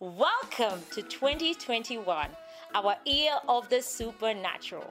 Welcome 0.00 0.80
to 0.92 1.02
2021, 1.02 2.28
our 2.72 2.96
year 3.04 3.32
of 3.48 3.68
the 3.68 3.82
supernatural. 3.82 4.88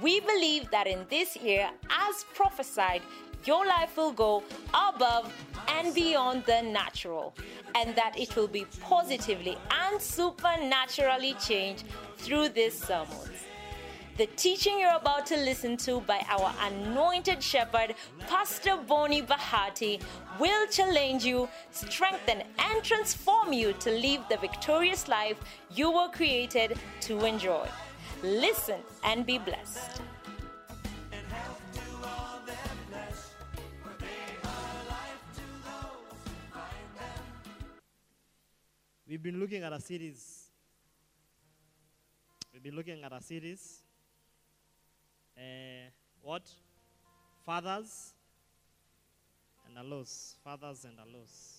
We 0.00 0.20
believe 0.20 0.70
that 0.70 0.86
in 0.86 1.04
this 1.10 1.36
year, 1.36 1.68
as 1.90 2.24
prophesied, 2.32 3.02
your 3.44 3.66
life 3.66 3.94
will 3.94 4.12
go 4.12 4.42
above 4.72 5.30
and 5.68 5.94
beyond 5.94 6.46
the 6.46 6.62
natural, 6.62 7.34
and 7.74 7.94
that 7.94 8.18
it 8.18 8.34
will 8.34 8.48
be 8.48 8.64
positively 8.80 9.58
and 9.70 10.00
supernaturally 10.00 11.34
changed 11.34 11.84
through 12.16 12.48
this 12.48 12.78
sermons. 12.78 13.51
The 14.18 14.26
teaching 14.36 14.78
you're 14.78 14.94
about 14.94 15.24
to 15.26 15.36
listen 15.36 15.78
to 15.78 16.00
by 16.00 16.22
our 16.28 16.52
anointed 16.60 17.42
shepherd, 17.42 17.94
Pastor 18.28 18.76
Bonnie 18.76 19.22
Bahati, 19.22 20.02
will 20.38 20.66
challenge 20.66 21.24
you, 21.24 21.48
strengthen, 21.70 22.42
and 22.58 22.84
transform 22.84 23.54
you 23.54 23.72
to 23.80 23.90
live 23.90 24.20
the 24.28 24.36
victorious 24.36 25.08
life 25.08 25.38
you 25.70 25.90
were 25.90 26.08
created 26.08 26.78
to 27.00 27.24
enjoy. 27.24 27.66
Listen 28.22 28.80
and 29.02 29.24
be 29.24 29.38
blessed. 29.38 30.02
We've 39.08 39.22
been 39.22 39.40
looking 39.40 39.62
at 39.62 39.72
a 39.72 39.80
series. 39.80 40.50
We've 42.52 42.62
been 42.62 42.76
looking 42.76 43.02
at 43.02 43.12
a 43.12 43.22
series. 43.22 43.82
Uh, 45.36 45.90
what? 46.22 46.42
Fathers 47.44 48.14
and 49.66 49.76
allos. 49.78 50.36
Fathers 50.44 50.84
and 50.84 50.98
allos. 50.98 51.58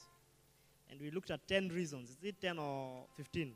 And 0.90 1.02
we 1.02 1.12
looked 1.12 1.31
at 1.31 1.48
10 1.48 1.70
reasons. 1.70 2.09
Is 2.09 2.17
it 2.23 2.41
10 2.41 2.59
or 2.59 3.05
15? 3.17 3.54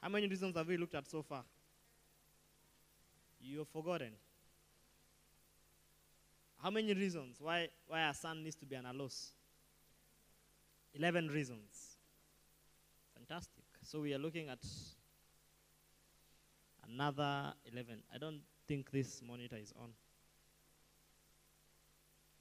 How 0.00 0.08
many 0.08 0.28
reasons 0.28 0.56
have 0.56 0.68
we 0.68 0.76
looked 0.76 0.94
at 0.94 1.08
so 1.08 1.22
far? 1.22 1.42
You've 3.40 3.68
forgotten. 3.68 4.12
How 6.62 6.70
many 6.70 6.92
reasons 6.92 7.36
why, 7.40 7.68
why 7.86 8.08
a 8.08 8.14
son 8.14 8.42
needs 8.42 8.56
to 8.56 8.66
be 8.66 8.74
an 8.74 8.84
allos? 8.84 9.30
11 10.94 11.28
reasons. 11.28 11.98
Fantastic. 13.14 13.64
So 13.82 14.00
we 14.00 14.12
are 14.14 14.18
looking 14.18 14.48
at 14.48 14.58
another 16.92 17.52
11. 17.70 18.02
I 18.14 18.18
don't 18.18 18.40
think 18.66 18.90
this 18.90 19.22
monitor 19.26 19.56
is 19.56 19.72
on. 19.80 19.90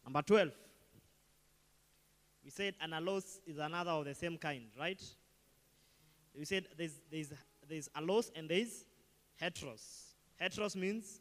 Number 0.03 0.21
12. 0.21 0.49
We 2.43 2.51
said 2.51 2.75
an 2.81 2.91
allos 2.91 3.39
is 3.45 3.57
another 3.57 3.91
of 3.91 4.05
the 4.05 4.15
same 4.15 4.37
kind, 4.37 4.63
right? 4.79 5.01
We 6.37 6.45
said 6.45 6.67
there's, 6.77 7.01
there's, 7.11 7.33
there's 7.67 7.89
allos 7.89 8.31
and 8.35 8.49
there's 8.49 8.85
heteros. 9.41 10.13
Heteros 10.41 10.75
means 10.75 11.19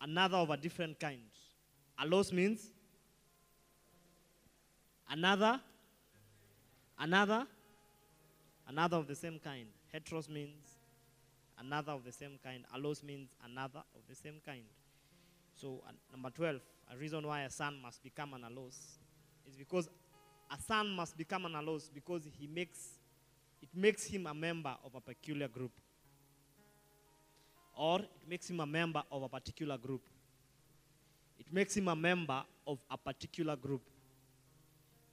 another 0.00 0.36
of 0.36 0.50
a 0.50 0.56
different 0.56 1.00
kind. 1.00 1.20
Allos 2.00 2.32
means 2.32 2.70
another, 5.10 5.60
another, 6.98 7.46
another 8.68 8.96
of 8.98 9.06
the 9.06 9.14
same 9.14 9.38
kind. 9.38 9.66
Heteros 9.94 10.28
means 10.28 10.69
another 11.60 11.92
of 11.92 12.04
the 12.04 12.12
same 12.12 12.38
kind. 12.42 12.64
Allos 12.74 13.02
means 13.04 13.30
another 13.44 13.82
of 13.94 14.02
the 14.08 14.14
same 14.14 14.40
kind. 14.44 14.64
So, 15.54 15.82
uh, 15.86 15.92
number 16.10 16.30
12, 16.30 16.60
a 16.92 16.96
reason 16.96 17.26
why 17.26 17.42
a 17.42 17.50
son 17.50 17.78
must 17.82 18.02
become 18.02 18.34
an 18.34 18.42
allos 18.42 18.98
is 19.46 19.56
because 19.56 19.88
a 20.50 20.58
son 20.60 20.88
must 20.90 21.16
become 21.16 21.44
an 21.44 21.52
allos 21.52 21.90
because 21.92 22.22
he 22.38 22.46
makes, 22.46 22.98
it 23.62 23.68
makes 23.74 24.04
him 24.06 24.26
a 24.26 24.34
member 24.34 24.74
of 24.84 24.94
a 24.94 25.00
peculiar 25.00 25.48
group. 25.48 25.72
Or 27.76 28.00
it 28.00 28.28
makes 28.28 28.48
him 28.50 28.60
a 28.60 28.66
member 28.66 29.02
of 29.12 29.22
a 29.22 29.28
particular 29.28 29.78
group. 29.78 30.02
It 31.38 31.52
makes 31.52 31.76
him 31.76 31.88
a 31.88 31.96
member 31.96 32.42
of 32.66 32.78
a 32.90 32.96
particular 32.96 33.56
group. 33.56 33.82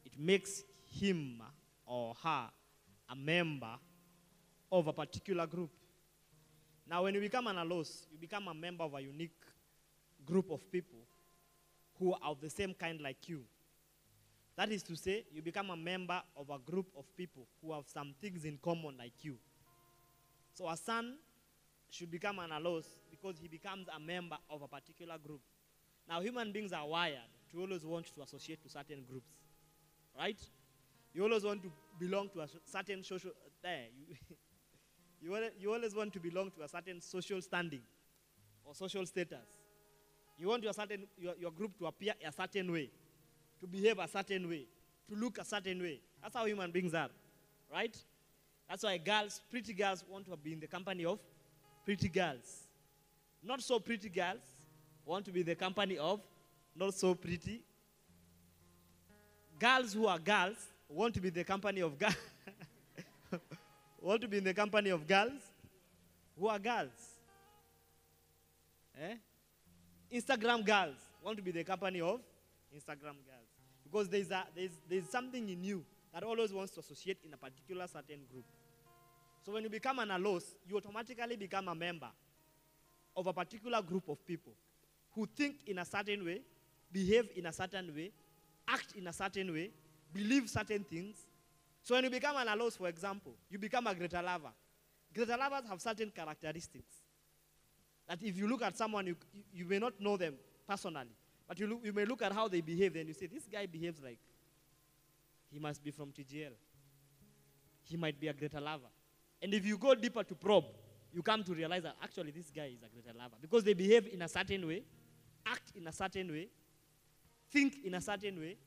It 0.06 0.18
makes 0.18 0.64
him 1.00 1.42
or 1.86 2.14
her 2.24 2.50
a 3.10 3.16
member 3.16 3.76
of 4.72 4.88
a 4.88 4.94
particular 4.94 5.48
group. 5.48 5.70
Now, 6.90 7.04
when 7.04 7.14
you 7.14 7.20
become 7.20 7.48
an 7.48 7.58
allos, 7.58 8.06
you 8.12 8.18
become 8.18 8.48
a 8.48 8.54
member 8.54 8.84
of 8.84 8.94
a 8.94 9.02
unique 9.02 9.36
group 10.26 10.50
of 10.50 10.72
people 10.72 11.00
who 12.00 12.14
are 12.14 12.20
of 12.32 12.40
the 12.40 12.50
same 12.50 12.74
kind 12.74 13.02
like 13.02 13.28
you. 13.28 13.42
That 14.56 14.72
is 14.72 14.84
to 14.84 14.96
say, 14.96 15.26
you 15.32 15.42
become 15.42 15.70
a 15.70 15.76
member 15.76 16.22
of 16.36 16.50
a 16.50 16.58
group 16.58 16.88
of 16.98 17.06
people 17.16 17.46
who 17.62 17.74
have 17.74 17.84
some 17.88 18.16
things 18.22 18.46
in 18.46 18.58
common 18.58 18.98
like 18.98 19.24
you. 19.24 19.36
So, 20.54 20.68
a 20.70 20.78
son 20.78 21.16
should 21.90 22.10
become 22.10 22.40
an 22.40 22.52
allos 22.52 22.86
because 23.12 23.38
he 23.40 23.48
becomes 23.48 23.88
a 23.96 24.00
member 24.00 24.38
of 24.50 24.62
a 24.62 24.68
particular 24.68 25.18
group. 25.18 25.42
Now, 26.08 26.22
human 26.22 26.52
beings 26.54 26.72
are 26.72 26.88
wired 26.88 27.20
to 27.52 27.62
always 27.62 27.86
want 27.86 28.14
to 28.16 28.22
associate 28.22 28.64
to 28.64 28.70
certain 28.70 29.04
groups, 29.10 29.32
right? 30.18 30.40
You 31.14 31.24
always 31.24 31.44
want 31.44 31.64
to 31.64 31.72
belong 32.00 32.30
to 32.30 32.42
a 32.42 32.48
certain 32.64 33.04
social. 33.04 33.32
You, 33.64 34.16
you, 35.22 35.38
you 35.60 35.74
always 35.74 35.96
want 35.96 36.14
to 36.14 36.20
belong 36.20 36.52
to 36.52 36.64
a 36.64 36.68
certain 36.68 37.02
social 37.02 37.42
standing 37.42 37.82
or 38.66 38.76
social 38.76 39.06
status. 39.06 39.48
You 40.38 40.48
want 40.48 40.64
your, 40.64 40.74
certain, 40.74 41.08
your, 41.18 41.34
your 41.40 41.52
group 41.52 41.78
to 41.80 41.88
appear 41.88 42.14
a 42.26 42.32
certain 42.32 42.72
way, 42.72 42.90
to 43.60 43.68
behave 43.68 43.98
a 43.98 44.08
certain 44.08 44.48
way, 44.48 44.66
to 45.10 45.16
look 45.16 45.40
a 45.40 45.46
certain 45.46 45.82
way. 45.82 46.00
That's 46.22 46.36
how 46.36 46.46
human 46.46 46.72
beings 46.72 46.94
are, 46.94 47.10
right? 47.72 47.96
That's 48.70 48.84
why 48.84 48.98
girls, 48.98 49.42
pretty 49.50 49.74
girls, 49.74 50.04
want 50.08 50.26
to 50.26 50.38
be 50.38 50.54
in 50.54 50.60
the 50.60 50.68
company 50.68 51.06
of 51.06 51.20
pretty 51.86 52.10
girls. 52.10 52.68
Not 53.44 53.62
so 53.62 53.80
pretty 53.80 54.10
girls 54.10 54.42
want 55.06 55.26
to 55.26 55.32
be 55.32 55.40
in 55.40 55.46
the 55.46 55.56
company 55.56 55.98
of 55.98 56.20
not 56.76 56.94
so 56.94 57.16
pretty. 57.16 57.62
Girls 59.58 59.94
who 59.94 60.06
are 60.06 60.20
girls 60.20 60.58
want 60.90 61.14
to 61.16 61.22
be 61.22 61.30
in 61.30 61.34
the 61.34 61.44
company 61.44 61.82
of 61.82 61.98
girls. 62.00 62.16
Want 64.08 64.22
to 64.22 64.28
be 64.28 64.38
in 64.38 64.44
the 64.44 64.54
company 64.54 64.90
of 64.90 65.06
girls 65.06 65.42
who 66.40 66.48
are 66.48 66.60
girls. 66.60 67.20
Eh? 69.02 69.16
Instagram 70.14 70.66
girls 70.66 70.96
want 71.22 71.36
to 71.36 71.44
be 71.44 71.52
the 71.52 71.64
company 71.64 72.00
of 72.00 72.22
Instagram 72.74 73.20
girls. 73.28 73.50
Because 73.84 74.08
there's, 74.08 74.32
a, 74.32 74.46
there's, 74.56 74.72
there's 74.90 75.10
something 75.10 75.50
in 75.50 75.62
you 75.62 75.84
that 76.14 76.24
always 76.24 76.54
wants 76.54 76.72
to 76.74 76.80
associate 76.80 77.18
in 77.26 77.34
a 77.34 77.38
particular 77.38 77.86
certain 77.88 78.22
group. 78.32 78.46
So 79.46 79.52
when 79.52 79.64
you 79.64 79.70
become 79.70 80.00
an 80.00 80.10
allos, 80.10 80.56
you 80.68 80.78
automatically 80.78 81.36
become 81.36 81.68
a 81.68 81.76
member 81.76 82.10
of 83.16 83.28
a 83.28 83.34
particular 83.34 83.82
group 83.82 84.08
of 84.08 84.26
people 84.26 84.54
who 85.16 85.28
think 85.36 85.56
in 85.68 85.80
a 85.80 85.86
certain 85.86 86.24
way, 86.24 86.42
behave 86.92 87.30
in 87.36 87.46
a 87.46 87.52
certain 87.52 87.94
way, 87.94 88.12
act 88.68 88.94
in 88.96 89.08
a 89.08 89.14
certain 89.14 89.52
way, 89.52 89.70
believe 90.14 90.50
certain 90.50 90.86
things. 90.86 91.26
So 91.88 91.96
when 91.96 92.04
you 92.04 92.10
become 92.10 92.36
an 92.36 92.50
allos, 92.50 92.78
for 92.78 92.90
example, 92.90 93.34
you 93.50 93.58
become 93.58 93.88
a 93.88 93.96
greater 93.96 94.22
lover. 94.22 94.52
Greater 95.16 95.38
lovers 95.38 95.62
have 95.70 95.82
certain 95.82 96.12
characteristics 96.14 96.98
that 98.06 98.22
if 98.22 98.38
you 98.38 98.46
look 98.46 98.62
at 98.62 98.76
someone, 98.76 99.08
you, 99.08 99.16
you, 99.32 99.44
you 99.54 99.64
may 99.64 99.80
not 99.80 99.94
know 99.98 100.18
them 100.18 100.34
personally, 100.68 101.16
but 101.48 101.58
you, 101.58 101.66
look, 101.66 101.80
you 101.86 101.94
may 101.94 102.04
look 102.04 102.22
at 102.22 102.34
how 102.34 102.50
they 102.50 102.60
behave, 102.60 102.94
then 102.94 103.08
you 103.08 103.14
say, 103.14 103.28
this 103.28 103.48
guy 103.50 103.66
behaves 103.68 104.02
like 104.04 104.20
he 105.50 105.60
must 105.60 105.82
be 105.82 105.92
from 105.92 106.12
TGL. 106.12 106.52
He 107.84 107.96
might 107.96 108.20
be 108.20 108.28
a 108.28 108.34
greater 108.34 108.60
lover. 108.60 108.90
And 109.42 109.54
if 109.54 109.66
you 109.66 109.78
go 109.78 109.96
deeper 109.96 110.26
to 110.26 110.36
probe, 110.36 110.66
you 111.14 111.22
come 111.22 111.42
to 111.46 111.54
realize 111.54 111.84
that 111.84 111.96
actually 112.04 112.32
this 112.32 112.52
guy 112.54 112.66
is 112.76 112.84
a 112.84 112.90
greater 112.90 113.18
lover 113.18 113.38
because 113.40 113.64
they 113.64 113.74
behave 113.74 114.08
in 114.12 114.22
a 114.24 114.28
certain 114.28 114.68
way, 114.68 114.84
act 115.46 115.72
in 115.74 115.88
a 115.88 115.94
certain 115.94 116.30
way, 116.30 116.50
think 117.50 117.78
in 117.86 117.94
a 117.94 118.02
certain 118.02 118.38
way, 118.38 118.58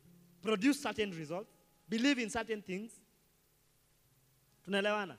produce 0.40 0.82
certain 0.82 1.10
results, 1.10 1.50
believe 1.86 2.18
in 2.18 2.30
certain 2.30 2.62
things. 2.62 2.92
Tunaelewana? 4.66 5.16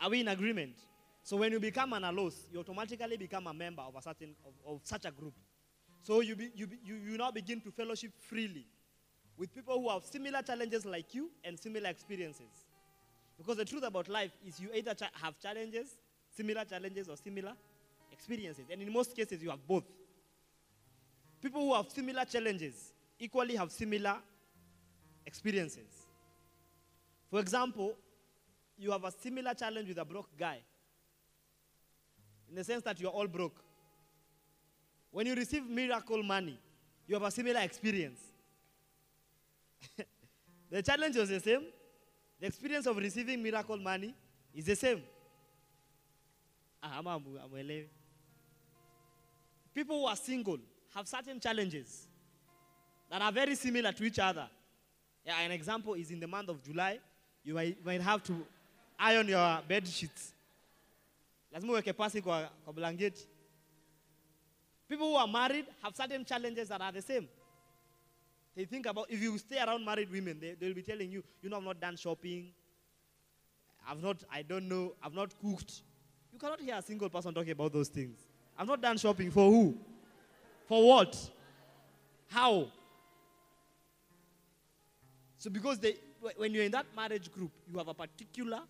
Are 0.00 0.10
we 0.10 0.20
in 0.20 0.28
agreement? 0.28 0.76
So 1.22 1.36
when 1.36 1.52
you 1.52 1.60
become 1.60 1.92
an 1.92 2.02
allos, 2.02 2.34
you 2.52 2.60
automatically 2.60 3.16
become 3.16 3.46
a 3.46 3.54
member 3.54 3.82
of 3.82 3.94
a 3.94 4.02
certain 4.02 4.34
of, 4.44 4.52
of 4.66 4.80
such 4.82 5.04
a 5.04 5.10
group. 5.10 5.34
So 6.02 6.20
you, 6.20 6.34
be, 6.34 6.50
you, 6.54 6.66
be, 6.66 6.78
you 6.82 6.96
you 6.96 7.18
now 7.18 7.30
begin 7.30 7.60
to 7.60 7.70
fellowship 7.70 8.12
freely 8.18 8.66
with 9.36 9.54
people 9.54 9.80
who 9.80 9.88
have 9.90 10.04
similar 10.04 10.42
challenges 10.42 10.84
like 10.84 11.14
you 11.14 11.30
and 11.44 11.58
similar 11.58 11.90
experiences. 11.90 12.66
Because 13.36 13.56
the 13.56 13.64
truth 13.64 13.84
about 13.84 14.08
life 14.08 14.32
is 14.46 14.60
you 14.60 14.68
either 14.74 14.94
have 15.14 15.38
challenges, 15.40 15.96
similar 16.34 16.64
challenges, 16.64 17.08
or 17.08 17.16
similar 17.16 17.52
experiences. 18.12 18.66
And 18.70 18.82
in 18.82 18.92
most 18.92 19.16
cases, 19.16 19.42
you 19.42 19.50
have 19.50 19.66
both. 19.66 19.84
People 21.40 21.62
who 21.62 21.74
have 21.74 21.88
similar 21.90 22.24
challenges 22.26 22.92
equally 23.18 23.56
have 23.56 23.70
similar 23.72 24.16
experiences. 25.24 26.06
For 27.30 27.40
example, 27.40 27.94
you 28.80 28.90
have 28.90 29.04
a 29.04 29.12
similar 29.12 29.52
challenge 29.54 29.88
with 29.88 29.98
a 29.98 30.04
broke 30.04 30.36
guy, 30.38 30.58
in 32.48 32.54
the 32.54 32.64
sense 32.64 32.82
that 32.82 32.98
you 32.98 33.06
are 33.06 33.12
all 33.12 33.26
broke. 33.28 33.62
When 35.10 35.26
you 35.26 35.34
receive 35.34 35.68
miracle 35.68 36.22
money, 36.22 36.58
you 37.06 37.14
have 37.14 37.22
a 37.22 37.30
similar 37.30 37.60
experience. 37.60 38.20
the 40.70 40.82
challenge 40.82 41.16
was 41.16 41.28
the 41.28 41.40
same, 41.40 41.66
the 42.40 42.46
experience 42.46 42.86
of 42.86 42.96
receiving 42.96 43.42
miracle 43.42 43.76
money 43.76 44.14
is 44.54 44.64
the 44.64 44.76
same. 44.76 45.02
Ah. 46.82 47.02
People 49.74 50.00
who 50.00 50.06
are 50.06 50.16
single 50.16 50.58
have 50.94 51.06
certain 51.06 51.38
challenges 51.38 52.06
that 53.10 53.20
are 53.20 53.32
very 53.32 53.54
similar 53.54 53.92
to 53.92 54.04
each 54.04 54.18
other. 54.18 54.48
Yeah, 55.26 55.38
an 55.40 55.50
example 55.50 55.94
is 55.94 56.10
in 56.10 56.18
the 56.18 56.26
month 56.26 56.48
of 56.48 56.62
July, 56.62 56.98
you 57.44 57.54
might, 57.54 57.84
might 57.84 58.00
have 58.00 58.22
to 58.24 58.46
iron 59.00 59.28
your 59.28 59.62
bed 59.68 59.86
sheets. 59.86 60.34
Lazima 61.52 61.72
uweke 61.72 61.92
pasi 61.92 62.22
kwa, 62.22 62.50
kwa 62.64 62.72
blanketi. 62.72 63.26
People 64.88 65.06
who 65.06 65.16
are 65.16 65.28
married 65.28 65.66
have 65.82 65.96
certain 65.96 66.24
challenges 66.24 66.68
that 66.68 66.80
are 66.80 66.92
the 66.92 67.02
same. 67.02 67.28
They 68.56 68.64
think 68.64 68.86
about 68.86 69.10
if 69.10 69.22
you 69.22 69.38
stay 69.38 69.58
around 69.58 69.84
married 69.84 70.10
women, 70.10 70.38
they, 70.40 70.54
they'll 70.54 70.74
be 70.74 70.82
telling 70.82 71.10
you, 71.10 71.22
you 71.42 71.48
know, 71.48 71.56
I've 71.56 71.64
not 71.64 71.80
done 71.80 71.96
shopping. 71.96 72.52
I've 73.88 74.02
not, 74.02 74.16
I 74.30 74.42
don't 74.42 74.68
know, 74.68 74.94
I've 75.02 75.14
not 75.14 75.30
cooked. 75.40 75.82
You 76.32 76.38
cannot 76.38 76.60
hear 76.60 76.74
a 76.76 76.82
single 76.82 77.08
person 77.08 77.32
talking 77.32 77.52
about 77.52 77.72
those 77.72 77.88
things. 77.88 78.18
I've 78.58 78.66
not 78.66 78.80
done 78.80 78.98
shopping 78.98 79.30
for 79.30 79.50
who? 79.50 79.78
For 80.68 80.86
what? 80.86 81.30
How? 82.28 82.66
So 85.38 85.50
because 85.50 85.78
they, 85.78 85.96
when 86.36 86.52
you're 86.52 86.64
in 86.64 86.72
that 86.72 86.86
marriage 86.94 87.32
group, 87.32 87.50
you 87.70 87.78
have 87.78 87.88
a 87.88 87.94
particular 87.94 88.60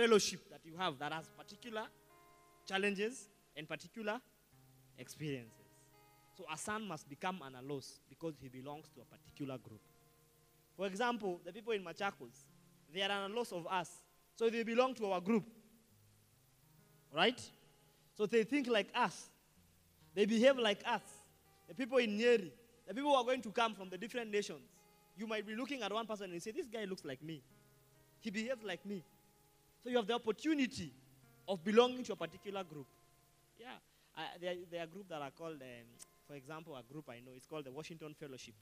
fellowship 0.00 0.40
that 0.50 0.60
you 0.64 0.76
have 0.78 0.98
that 0.98 1.12
has 1.12 1.28
particular 1.36 1.82
challenges 2.66 3.28
and 3.56 3.68
particular 3.68 4.18
experiences. 4.98 5.52
So 6.36 6.44
a 6.50 6.56
son 6.56 6.88
must 6.88 7.08
become 7.08 7.40
an 7.42 7.54
allos 7.54 8.00
because 8.08 8.34
he 8.40 8.48
belongs 8.48 8.88
to 8.94 9.02
a 9.02 9.04
particular 9.04 9.58
group. 9.58 9.82
For 10.76 10.86
example, 10.86 11.40
the 11.44 11.52
people 11.52 11.74
in 11.74 11.84
Machakos, 11.84 12.46
they 12.94 13.02
are 13.02 13.10
an 13.10 13.32
allos 13.32 13.52
of 13.52 13.66
us. 13.66 13.90
So 14.36 14.48
they 14.48 14.62
belong 14.62 14.94
to 14.94 15.12
our 15.12 15.20
group. 15.20 15.44
Right? 17.14 17.40
So 18.16 18.24
they 18.24 18.44
think 18.44 18.68
like 18.68 18.88
us. 18.94 19.28
They 20.14 20.24
behave 20.24 20.56
like 20.56 20.82
us. 20.86 21.02
The 21.68 21.74
people 21.74 21.98
in 21.98 22.18
Nyeri, 22.18 22.50
the 22.88 22.94
people 22.94 23.10
who 23.10 23.16
are 23.16 23.24
going 23.24 23.42
to 23.42 23.50
come 23.50 23.74
from 23.74 23.90
the 23.90 23.98
different 23.98 24.30
nations, 24.30 24.62
you 25.16 25.26
might 25.26 25.46
be 25.46 25.54
looking 25.54 25.82
at 25.82 25.92
one 25.92 26.06
person 26.06 26.30
and 26.30 26.42
say, 26.42 26.52
This 26.52 26.68
guy 26.68 26.84
looks 26.84 27.04
like 27.04 27.22
me. 27.22 27.42
He 28.20 28.30
behaves 28.30 28.64
like 28.64 28.84
me. 28.86 29.04
So 29.82 29.90
you 29.90 29.96
have 29.96 30.06
the 30.06 30.14
opportunity 30.14 30.92
of 31.48 31.64
belonging 31.64 32.04
to 32.04 32.12
a 32.12 32.16
particular 32.16 32.62
group. 32.64 32.86
Yeah. 33.58 33.66
Uh, 34.16 34.22
there, 34.40 34.54
there 34.70 34.82
are 34.82 34.86
groups 34.86 35.08
that 35.08 35.22
are 35.22 35.30
called, 35.30 35.62
um, 35.62 35.86
for 36.26 36.34
example, 36.34 36.76
a 36.76 36.82
group 36.82 37.08
I 37.08 37.20
know, 37.20 37.32
it's 37.34 37.46
called 37.46 37.64
the 37.64 37.72
Washington 37.72 38.14
Fellowship. 38.18 38.54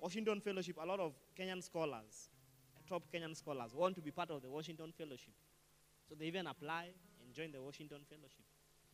Washington 0.00 0.40
Fellowship, 0.40 0.76
a 0.82 0.86
lot 0.86 1.00
of 1.00 1.12
Kenyan 1.38 1.62
scholars, 1.62 2.30
top 2.88 3.02
Kenyan 3.12 3.36
scholars, 3.36 3.74
want 3.74 3.94
to 3.96 4.00
be 4.00 4.10
part 4.10 4.30
of 4.30 4.40
the 4.40 4.48
Washington 4.48 4.92
Fellowship. 4.96 5.34
So 6.08 6.14
they 6.18 6.26
even 6.26 6.46
apply 6.46 6.88
and 7.22 7.34
join 7.34 7.52
the 7.52 7.60
Washington 7.60 8.00
Fellowship. 8.08 8.44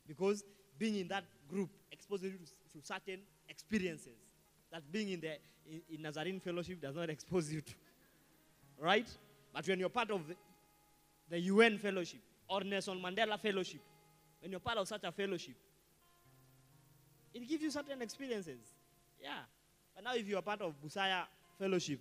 Because 0.06 0.44
being 0.78 0.96
in 0.96 1.08
that 1.08 1.24
group 1.48 1.70
exposes 1.90 2.32
you 2.32 2.38
to, 2.38 2.86
certain 2.86 3.20
experiences 3.48 4.34
that 4.70 4.82
being 4.92 5.10
in 5.10 5.20
the 5.20 5.38
in, 5.68 5.80
in 5.94 6.02
Nazarene 6.02 6.40
Fellowship 6.40 6.80
does 6.80 6.94
not 6.94 7.08
expose 7.16 7.52
you 7.52 7.60
to. 7.60 7.74
Right? 8.78 9.08
But 9.52 9.66
when 9.66 9.80
you're 9.80 9.88
part 9.88 10.10
of 10.10 10.26
the, 10.28 10.34
the 11.28 11.38
UN 11.40 11.78
Fellowship 11.78 12.20
or 12.48 12.62
Nelson 12.62 13.00
Mandela 13.00 13.38
Fellowship, 13.38 13.80
when 14.40 14.50
you're 14.50 14.60
part 14.60 14.78
of 14.78 14.86
such 14.86 15.04
a 15.04 15.12
fellowship, 15.12 15.56
it 17.34 17.48
gives 17.48 17.62
you 17.62 17.70
certain 17.70 18.00
experiences. 18.02 18.60
Yeah. 19.20 19.40
But 19.94 20.04
now 20.04 20.14
if 20.14 20.26
you're 20.26 20.42
part 20.42 20.60
of 20.62 20.74
Busaya 20.82 21.24
Fellowship, 21.58 22.00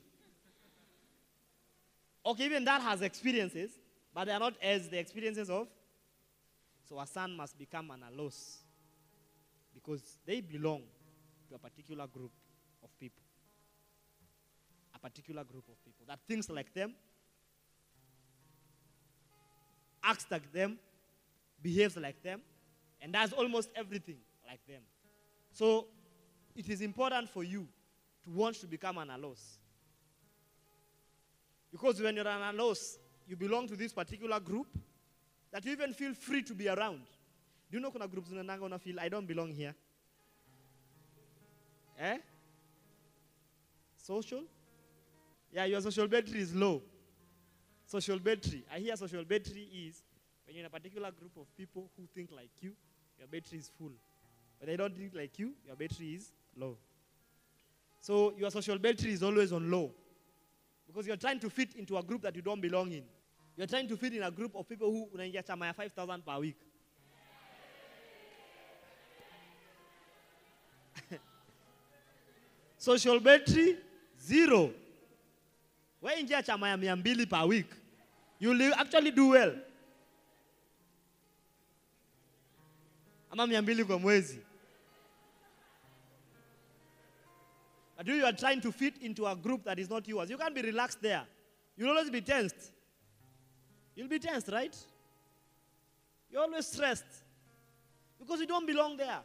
okay, 2.25 2.45
even 2.45 2.65
that 2.65 2.81
has 2.81 3.01
experiences, 3.01 3.71
but 4.13 4.25
they 4.25 4.31
are 4.31 4.39
not 4.39 4.53
as 4.61 4.89
the 4.89 4.97
experiences 4.97 5.49
of. 5.49 5.67
So 6.87 6.99
a 6.99 7.07
son 7.07 7.35
must 7.35 7.57
become 7.57 7.91
an 7.91 8.03
allos 8.09 8.57
because 9.73 10.17
they 10.25 10.39
belong 10.41 10.83
to 11.49 11.55
a 11.55 11.59
particular 11.59 12.07
group 12.07 12.31
of 12.83 12.89
people. 12.99 13.23
A 14.93 14.99
particular 14.99 15.43
group 15.43 15.65
of 15.69 15.83
people 15.83 16.05
that 16.07 16.19
thinks 16.27 16.49
like 16.49 16.73
them, 16.73 16.93
acts 20.05 20.25
like 20.29 20.51
them, 20.53 20.77
behaves 21.61 21.97
like 21.97 22.21
them, 22.21 22.41
and 23.01 23.11
does 23.13 23.33
almost 23.33 23.69
everything 23.75 24.17
like 24.47 24.65
them. 24.67 24.81
So 25.51 25.87
it 26.55 26.69
is 26.69 26.81
important 26.81 27.29
for 27.29 27.43
you 27.43 27.67
to 28.23 28.29
want 28.29 28.55
to 28.61 28.67
become 28.67 28.97
an 28.97 29.09
allos. 29.09 29.57
Because 31.71 32.01
when 32.01 32.15
you're 32.15 32.27
an 32.27 32.55
allos, 32.55 32.97
you 33.27 33.35
belong 33.35 33.67
to 33.67 33.75
this 33.75 33.91
particular 33.91 34.39
group 34.39 34.67
that 35.51 35.65
you 35.65 35.71
even 35.71 35.93
feel 35.93 36.13
free 36.13 36.43
to 36.43 36.53
be 36.53 36.69
around. 36.69 37.01
Do 37.69 37.77
you 37.77 37.79
know 37.79 37.91
kuna 37.91 38.07
groups 38.07 38.29
unaendanga 38.29 38.63
una 38.63 38.79
feel 38.79 38.99
I 38.99 39.09
don't 39.09 39.27
belong 39.27 39.51
here? 39.51 39.73
Eh? 41.99 42.17
Social? 43.97 44.43
Yeah, 45.51 45.65
your 45.65 45.81
social 45.81 46.07
battery 46.07 46.41
is 46.41 46.53
low. 46.53 46.81
Social 47.85 48.19
battery. 48.19 48.65
I 48.73 48.79
hear 48.79 48.95
social 48.95 49.23
battery 49.23 49.67
is 49.87 50.01
when 50.45 50.55
you're 50.55 50.61
in 50.61 50.67
a 50.67 50.69
particular 50.69 51.11
group 51.11 51.37
of 51.37 51.45
people 51.55 51.89
who 51.97 52.07
think 52.13 52.31
like 52.31 52.49
you, 52.61 52.73
your 53.17 53.27
battery 53.27 53.59
is 53.59 53.69
full. 53.77 53.91
When 54.59 54.67
they 54.69 54.75
don't 54.77 54.95
think 54.95 55.13
like 55.15 55.37
you, 55.37 55.53
your 55.65 55.75
battery 55.75 56.15
is 56.15 56.31
low. 56.57 56.77
So 58.01 58.33
your 58.37 58.51
social 58.51 58.77
battery 58.77 59.13
is 59.13 59.23
always 59.23 59.51
on 59.51 59.69
low. 59.69 59.91
Because 60.87 61.07
you're 61.07 61.17
trying 61.17 61.39
to 61.39 61.49
fit 61.49 61.75
into 61.75 61.97
a 61.97 62.03
group 62.03 62.21
that 62.21 62.35
you 62.35 62.41
don't 62.41 62.61
belong 62.61 62.91
in. 62.91 63.03
You're 63.57 63.67
trying 63.67 63.87
to 63.87 63.97
fit 63.97 64.13
in 64.13 64.23
a 64.23 64.31
group 64.31 64.55
of 64.55 64.67
people 64.67 64.91
who 64.91 65.07
unaingia 65.15 65.43
chama 65.43 65.65
ya 65.65 65.73
5,000 65.73 66.25
per 66.25 66.39
week. 66.39 66.57
social 72.77 73.19
battery 73.19 73.77
zero. 74.19 74.71
Wewe 76.05 76.19
ingia 76.19 76.43
chama 76.43 76.69
ya 76.69 76.77
200 76.77 77.25
per 77.25 77.47
week. 77.47 77.65
You 78.39 78.49
will 78.49 78.73
actually 78.73 79.11
do 79.11 79.29
well. 79.29 79.55
Ama 83.31 83.47
200 83.47 83.85
kwa 83.85 83.99
mwezi. 83.99 84.39
But 87.97 88.07
you 88.07 88.25
are 88.25 88.37
trying 88.37 88.61
to 88.61 88.71
fit 88.71 89.01
into 89.01 89.25
a 89.25 89.35
group 89.35 89.63
that 89.63 89.79
is 89.79 89.89
not 89.89 90.07
yours. 90.07 90.29
You 90.29 90.37
can't 90.37 90.53
be 90.53 90.61
relaxed 90.61 91.01
there. 91.01 91.25
You'll 91.75 91.89
always 91.89 92.11
be 92.11 92.21
tensed. 92.21 92.71
You'll 93.95 94.09
be 94.09 94.19
tensed, 94.19 94.49
right? 94.49 94.77
You're 96.29 96.43
always 96.43 96.67
stressed 96.67 97.23
because 98.19 98.39
you 98.41 98.47
don't 98.47 98.67
belong 98.67 98.97
there. 98.97 99.23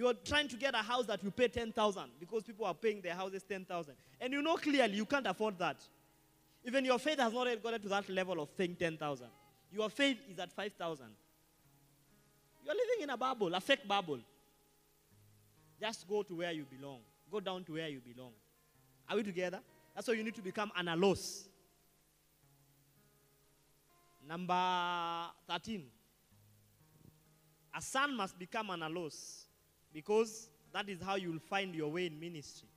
You 0.00 0.06
are 0.06 0.14
trying 0.14 0.48
to 0.48 0.56
get 0.56 0.74
a 0.74 0.78
house 0.78 1.04
that 1.08 1.22
you 1.22 1.30
pay 1.30 1.48
10,000 1.48 2.04
because 2.18 2.42
people 2.42 2.64
are 2.64 2.72
paying 2.72 3.02
their 3.02 3.12
houses 3.12 3.42
10,000. 3.46 3.92
And 4.18 4.32
you 4.32 4.40
know 4.40 4.54
clearly 4.56 4.96
you 4.96 5.04
can't 5.04 5.26
afford 5.26 5.58
that. 5.58 5.76
Even 6.64 6.86
your 6.86 6.98
faith 6.98 7.18
has 7.18 7.30
not 7.34 7.46
yet 7.46 7.62
gotten 7.62 7.82
to 7.82 7.88
that 7.90 8.08
level 8.08 8.40
of 8.40 8.56
paying 8.56 8.74
10,000. 8.74 9.26
Your 9.70 9.90
faith 9.90 10.16
is 10.30 10.38
at 10.38 10.50
5,000. 10.54 11.04
You're 12.64 12.74
living 12.74 13.02
in 13.02 13.10
a 13.10 13.16
bubble, 13.18 13.54
a 13.54 13.60
fake 13.60 13.86
bubble. 13.86 14.20
Just 15.78 16.08
go 16.08 16.22
to 16.22 16.34
where 16.34 16.52
you 16.52 16.64
belong. 16.64 17.00
Go 17.30 17.40
down 17.40 17.62
to 17.64 17.72
where 17.74 17.88
you 17.88 18.00
belong. 18.00 18.32
Are 19.06 19.16
we 19.16 19.22
together? 19.22 19.60
That's 19.94 20.08
why 20.08 20.14
you 20.14 20.24
need 20.24 20.36
to 20.36 20.42
become 20.42 20.72
an 20.78 20.86
allos. 20.86 21.46
Number 24.26 25.26
13. 25.46 25.84
A 27.76 27.82
son 27.82 28.16
must 28.16 28.38
become 28.38 28.70
an 28.70 28.80
allos 28.80 29.44
because 29.92 30.48
that 30.72 30.88
is 30.88 31.00
how 31.02 31.16
you 31.16 31.32
will 31.32 31.38
find 31.38 31.74
your 31.74 31.90
way 31.90 32.06
in 32.06 32.18
ministry. 32.18 32.68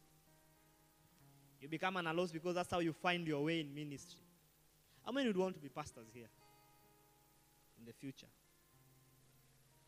You 1.62 1.70
become 1.70 1.96
an 1.98 2.06
alos 2.06 2.32
because 2.34 2.56
that's 2.56 2.72
how 2.72 2.80
you 2.80 2.92
find 2.94 3.26
your 3.28 3.44
way 3.44 3.62
in 3.62 3.74
ministry. 3.74 4.20
How 5.06 5.12
many 5.12 5.28
would 5.28 5.38
want 5.38 5.56
to 5.56 5.62
be 5.62 5.70
pastors 5.70 6.08
here 6.14 6.30
in 7.80 7.86
the 7.86 7.94
future? 7.94 8.28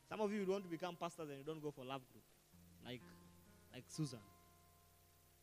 Some 0.07 0.21
of 0.21 0.31
you 0.31 0.39
would 0.39 0.49
want 0.49 0.63
to 0.63 0.69
become 0.69 0.95
pastors 0.95 1.29
and 1.29 1.39
you 1.39 1.43
don't 1.43 1.61
go 1.61 1.71
for 1.71 1.83
love 1.83 2.01
group, 2.11 2.23
like, 2.85 3.01
like 3.73 3.83
Susan. 3.87 4.19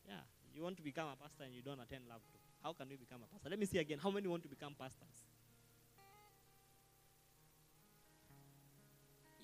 Yeah, 0.08 0.20
you 0.54 0.62
want 0.62 0.76
to 0.76 0.82
become 0.82 1.08
a 1.08 1.16
pastor 1.16 1.44
and 1.44 1.54
you 1.54 1.62
don't 1.62 1.80
attend 1.80 2.04
love 2.08 2.20
group. 2.30 2.42
How 2.62 2.72
can 2.72 2.90
you 2.90 2.96
become 2.96 3.20
a 3.22 3.26
pastor? 3.26 3.50
Let 3.50 3.58
me 3.58 3.66
see 3.66 3.78
again. 3.78 3.98
How 4.02 4.10
many 4.10 4.28
want 4.28 4.42
to 4.44 4.48
become 4.48 4.74
pastors? 4.78 5.26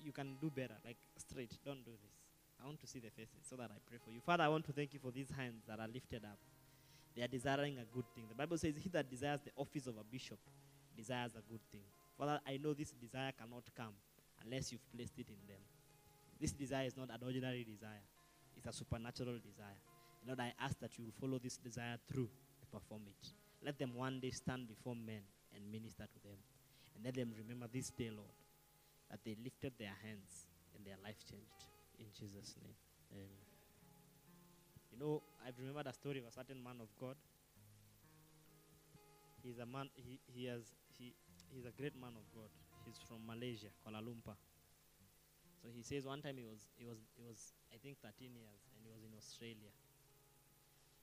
You 0.03 0.11
can 0.11 0.37
do 0.41 0.49
better, 0.49 0.75
like 0.85 0.97
straight. 1.17 1.51
Don't 1.65 1.83
do 1.83 1.91
this. 1.91 2.18
I 2.61 2.65
want 2.65 2.79
to 2.81 2.87
see 2.87 2.99
the 2.99 3.09
faces 3.09 3.47
so 3.49 3.55
that 3.55 3.71
I 3.71 3.79
pray 3.87 3.97
for 4.03 4.11
you. 4.11 4.19
Father, 4.19 4.43
I 4.43 4.49
want 4.49 4.65
to 4.65 4.73
thank 4.73 4.93
you 4.93 4.99
for 4.99 5.11
these 5.11 5.31
hands 5.35 5.63
that 5.67 5.79
are 5.79 5.87
lifted 5.87 6.23
up. 6.25 6.37
They 7.15 7.23
are 7.23 7.27
desiring 7.27 7.77
a 7.77 7.85
good 7.93 8.05
thing. 8.13 8.25
The 8.27 8.35
Bible 8.35 8.57
says, 8.57 8.75
He 8.77 8.89
that 8.89 9.09
desires 9.09 9.39
the 9.43 9.51
office 9.55 9.87
of 9.87 9.95
a 9.97 10.03
bishop 10.03 10.39
desires 10.95 11.31
a 11.35 11.43
good 11.49 11.61
thing. 11.71 11.87
Father, 12.17 12.39
I 12.45 12.57
know 12.57 12.73
this 12.73 12.91
desire 12.91 13.31
cannot 13.31 13.63
come 13.75 13.95
unless 14.43 14.71
you've 14.71 14.85
placed 14.93 15.17
it 15.17 15.27
in 15.29 15.39
them. 15.47 15.63
This 16.39 16.51
desire 16.51 16.85
is 16.85 16.97
not 16.97 17.09
an 17.09 17.19
ordinary 17.23 17.63
desire, 17.63 18.03
it's 18.55 18.67
a 18.67 18.73
supernatural 18.73 19.39
desire. 19.39 19.79
Lord, 20.27 20.39
I 20.39 20.53
ask 20.59 20.77
that 20.79 20.97
you 20.97 21.05
will 21.05 21.15
follow 21.19 21.39
this 21.39 21.57
desire 21.57 21.95
through 22.11 22.29
to 22.59 22.65
perform 22.67 23.03
it. 23.07 23.29
Let 23.63 23.79
them 23.79 23.95
one 23.95 24.19
day 24.19 24.31
stand 24.31 24.67
before 24.67 24.95
men 24.95 25.21
and 25.55 25.71
minister 25.71 26.03
to 26.03 26.19
them. 26.23 26.37
And 26.95 27.05
let 27.05 27.15
them 27.15 27.31
remember 27.37 27.67
this 27.71 27.89
day, 27.89 28.09
Lord, 28.09 28.35
that 29.09 29.19
they 29.23 29.35
lifted 29.41 29.73
their 29.79 29.95
hands 30.03 30.47
and 30.75 30.85
their 30.85 30.97
life 31.03 31.17
changed. 31.29 31.68
In 31.99 32.07
Jesus' 32.15 32.55
name. 32.63 32.75
Amen. 33.11 33.45
You 34.91 34.97
know, 34.99 35.21
I've 35.45 35.57
remembered 35.59 35.87
a 35.87 35.93
story 35.93 36.19
of 36.19 36.25
a 36.25 36.31
certain 36.31 36.63
man 36.63 36.79
of 36.79 36.87
God. 36.99 37.15
He's 39.43 39.59
a 39.59 39.65
man, 39.65 39.89
he, 39.95 40.19
he 40.27 40.45
has, 40.47 40.75
he, 40.97 41.13
he's 41.51 41.65
a 41.65 41.71
great 41.71 41.95
man 41.95 42.15
of 42.15 42.25
God. 42.35 42.51
He's 42.85 42.99
from 43.07 43.23
Malaysia, 43.27 43.71
Kuala 43.83 44.03
Lumpur. 44.03 44.35
So 45.59 45.67
he 45.67 45.83
says 45.83 46.07
one 46.07 46.23
time 46.23 46.39
he 46.39 46.47
was, 46.47 46.71
he 46.79 46.87
was, 46.87 46.99
he 47.19 47.23
was, 47.23 47.51
I 47.71 47.77
think 47.77 47.99
13 47.99 48.31
years, 48.31 48.63
and 48.75 48.79
he 48.83 48.91
was 48.91 49.03
in 49.03 49.11
Australia. 49.15 49.71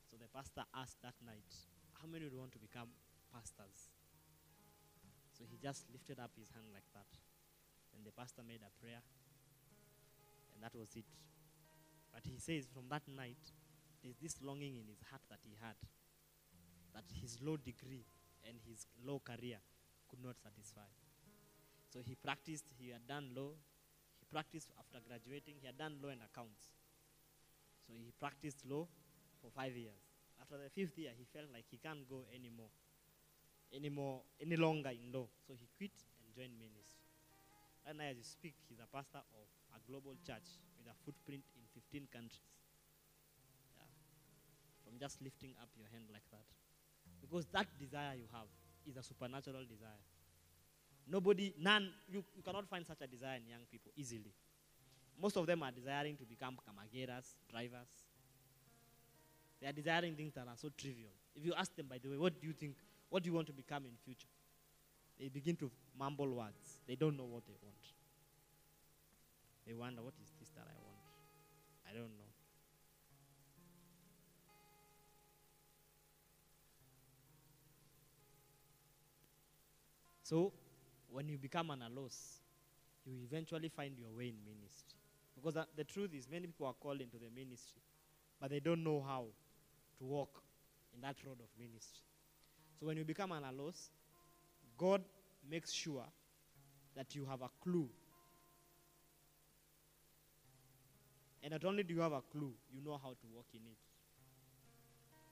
So 0.09 0.17
the 0.17 0.29
pastor 0.33 0.65
asked 0.73 1.01
that 1.05 1.17
night, 1.21 1.45
how 2.01 2.09
many 2.09 2.25
would 2.25 2.37
want 2.37 2.53
to 2.57 2.61
become 2.61 2.89
pastors? 3.33 3.93
So 5.37 5.45
he 5.45 5.61
just 5.61 5.85
lifted 5.93 6.17
up 6.17 6.33
his 6.37 6.49
hand 6.57 6.73
like 6.73 6.89
that. 6.97 7.09
And 7.93 8.01
the 8.05 8.13
pastor 8.13 8.41
made 8.41 8.65
a 8.65 8.73
prayer. 8.81 9.05
And 10.57 10.65
that 10.65 10.73
was 10.73 10.89
it. 10.97 11.05
But 12.13 12.25
he 12.25 12.41
says 12.41 12.65
from 12.73 12.89
that 12.89 13.05
night, 13.05 13.53
there's 14.03 14.17
this 14.17 14.41
longing 14.41 14.81
in 14.81 14.89
his 14.89 15.05
heart 15.13 15.21
that 15.29 15.45
he 15.45 15.53
had. 15.61 15.77
That 16.97 17.05
his 17.13 17.37
low 17.45 17.61
degree 17.61 18.09
and 18.49 18.57
his 18.65 18.89
low 19.05 19.21
career 19.21 19.61
could 20.09 20.25
not 20.25 20.41
satisfy. 20.41 20.89
So 21.93 22.01
he 22.01 22.17
practiced, 22.17 22.73
he 22.81 22.89
had 22.89 23.07
done 23.07 23.37
law. 23.37 23.53
He 24.17 24.25
practiced 24.33 24.73
after 24.81 25.05
graduating, 25.07 25.61
he 25.61 25.67
had 25.67 25.77
done 25.77 26.01
law 26.01 26.09
and 26.09 26.25
accounts. 26.25 26.73
So 27.87 27.93
he 27.93 28.13
practiced 28.19 28.65
law 28.65 28.89
for 29.43 29.51
five 29.53 29.77
years. 29.77 30.01
After 30.41 30.57
the 30.57 30.71
fifth 30.71 30.97
year, 30.99 31.13
he 31.17 31.25
felt 31.25 31.53
like 31.53 31.65
he 31.71 31.77
can't 31.77 32.09
go 32.09 32.25
anymore, 32.33 32.73
anymore, 33.73 34.23
any 34.41 34.57
longer 34.57 34.91
in 34.91 35.13
law. 35.13 35.29
So 35.47 35.53
he 35.53 35.69
quit 35.77 35.93
and 36.25 36.33
joined 36.35 36.57
ministry. 36.59 37.05
Right 37.87 37.97
now, 37.97 38.09
as 38.09 38.17
you 38.17 38.25
speak, 38.25 38.55
he's 38.69 38.81
a 38.81 38.89
pastor 38.89 39.21
of 39.21 39.49
a 39.77 39.81
global 39.85 40.17
church 40.25 40.49
with 40.81 40.89
a 40.89 40.97
footprint 41.05 41.45
in 41.53 41.63
15 41.77 42.09
countries. 42.09 42.49
Yeah. 43.77 43.85
From 44.85 44.97
just 44.99 45.21
lifting 45.21 45.53
up 45.61 45.69
your 45.77 45.87
hand 45.93 46.09
like 46.09 46.25
that. 46.33 46.49
Because 47.21 47.45
that 47.53 47.69
desire 47.79 48.17
you 48.17 48.29
have 48.33 48.49
is 48.89 48.97
a 48.97 49.03
supernatural 49.03 49.69
desire. 49.69 50.01
Nobody, 51.09 51.55
none, 51.61 51.93
you, 52.09 52.25
you 52.35 52.43
cannot 52.43 52.67
find 52.69 52.87
such 52.87 53.01
a 53.01 53.07
desire 53.07 53.37
in 53.37 53.47
young 53.47 53.65
people 53.71 53.93
easily. 53.97 54.33
Most 55.21 55.37
of 55.37 55.47
them 55.47 55.63
are 55.63 55.71
desiring 55.71 56.17
to 56.17 56.25
become 56.25 56.59
kamageras, 56.67 57.37
drivers. 57.51 57.89
They 59.61 59.69
are 59.69 59.73
desiring 59.73 60.15
things 60.15 60.35
that 60.35 60.47
are 60.49 60.57
so 60.57 60.69
trivial. 60.77 61.13
If 61.35 61.45
you 61.45 61.55
ask 61.57 61.75
them, 61.77 61.87
by 61.89 61.99
the 61.99 62.11
way, 62.11 62.17
what 62.19 62.41
do 62.41 62.47
you 62.47 62.53
think, 62.53 62.77
what 63.09 63.23
do 63.23 63.29
you 63.31 63.35
want 63.35 63.47
to 63.47 63.53
become 63.53 63.85
in 63.85 63.93
future? 64.05 64.29
They 65.19 65.29
begin 65.29 65.57
to 65.57 65.71
mumble 65.99 66.29
words. 66.29 66.81
They 66.87 66.97
don't 66.97 67.17
know 67.17 67.25
what 67.25 67.47
they 67.47 67.55
want. 67.63 67.96
They 69.67 69.75
wonder, 69.75 70.03
what 70.03 70.15
is 70.23 70.31
this 70.39 70.49
that 70.51 70.65
I 70.69 70.77
want? 70.85 70.97
I 71.91 71.93
don't 71.93 72.17
know. 72.17 72.31
So, 80.23 80.53
when 81.09 81.29
you 81.29 81.39
become 81.39 81.71
an 81.71 81.83
allos, 81.83 82.41
you 83.05 83.15
eventually 83.25 83.69
find 83.69 83.97
your 83.97 84.11
way 84.11 84.29
in 84.29 84.35
ministry. 84.45 84.99
Because 85.37 85.55
the, 85.55 85.67
the 85.77 85.85
truth 85.85 86.11
is, 86.15 86.29
many 86.29 86.47
people 86.47 86.67
are 86.67 86.75
called 86.75 87.01
into 87.01 87.17
the 87.17 87.31
ministry, 87.35 87.81
but 88.41 88.51
they 88.51 88.59
don't 88.61 88.83
know 88.83 89.05
how 89.07 89.27
to 89.99 90.05
walk 90.05 90.43
in 90.95 91.01
that 91.03 91.17
road 91.25 91.39
of 91.41 91.47
ministry. 91.59 92.03
So, 92.81 92.87
when 92.87 92.97
you 92.97 93.05
become 93.05 93.33
an 93.33 93.45
allos, 93.45 93.91
God 94.77 95.03
makes 95.49 95.73
sure 95.73 96.05
that 96.97 97.15
you 97.15 97.25
have 97.27 97.43
a 97.43 97.51
clue. 97.63 97.89
And 101.47 101.53
not 101.53 101.65
only 101.65 101.85
do 101.85 101.95
you 101.95 102.01
have 102.01 102.11
a 102.11 102.23
clue, 102.23 102.51
you 102.75 102.83
know 102.83 102.99
how 103.01 103.11
to 103.11 103.27
walk 103.33 103.47
in 103.55 103.61
it. 103.71 103.79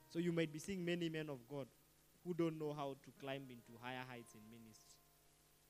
So 0.07 0.17
you 0.17 0.31
might 0.31 0.47
be 0.47 0.59
seeing 0.59 0.79
many 0.79 1.09
men 1.09 1.29
of 1.29 1.39
God 1.45 1.67
who 2.23 2.33
don't 2.33 2.57
know 2.57 2.71
how 2.71 2.95
to 3.03 3.11
climb 3.19 3.43
into 3.51 3.75
higher 3.83 3.99
heights 4.07 4.31
in 4.31 4.39
ministry. 4.47 4.95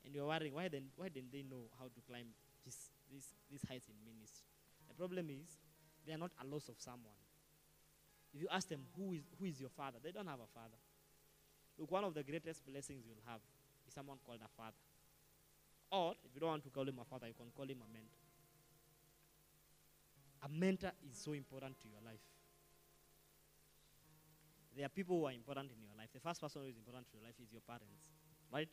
And 0.04 0.14
you're 0.14 0.24
wondering, 0.24 0.54
why, 0.54 0.68
then, 0.68 0.84
why 0.94 1.08
didn't 1.08 1.32
they 1.32 1.42
know 1.42 1.66
how 1.80 1.86
to 1.86 2.00
climb 2.06 2.30
this, 2.64 2.94
this, 3.10 3.34
these 3.50 3.66
heights 3.66 3.88
in 3.90 3.98
ministry? 4.06 4.46
The 4.86 4.94
problem 4.94 5.26
is, 5.34 5.58
they 6.06 6.14
are 6.14 6.22
not 6.22 6.30
a 6.38 6.46
loss 6.46 6.68
of 6.68 6.78
someone. 6.78 7.18
If 8.32 8.42
you 8.42 8.46
ask 8.46 8.68
them, 8.68 8.86
who 8.94 9.14
is, 9.14 9.26
who 9.40 9.46
is 9.46 9.58
your 9.58 9.74
father? 9.74 9.98
They 9.98 10.12
don't 10.12 10.30
have 10.30 10.38
a 10.38 10.50
father. 10.54 10.78
Look, 11.76 11.90
one 11.90 12.04
of 12.04 12.14
the 12.14 12.22
greatest 12.22 12.64
blessings 12.64 13.02
you'll 13.02 13.26
have 13.26 13.42
is 13.82 13.94
someone 13.94 14.18
called 14.24 14.46
a 14.46 14.50
father. 14.54 14.78
Or, 15.90 16.14
if 16.22 16.30
you 16.34 16.38
don't 16.38 16.50
want 16.50 16.62
to 16.62 16.70
call 16.70 16.86
him 16.86 17.02
a 17.02 17.04
father, 17.04 17.26
you 17.26 17.34
can 17.34 17.50
call 17.50 17.66
him 17.66 17.82
a 17.82 17.90
mentor. 17.90 18.25
A 20.46 20.48
mentor 20.48 20.92
is 21.10 21.18
so 21.18 21.32
important 21.32 21.74
to 21.80 21.88
your 21.88 21.98
life. 22.04 22.22
There 24.76 24.86
are 24.86 24.88
people 24.88 25.18
who 25.18 25.26
are 25.26 25.32
important 25.32 25.72
in 25.72 25.82
your 25.82 25.96
life. 25.98 26.10
The 26.14 26.20
first 26.20 26.40
person 26.40 26.62
who 26.62 26.68
is 26.68 26.76
important 26.76 27.10
to 27.10 27.16
your 27.16 27.24
life 27.24 27.34
is 27.42 27.50
your 27.50 27.62
parents, 27.66 28.12
right? 28.52 28.70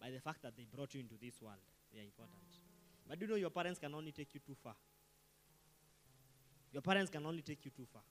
By 0.00 0.10
the 0.10 0.20
fact 0.20 0.40
that 0.42 0.56
they 0.56 0.64
brought 0.64 0.94
you 0.94 1.00
into 1.00 1.16
this 1.20 1.42
world, 1.42 1.60
they 1.92 2.00
are 2.00 2.04
important. 2.04 2.40
But 3.06 3.20
you 3.20 3.26
know 3.26 3.34
your 3.34 3.50
parents 3.50 3.78
can 3.78 3.94
only 3.94 4.12
take 4.12 4.32
you 4.32 4.40
too 4.40 4.56
far? 4.62 4.74
Your 6.72 6.80
parents 6.80 7.10
can 7.10 7.26
only 7.26 7.42
take 7.42 7.64
you 7.64 7.70
too 7.70 7.86
far. 7.92 8.02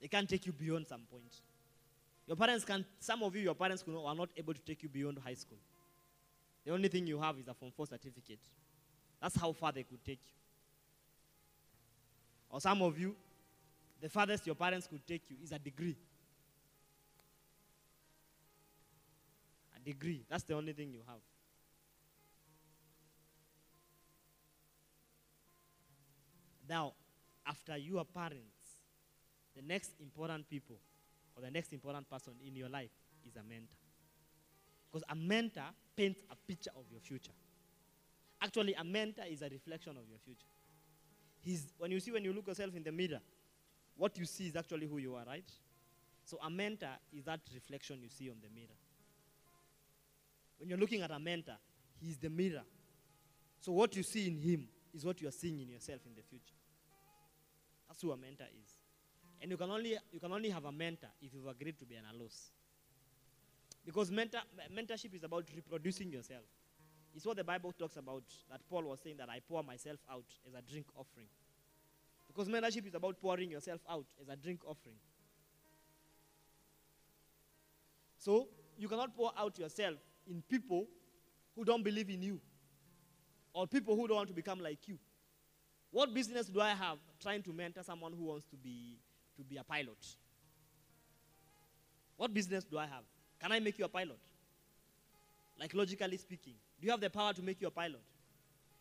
They 0.00 0.08
can't 0.08 0.28
take 0.28 0.46
you 0.46 0.52
beyond 0.52 0.86
some 0.86 1.02
point. 1.10 1.40
Your 2.28 2.36
parents 2.36 2.64
can, 2.64 2.84
some 3.00 3.24
of 3.24 3.34
you, 3.34 3.42
your 3.42 3.54
parents 3.54 3.82
are 3.88 4.14
not 4.14 4.28
able 4.36 4.54
to 4.54 4.60
take 4.60 4.84
you 4.84 4.88
beyond 4.88 5.18
high 5.18 5.34
school. 5.34 5.58
The 6.64 6.72
only 6.72 6.88
thing 6.88 7.06
you 7.06 7.18
have 7.18 7.38
is 7.38 7.48
a 7.48 7.54
Form 7.54 7.72
4 7.74 7.86
certificate. 7.86 8.40
That's 9.20 9.36
how 9.36 9.52
far 9.52 9.72
they 9.72 9.82
could 9.82 10.04
take 10.04 10.20
you. 10.26 10.39
Or 12.50 12.60
some 12.60 12.82
of 12.82 12.98
you, 12.98 13.14
the 14.00 14.08
farthest 14.08 14.46
your 14.46 14.56
parents 14.56 14.86
could 14.86 15.06
take 15.06 15.22
you 15.30 15.36
is 15.42 15.52
a 15.52 15.58
degree. 15.58 15.96
A 19.76 19.80
degree. 19.80 20.24
That's 20.28 20.42
the 20.44 20.54
only 20.54 20.72
thing 20.72 20.90
you 20.90 21.00
have. 21.06 21.20
Now, 26.68 26.92
after 27.46 27.76
your 27.76 28.04
parents, 28.04 28.78
the 29.56 29.62
next 29.62 29.92
important 30.00 30.48
people 30.48 30.76
or 31.36 31.42
the 31.42 31.50
next 31.50 31.72
important 31.72 32.08
person 32.08 32.34
in 32.46 32.54
your 32.54 32.68
life 32.68 32.90
is 33.26 33.36
a 33.36 33.42
mentor. 33.42 33.76
Because 34.90 35.04
a 35.08 35.14
mentor 35.14 35.64
paints 35.96 36.20
a 36.30 36.36
picture 36.46 36.70
of 36.76 36.84
your 36.90 37.00
future. 37.00 37.32
Actually, 38.42 38.74
a 38.74 38.84
mentor 38.84 39.24
is 39.28 39.42
a 39.42 39.48
reflection 39.48 39.92
of 39.92 40.08
your 40.08 40.18
future. 40.24 40.46
He's, 41.42 41.72
when 41.78 41.90
you 41.90 42.00
see, 42.00 42.12
when 42.12 42.24
you 42.24 42.32
look 42.32 42.46
yourself 42.46 42.74
in 42.74 42.82
the 42.82 42.92
mirror, 42.92 43.20
what 43.96 44.16
you 44.18 44.24
see 44.24 44.46
is 44.46 44.56
actually 44.56 44.86
who 44.86 44.98
you 44.98 45.14
are, 45.14 45.24
right? 45.26 45.50
So 46.24 46.38
a 46.44 46.50
mentor 46.50 46.96
is 47.12 47.24
that 47.24 47.40
reflection 47.52 48.00
you 48.02 48.08
see 48.08 48.30
on 48.30 48.36
the 48.42 48.48
mirror. 48.54 48.76
When 50.58 50.68
you're 50.68 50.78
looking 50.78 51.02
at 51.02 51.10
a 51.10 51.18
mentor, 51.18 51.56
he's 52.00 52.18
the 52.18 52.30
mirror. 52.30 52.62
So 53.60 53.72
what 53.72 53.96
you 53.96 54.02
see 54.02 54.28
in 54.28 54.38
him 54.38 54.68
is 54.94 55.04
what 55.04 55.20
you 55.20 55.28
are 55.28 55.32
seeing 55.32 55.60
in 55.60 55.68
yourself 55.68 56.00
in 56.06 56.14
the 56.14 56.22
future. 56.22 56.54
That's 57.88 58.02
who 58.02 58.12
a 58.12 58.16
mentor 58.16 58.46
is. 58.62 58.70
And 59.40 59.50
you 59.50 59.56
can 59.56 59.70
only, 59.70 59.96
you 60.12 60.20
can 60.20 60.32
only 60.32 60.50
have 60.50 60.64
a 60.64 60.72
mentor 60.72 61.08
if 61.22 61.32
you've 61.32 61.46
agreed 61.46 61.78
to 61.78 61.86
be 61.86 61.94
an 61.94 62.04
allos. 62.12 62.50
Because 63.84 64.10
mentor, 64.10 64.40
mentorship 64.74 65.14
is 65.14 65.24
about 65.24 65.44
reproducing 65.54 66.12
yourself. 66.12 66.44
It's 67.14 67.26
what 67.26 67.36
the 67.36 67.44
Bible 67.44 67.72
talks 67.72 67.96
about 67.96 68.22
that 68.50 68.60
Paul 68.68 68.84
was 68.84 69.00
saying 69.00 69.16
that 69.18 69.28
I 69.28 69.40
pour 69.40 69.62
myself 69.62 69.98
out 70.10 70.24
as 70.46 70.54
a 70.54 70.62
drink 70.62 70.86
offering. 70.96 71.26
Because 72.26 72.48
mentorship 72.48 72.86
is 72.86 72.94
about 72.94 73.20
pouring 73.20 73.50
yourself 73.50 73.80
out 73.90 74.06
as 74.22 74.28
a 74.28 74.36
drink 74.36 74.60
offering. 74.64 74.94
So 78.18 78.48
you 78.78 78.88
cannot 78.88 79.16
pour 79.16 79.32
out 79.36 79.58
yourself 79.58 79.96
in 80.28 80.42
people 80.42 80.86
who 81.56 81.64
don't 81.64 81.82
believe 81.82 82.08
in 82.08 82.22
you 82.22 82.40
or 83.52 83.66
people 83.66 83.96
who 83.96 84.06
don't 84.06 84.18
want 84.18 84.28
to 84.28 84.34
become 84.34 84.60
like 84.60 84.86
you. 84.86 84.98
What 85.90 86.14
business 86.14 86.46
do 86.46 86.60
I 86.60 86.70
have 86.70 86.98
trying 87.20 87.42
to 87.42 87.52
mentor 87.52 87.82
someone 87.82 88.12
who 88.12 88.24
wants 88.24 88.46
to 88.46 88.56
be, 88.56 88.98
to 89.36 89.42
be 89.42 89.56
a 89.56 89.64
pilot? 89.64 89.98
What 92.16 92.32
business 92.32 92.64
do 92.64 92.78
I 92.78 92.86
have? 92.86 93.02
Can 93.40 93.50
I 93.50 93.58
make 93.58 93.78
you 93.78 93.84
a 93.84 93.88
pilot? 93.88 94.20
Like 95.60 95.74
logically 95.74 96.16
speaking, 96.16 96.54
do 96.80 96.86
you 96.86 96.90
have 96.90 97.00
the 97.00 97.10
power 97.10 97.34
to 97.34 97.42
make 97.42 97.60
you 97.60 97.68
a 97.68 97.70
pilot? 97.70 98.00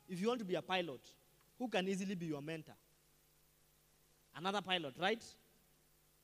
If 0.08 0.22
you 0.22 0.30
want 0.30 0.40
to 0.40 0.46
be 0.46 0.56
a 0.56 0.62
pilot, 0.62 1.02
who 1.60 1.68
can 1.68 1.86
easily 1.90 2.16
be 2.16 2.28
your 2.28 2.42
mentor? 2.42 2.74
Another 4.34 4.62
pilot, 4.62 4.96
right? 4.98 5.22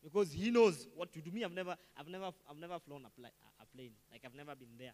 Because 0.01 0.31
he 0.31 0.49
knows 0.51 0.87
what 0.95 1.11
to 1.11 1.19
do. 1.19 1.29
Me, 1.31 1.43
I've 1.43 1.51
never, 1.51 1.75
I've 1.97 2.07
never, 2.07 2.31
I've 2.49 2.57
never 2.57 2.79
flown 2.79 3.03
a, 3.05 3.09
pl- 3.09 3.25
a 3.59 3.65
plane. 3.75 3.91
Like 4.09 4.21
I've 4.25 4.33
never 4.33 4.55
been 4.55 4.77
there, 4.79 4.93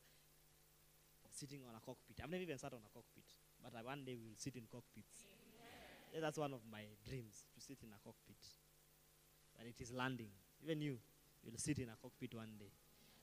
sitting 1.29 1.59
on 1.69 1.75
a 1.75 1.79
cockpit. 1.85 2.17
I've 2.23 2.29
never 2.31 2.41
even 2.41 2.57
sat 2.57 2.73
on 2.73 2.79
a 2.79 2.89
cockpit. 2.91 3.25
But 3.61 3.73
I, 3.77 3.83
one 3.83 4.03
day 4.03 4.15
we 4.15 4.29
will 4.29 4.37
sit 4.37 4.55
in 4.55 4.63
cockpits. 4.71 5.25
Yeah, 6.13 6.21
that's 6.21 6.39
one 6.39 6.53
of 6.53 6.61
my 6.71 6.81
dreams 7.07 7.45
to 7.53 7.61
sit 7.61 7.77
in 7.83 7.89
a 7.89 7.99
cockpit. 8.03 8.41
that 9.59 9.67
it 9.67 9.79
is 9.79 9.91
landing. 9.93 10.29
Even 10.63 10.81
you, 10.81 10.97
you'll 11.43 11.57
sit 11.57 11.77
in 11.77 11.89
a 11.89 11.95
cockpit 12.01 12.33
one 12.33 12.51
day. 12.57 12.71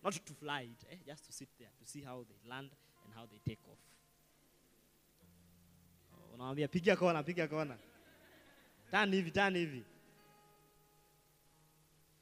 Not 0.03 0.13
to 0.13 0.33
fly 0.35 0.63
it, 0.63 0.87
eh? 0.93 0.97
just 1.07 1.25
to 1.27 1.33
sit 1.33 1.49
there, 1.59 1.69
to 1.83 1.91
see 1.91 2.03
how 2.03 2.25
they 2.29 2.49
land 2.49 2.71
and 3.05 3.15
how 3.15 3.27
they 3.31 3.41
take 3.47 3.59
off. 3.69 3.79
Oh, 6.15 6.37
Unawambia 6.37 6.69
piga 6.69 6.97
kona, 6.97 7.23
piga 7.23 7.49
kona. 7.49 7.77
Turn 8.91 9.13
hivi, 9.13 9.33
turn 9.33 9.55
hivi. 9.55 9.83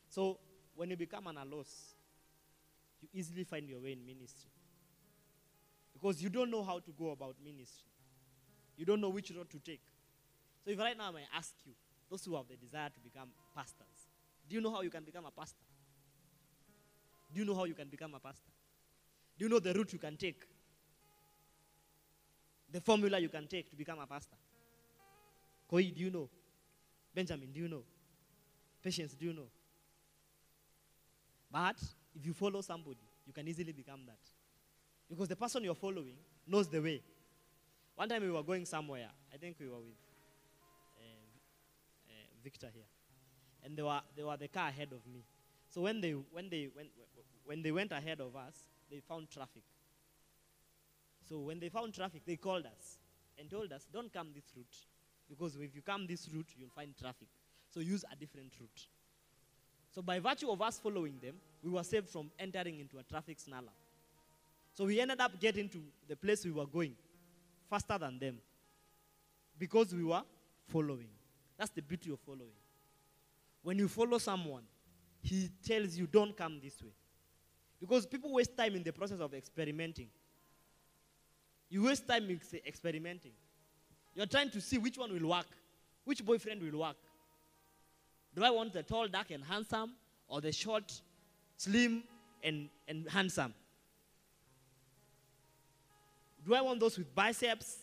So 0.09 0.39
when 0.75 0.91
you 0.91 0.97
become 0.97 1.27
an 1.27 1.37
allos, 1.37 1.95
you 3.03 3.09
easily 3.13 3.45
find 3.45 3.69
your 3.69 3.81
way 3.81 3.93
in 3.93 4.07
ministry. 4.07 4.51
Because 5.93 6.23
you 6.23 6.31
don't 6.31 6.51
know 6.51 6.63
how 6.63 6.79
to 6.79 6.91
go 6.99 7.11
about 7.11 7.37
ministry. 7.45 7.91
You 8.77 8.85
don't 8.87 9.01
know 9.01 9.11
which 9.11 9.31
road 9.37 9.51
to 9.51 9.59
take. 9.59 9.83
So 10.65 10.71
if 10.71 10.79
right 10.79 10.97
now 10.97 11.11
I 11.11 11.37
ask 11.37 11.55
you, 11.65 11.73
those 12.11 12.25
who 12.25 12.37
have 12.37 12.47
the 12.49 12.57
desire 12.57 12.89
to 12.89 13.01
become 13.01 13.29
pastors, 13.55 14.09
do 14.49 14.55
you 14.55 14.61
know 14.61 14.71
how 14.71 14.83
you 14.83 14.91
can 14.91 15.05
become 15.05 15.25
a 15.27 15.31
pastor? 15.31 15.65
Do 17.37 17.43
you 17.43 17.47
know 17.47 17.55
how 17.55 17.65
you 17.65 17.75
can 17.75 17.87
become 17.89 18.15
a 18.15 18.19
pastor? 18.19 18.51
Do 19.39 19.45
you 19.45 19.51
know 19.51 19.59
the 19.59 19.75
route 19.75 19.93
you 19.93 19.99
can 19.99 20.17
take? 20.17 20.43
The 22.73 22.81
formula 22.81 23.19
you 23.19 23.29
can 23.29 23.47
take 23.47 23.69
to 23.69 23.77
become 23.77 23.99
a 23.99 24.07
pastor? 24.07 24.39
Koi, 25.69 25.93
do 25.95 26.01
you 26.01 26.11
know? 26.11 26.31
Benjamin, 27.15 27.53
do 27.53 27.61
you 27.61 27.69
know? 27.69 27.83
Patience, 28.83 29.13
do 29.13 29.27
you 29.27 29.35
know? 29.35 29.49
But 31.53 31.77
if 32.15 32.25
you 32.25 32.33
follow 32.33 32.63
somebody, 32.63 33.05
you 33.27 33.35
can 33.35 33.47
easily 33.47 33.73
become 33.73 34.01
that. 34.07 34.17
Because 35.07 35.29
the 35.29 35.37
person 35.37 35.63
you're 35.63 35.75
following 35.75 36.17
knows 36.47 36.69
the 36.69 36.81
way. 36.81 37.03
One 37.97 38.09
time 38.09 38.23
we 38.23 38.31
were 38.31 38.43
going 38.43 38.65
somewhere, 38.65 39.11
I 39.31 39.37
think 39.37 39.57
we 39.61 39.67
were 39.67 39.77
with 39.77 40.01
uh, 40.99 42.09
uh, 42.09 42.13
Victor 42.43 42.69
here, 42.73 42.89
and 43.63 43.77
they 43.77 43.83
were, 43.83 44.01
they 44.17 44.23
were 44.23 44.39
the 44.39 44.49
car 44.49 44.69
ahead 44.69 44.89
of 44.93 45.07
me. 45.13 45.23
So 45.77 45.83
when 45.83 46.01
they, 46.01 46.13
when, 46.13 46.49
they, 46.49 46.71
when, 46.73 46.87
when 47.45 47.63
they 47.63 47.71
went 47.71 47.93
ahead 47.93 48.23
of 48.23 48.35
us, 48.35 48.55
they 48.91 49.01
found 49.01 49.29
traffic. 49.29 49.63
So 51.29 51.41
when 51.41 51.61
they 51.61 51.69
found 51.69 51.93
traffic, 51.93 52.23
they 52.25 52.37
called 52.37 52.65
us 52.65 52.97
and 53.39 53.51
told 53.51 53.71
us, 53.71 53.87
don't 53.93 54.11
come 54.11 54.29
this 54.35 54.45
route. 54.57 54.75
Because 55.29 55.55
if 55.57 55.77
you 55.77 55.83
come 55.83 56.07
this 56.07 56.31
route, 56.33 56.47
you'll 56.57 56.71
find 56.71 56.97
traffic. 56.99 57.29
So 57.69 57.81
use 57.81 58.07
a 58.11 58.17
different 58.17 58.53
route. 58.59 58.87
So 59.95 60.01
by 60.01 60.19
virtue 60.19 60.51
of 60.51 60.63
us 60.63 60.79
following 60.79 61.19
them, 61.21 61.35
we 61.63 61.71
were 61.71 61.85
saved 61.85 62.09
from 62.09 62.31
entering 62.39 62.81
into 62.81 62.97
a 62.97 63.03
traffic 63.03 63.39
snarl. 63.39 63.65
So 64.73 64.87
we 64.87 64.99
ended 64.99 65.21
up 65.21 65.39
getting 65.39 65.69
to 65.69 65.83
the 66.09 66.17
place 66.17 66.43
we 66.47 66.53
were 66.53 66.65
going 66.65 66.95
faster 67.69 67.99
than 67.99 68.19
them 68.19 68.39
because 69.59 69.95
we 69.95 70.05
were 70.05 70.23
following. 70.69 71.09
That's 71.59 71.71
the 71.71 71.83
beauty 71.83 72.11
of 72.11 72.21
following. 72.21 72.57
When 73.63 73.77
you 73.79 73.89
follow 73.89 74.17
someone, 74.17 74.63
he 75.27 75.51
tells 75.67 75.97
you, 75.97 76.07
don't 76.07 76.37
come 76.37 76.61
this 76.63 76.81
way. 76.81 76.93
Because 77.81 78.07
people 78.07 78.33
waste 78.33 78.57
time 78.57 78.77
in 78.77 78.83
the 78.85 78.93
process 78.93 79.19
of 79.19 79.35
experimenting. 79.35 80.09
You 81.69 81.83
waste 81.83 82.07
time 82.07 82.31
in 82.31 82.37
ex- 82.37 82.55
experimenting. 82.65 83.33
You're 84.15 84.27
trying 84.27 84.51
to 84.51 84.61
see 84.61 84.79
which 84.79 84.97
one 84.97 85.13
will 85.13 85.29
work, 85.29 85.49
which 86.05 86.25
boyfriend 86.25 86.63
will 86.63 86.79
work. 86.79 86.97
Do 88.37 88.45
I 88.45 88.51
want 88.51 88.73
the 88.73 88.85
tall, 88.85 89.09
dark, 89.09 89.33
and 89.33 89.43
handsome, 89.43 89.95
or 90.29 90.41
the 90.41 90.53
short, 90.53 91.01
slim, 91.57 92.05
and, 92.45 92.69
and 92.87 93.09
handsome? 93.11 93.53
Do 96.47 96.55
I 96.55 96.61
want 96.61 96.79
those 96.79 96.97
with 96.97 97.13
biceps? 97.13 97.79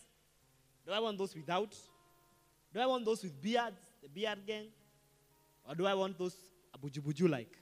Do 0.86 0.92
I 0.92 0.98
want 0.98 1.18
those 1.18 1.34
without? 1.34 1.76
Do 2.72 2.80
I 2.80 2.86
want 2.86 3.04
those 3.04 3.22
with 3.22 3.40
beards, 3.42 3.80
the 4.02 4.08
beard 4.08 4.38
gang? 4.46 4.68
Or 5.68 5.74
do 5.74 5.86
I 5.86 5.92
want 5.92 6.18
those 6.18 6.34
abuju 6.74 7.00
buju 7.00 7.28
like? 7.30 7.58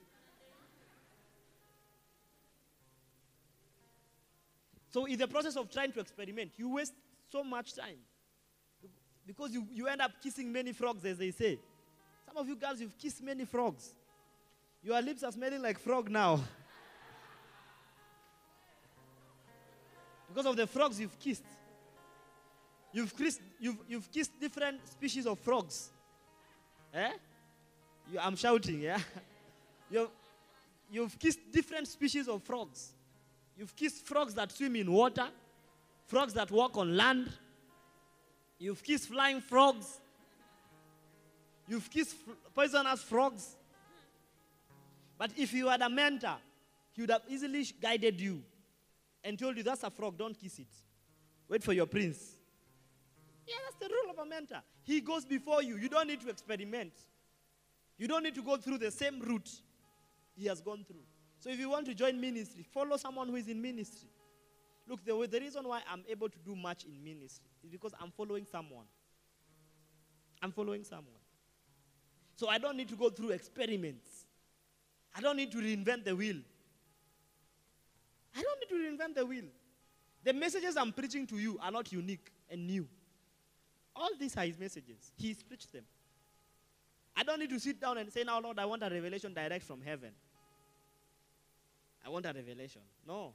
So, 4.93 5.07
in 5.07 5.19
the 5.19 5.27
process 5.27 5.57
of 5.57 5.71
trying 5.71 5.93
to 5.93 6.01
experiment, 6.01 6.53
you 6.57 6.69
waste 6.75 6.93
so 7.31 7.43
much 7.43 7.75
time. 7.75 7.97
Because 9.27 9.51
you, 9.53 9.67
you 9.73 9.87
end 9.89 10.03
up 10.03 10.11
kissing 10.23 10.53
many 10.53 10.73
frogs, 10.73 11.03
as 11.07 11.17
they 11.17 11.31
say. 11.31 11.59
Some 12.27 12.37
of 12.37 12.47
you 12.47 12.57
girls, 12.57 12.81
you've 12.81 12.99
kissed 12.99 13.23
many 13.23 13.47
frogs. 13.47 13.95
Your 14.83 15.01
lips 15.01 15.23
are 15.23 15.33
smelling 15.33 15.63
like 15.63 15.79
frog 15.79 16.11
now. 16.11 16.41
because 20.29 20.45
of 20.45 20.57
the 20.57 20.67
frogs 20.67 21.01
you've 21.01 21.19
kissed. 21.19 21.45
You've 22.93 23.17
kissed, 23.17 23.41
you've, 23.59 23.79
you've 23.89 24.11
kissed 24.13 24.39
different 24.39 24.87
species 24.91 25.27
of 25.27 25.39
frogs. 25.39 25.91
Eh? 26.93 27.13
You, 28.11 28.19
I'm 28.21 28.37
shouting, 28.37 28.81
yeah? 28.81 28.99
You've, 29.91 30.09
you've 30.91 31.19
kissed 31.19 31.41
different 31.53 31.87
species 31.87 32.27
of 32.27 32.43
frogs. 32.43 32.93
You've 33.59 33.77
kissed 33.77 34.07
frogs 34.07 34.35
that 34.35 34.51
swim 34.51 34.77
in 34.77 34.91
water, 34.91 35.29
frogs 36.07 36.33
that 36.33 36.51
walk 36.51 36.79
on 36.79 36.97
land. 36.97 37.31
You've 38.59 38.83
kissed 38.83 39.09
flying 39.09 39.41
frogs. 39.43 40.01
You've 41.69 41.91
kissed 41.91 42.17
poisonous 42.55 43.03
frogs. 43.03 43.57
But 45.19 45.33
if 45.37 45.53
you 45.53 45.69
had 45.69 45.83
a 45.83 45.91
mentor, 45.91 46.37
he 46.93 47.03
would 47.03 47.11
have 47.11 47.23
easily 47.29 47.67
guided 47.81 48.21
you 48.21 48.43
and 49.23 49.39
told 49.39 49.57
you, 49.57 49.63
that's 49.63 49.83
a 49.83 49.91
frog, 49.91 50.17
don't 50.19 50.39
kiss 50.39 50.59
it. 50.59 50.67
Wait 51.49 51.63
for 51.63 51.73
your 51.73 51.87
prince. 51.87 52.37
Yeah, 53.47 53.55
that's 53.65 53.77
the 53.77 53.95
rule 53.95 54.11
of 54.11 54.19
a 54.19 54.29
mentor. 54.29 54.63
He 54.85 55.01
goes 55.01 55.25
before 55.25 55.63
you. 55.63 55.77
You 55.77 55.89
don't 55.89 56.07
need 56.07 56.21
to 56.23 56.31
experiment. 56.31 56.93
You 58.03 58.09
don't 58.09 58.25
need 58.25 58.35
to 58.35 58.43
go 58.43 58.57
through 58.57 58.79
the 58.79 58.91
same 58.91 59.21
route 59.21 59.49
he 60.35 60.47
has 60.49 60.61
gone 60.61 60.85
through. 60.85 61.05
So 61.39 61.51
if 61.51 61.61
you 61.61 61.71
want 61.71 61.87
to 61.87 61.95
join 61.95 62.21
ministry, 62.21 62.65
follow 62.75 62.97
someone 62.97 63.29
who 63.29 63.37
is 63.37 63.47
in 63.47 63.63
ministry. 63.63 64.09
Look, 64.89 65.05
the, 65.05 65.13
the 65.31 65.39
reason 65.39 65.69
why 65.69 65.83
I'm 65.89 66.03
able 66.11 66.29
to 66.29 66.39
do 66.45 66.57
much 66.57 66.85
in 66.85 67.05
ministry 67.05 67.49
is 67.63 67.71
because 67.71 67.93
I'm 68.03 68.11
following 68.11 68.45
someone. 68.51 68.87
I'm 70.43 70.51
following 70.51 70.83
someone. 70.83 71.23
So 72.35 72.49
I 72.49 72.59
don't 72.59 72.77
need 72.77 72.89
to 72.89 72.97
go 72.97 73.09
through 73.09 73.31
experiments. 73.31 74.27
I 75.15 75.21
don't 75.21 75.37
need 75.37 75.53
to 75.53 75.59
reinvent 75.59 76.05
the 76.05 76.17
wheel. 76.17 76.39
I 78.37 78.43
don't 78.43 78.59
need 78.59 78.69
to 78.69 79.05
reinvent 79.05 79.15
the 79.15 79.25
wheel. 79.25 79.45
The 80.25 80.33
messages 80.33 80.77
I'm 80.77 80.91
preaching 80.91 81.25
to 81.29 81.39
you 81.39 81.57
are 81.63 81.71
not 81.71 81.93
unique 81.93 82.33
and 82.51 82.67
new. 82.67 82.89
All 83.95 84.11
these 84.19 84.37
are 84.37 84.45
his 84.45 84.59
messages. 84.59 85.13
He's 85.17 85.41
preached 85.41 85.73
them. 85.73 85.85
I 87.17 87.23
don't 87.23 87.39
need 87.39 87.51
to 87.51 87.61
sit 87.61 87.81
down 87.81 87.99
and 87.99 88.13
say, 88.13 88.25
Now, 88.25 88.41
Lord, 88.41 88.59
I 88.59 88.65
want 88.65 88.83
a 88.83 88.91
revelation 88.91 89.35
direct 89.35 89.65
from 89.65 89.81
heaven. 89.81 90.11
I 92.05 92.09
want 92.09 92.27
a 92.27 92.33
revelation. 92.33 92.83
No. 93.07 93.33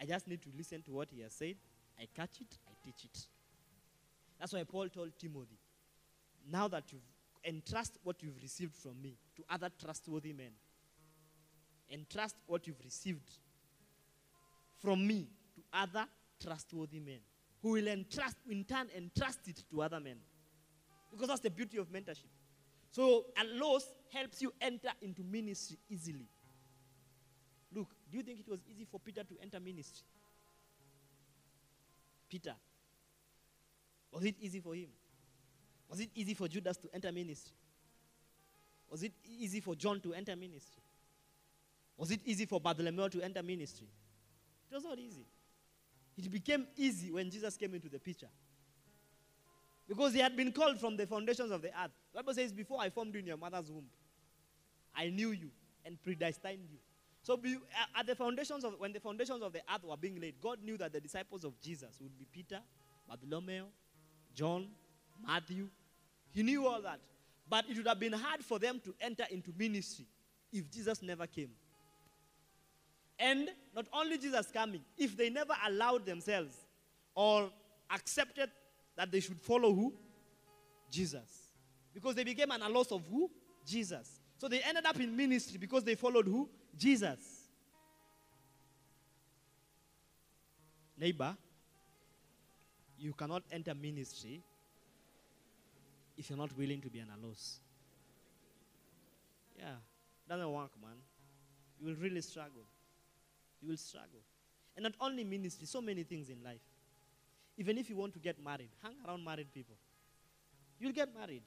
I 0.00 0.04
just 0.04 0.28
need 0.28 0.42
to 0.42 0.48
listen 0.56 0.82
to 0.82 0.92
what 0.92 1.08
he 1.10 1.22
has 1.22 1.32
said. 1.32 1.56
I 1.98 2.06
catch 2.14 2.40
it, 2.40 2.58
I 2.68 2.72
teach 2.84 3.04
it. 3.04 3.18
That's 4.38 4.52
why 4.52 4.62
Paul 4.64 4.88
told 4.88 5.18
Timothy, 5.18 5.58
now 6.50 6.68
that 6.68 6.84
you've 6.92 7.02
entrust 7.46 7.98
what 8.02 8.22
you've 8.22 8.40
received 8.42 8.74
from 8.74 9.00
me 9.00 9.16
to 9.36 9.44
other 9.48 9.70
trustworthy 9.80 10.32
men. 10.32 10.50
Entrust 11.90 12.34
what 12.46 12.66
you've 12.66 12.82
received 12.84 13.30
from 14.82 15.06
me 15.06 15.28
to 15.54 15.62
other 15.72 16.06
trustworthy 16.42 16.98
men 16.98 17.20
who 17.62 17.72
will 17.72 17.86
entrust, 17.86 18.36
in 18.50 18.64
turn, 18.64 18.88
entrust 18.96 19.40
it 19.46 19.62
to 19.70 19.82
other 19.82 20.00
men. 20.00 20.16
Because 21.10 21.28
that's 21.28 21.40
the 21.40 21.50
beauty 21.50 21.78
of 21.78 21.88
mentorship. 21.88 22.28
So, 22.90 23.26
a 23.36 23.44
loss 23.58 23.86
helps 24.12 24.40
you 24.40 24.52
enter 24.60 24.90
into 25.02 25.22
ministry 25.22 25.78
easily. 25.90 26.28
Look, 27.74 27.88
do 28.10 28.16
you 28.16 28.22
think 28.22 28.40
it 28.40 28.48
was 28.48 28.60
easy 28.70 28.86
for 28.90 28.98
Peter 29.00 29.22
to 29.22 29.34
enter 29.42 29.60
ministry? 29.60 30.06
Peter. 32.28 32.54
Was 34.12 34.24
it 34.24 34.36
easy 34.40 34.60
for 34.60 34.74
him? 34.74 34.88
Was 35.88 36.00
it 36.00 36.10
easy 36.14 36.34
for 36.34 36.48
Judas 36.48 36.76
to 36.78 36.88
enter 36.94 37.12
ministry? 37.12 37.54
Was 38.88 39.02
it 39.02 39.12
easy 39.24 39.60
for 39.60 39.74
John 39.74 40.00
to 40.00 40.14
enter 40.14 40.34
ministry? 40.34 40.82
Was 41.96 42.10
it 42.10 42.20
easy 42.24 42.46
for 42.46 42.60
Bartholomew 42.60 43.08
to 43.10 43.22
enter 43.22 43.42
ministry? 43.42 43.88
It 44.70 44.74
was 44.74 44.84
not 44.84 44.98
easy. 44.98 45.26
It 46.16 46.30
became 46.30 46.66
easy 46.76 47.12
when 47.12 47.30
Jesus 47.30 47.56
came 47.56 47.74
into 47.74 47.88
the 47.88 47.98
picture. 47.98 48.28
Because 49.88 50.12
he 50.12 50.20
had 50.20 50.36
been 50.36 50.52
called 50.52 50.80
from 50.80 50.96
the 50.96 51.06
foundations 51.06 51.50
of 51.52 51.62
the 51.62 51.68
earth. 51.68 51.92
The 52.12 52.22
Bible 52.22 52.34
says, 52.34 52.52
Before 52.52 52.80
I 52.80 52.90
formed 52.90 53.14
you 53.14 53.20
in 53.20 53.26
your 53.26 53.36
mother's 53.36 53.70
womb, 53.70 53.86
I 54.94 55.08
knew 55.08 55.30
you 55.30 55.50
and 55.84 56.02
predestined 56.02 56.68
you. 56.70 56.78
So 57.22 57.36
be, 57.36 57.54
uh, 57.54 58.00
at 58.00 58.06
the 58.06 58.14
foundations 58.14 58.64
of 58.64 58.74
when 58.78 58.92
the 58.92 59.00
foundations 59.00 59.42
of 59.42 59.52
the 59.52 59.60
earth 59.72 59.84
were 59.84 59.96
being 59.96 60.20
laid, 60.20 60.34
God 60.40 60.58
knew 60.62 60.76
that 60.78 60.92
the 60.92 61.00
disciples 61.00 61.44
of 61.44 61.60
Jesus 61.60 61.98
would 62.00 62.16
be 62.18 62.26
Peter, 62.32 62.60
Bartholomew, 63.08 63.64
John, 64.34 64.68
Matthew. 65.26 65.68
He 66.32 66.42
knew 66.42 66.66
all 66.66 66.82
that. 66.82 67.00
But 67.48 67.64
it 67.68 67.76
would 67.76 67.86
have 67.86 68.00
been 68.00 68.12
hard 68.12 68.44
for 68.44 68.58
them 68.58 68.80
to 68.84 68.94
enter 69.00 69.24
into 69.30 69.52
ministry 69.56 70.06
if 70.52 70.70
Jesus 70.70 71.02
never 71.02 71.26
came. 71.26 71.50
And 73.18 73.48
not 73.74 73.86
only 73.92 74.18
Jesus 74.18 74.48
coming, 74.52 74.82
if 74.98 75.16
they 75.16 75.30
never 75.30 75.54
allowed 75.66 76.04
themselves 76.04 76.56
or 77.14 77.50
accepted 77.90 78.50
that 78.96 79.10
they 79.10 79.20
should 79.20 79.40
follow 79.40 79.72
who? 79.72 79.92
Jesus. 80.90 81.52
Because 81.94 82.14
they 82.14 82.24
became 82.24 82.50
an 82.50 82.60
loss 82.72 82.92
of 82.92 83.02
who? 83.10 83.30
Jesus. 83.64 84.20
So 84.38 84.48
they 84.48 84.60
ended 84.60 84.84
up 84.86 84.98
in 85.00 85.16
ministry 85.16 85.58
because 85.58 85.84
they 85.84 85.94
followed 85.94 86.26
who? 86.26 86.48
Jesus. 86.76 87.18
Neighbor, 90.98 91.36
you 92.98 93.12
cannot 93.12 93.42
enter 93.52 93.74
ministry 93.74 94.42
if 96.16 96.30
you're 96.30 96.38
not 96.38 96.56
willing 96.56 96.80
to 96.80 96.88
be 96.88 97.00
an 97.00 97.08
allos. 97.08 97.58
Yeah, 99.58 99.76
doesn't 100.28 100.52
work, 100.52 100.70
man. 100.80 100.96
You 101.78 101.88
will 101.88 101.96
really 101.96 102.22
struggle. 102.22 102.64
You 103.60 103.68
will 103.70 103.76
struggle. 103.76 104.20
And 104.74 104.84
not 104.84 104.92
only 105.00 105.24
ministry, 105.24 105.66
so 105.66 105.80
many 105.80 106.02
things 106.02 106.28
in 106.28 106.42
life. 106.42 106.60
Even 107.58 107.78
if 107.78 107.88
you 107.88 107.96
want 107.96 108.12
to 108.12 108.18
get 108.18 108.42
married, 108.42 108.70
hang 108.82 108.94
around 109.06 109.24
married 109.24 109.52
people. 109.52 109.76
You'll 110.78 110.92
get 110.92 111.14
married. 111.14 111.44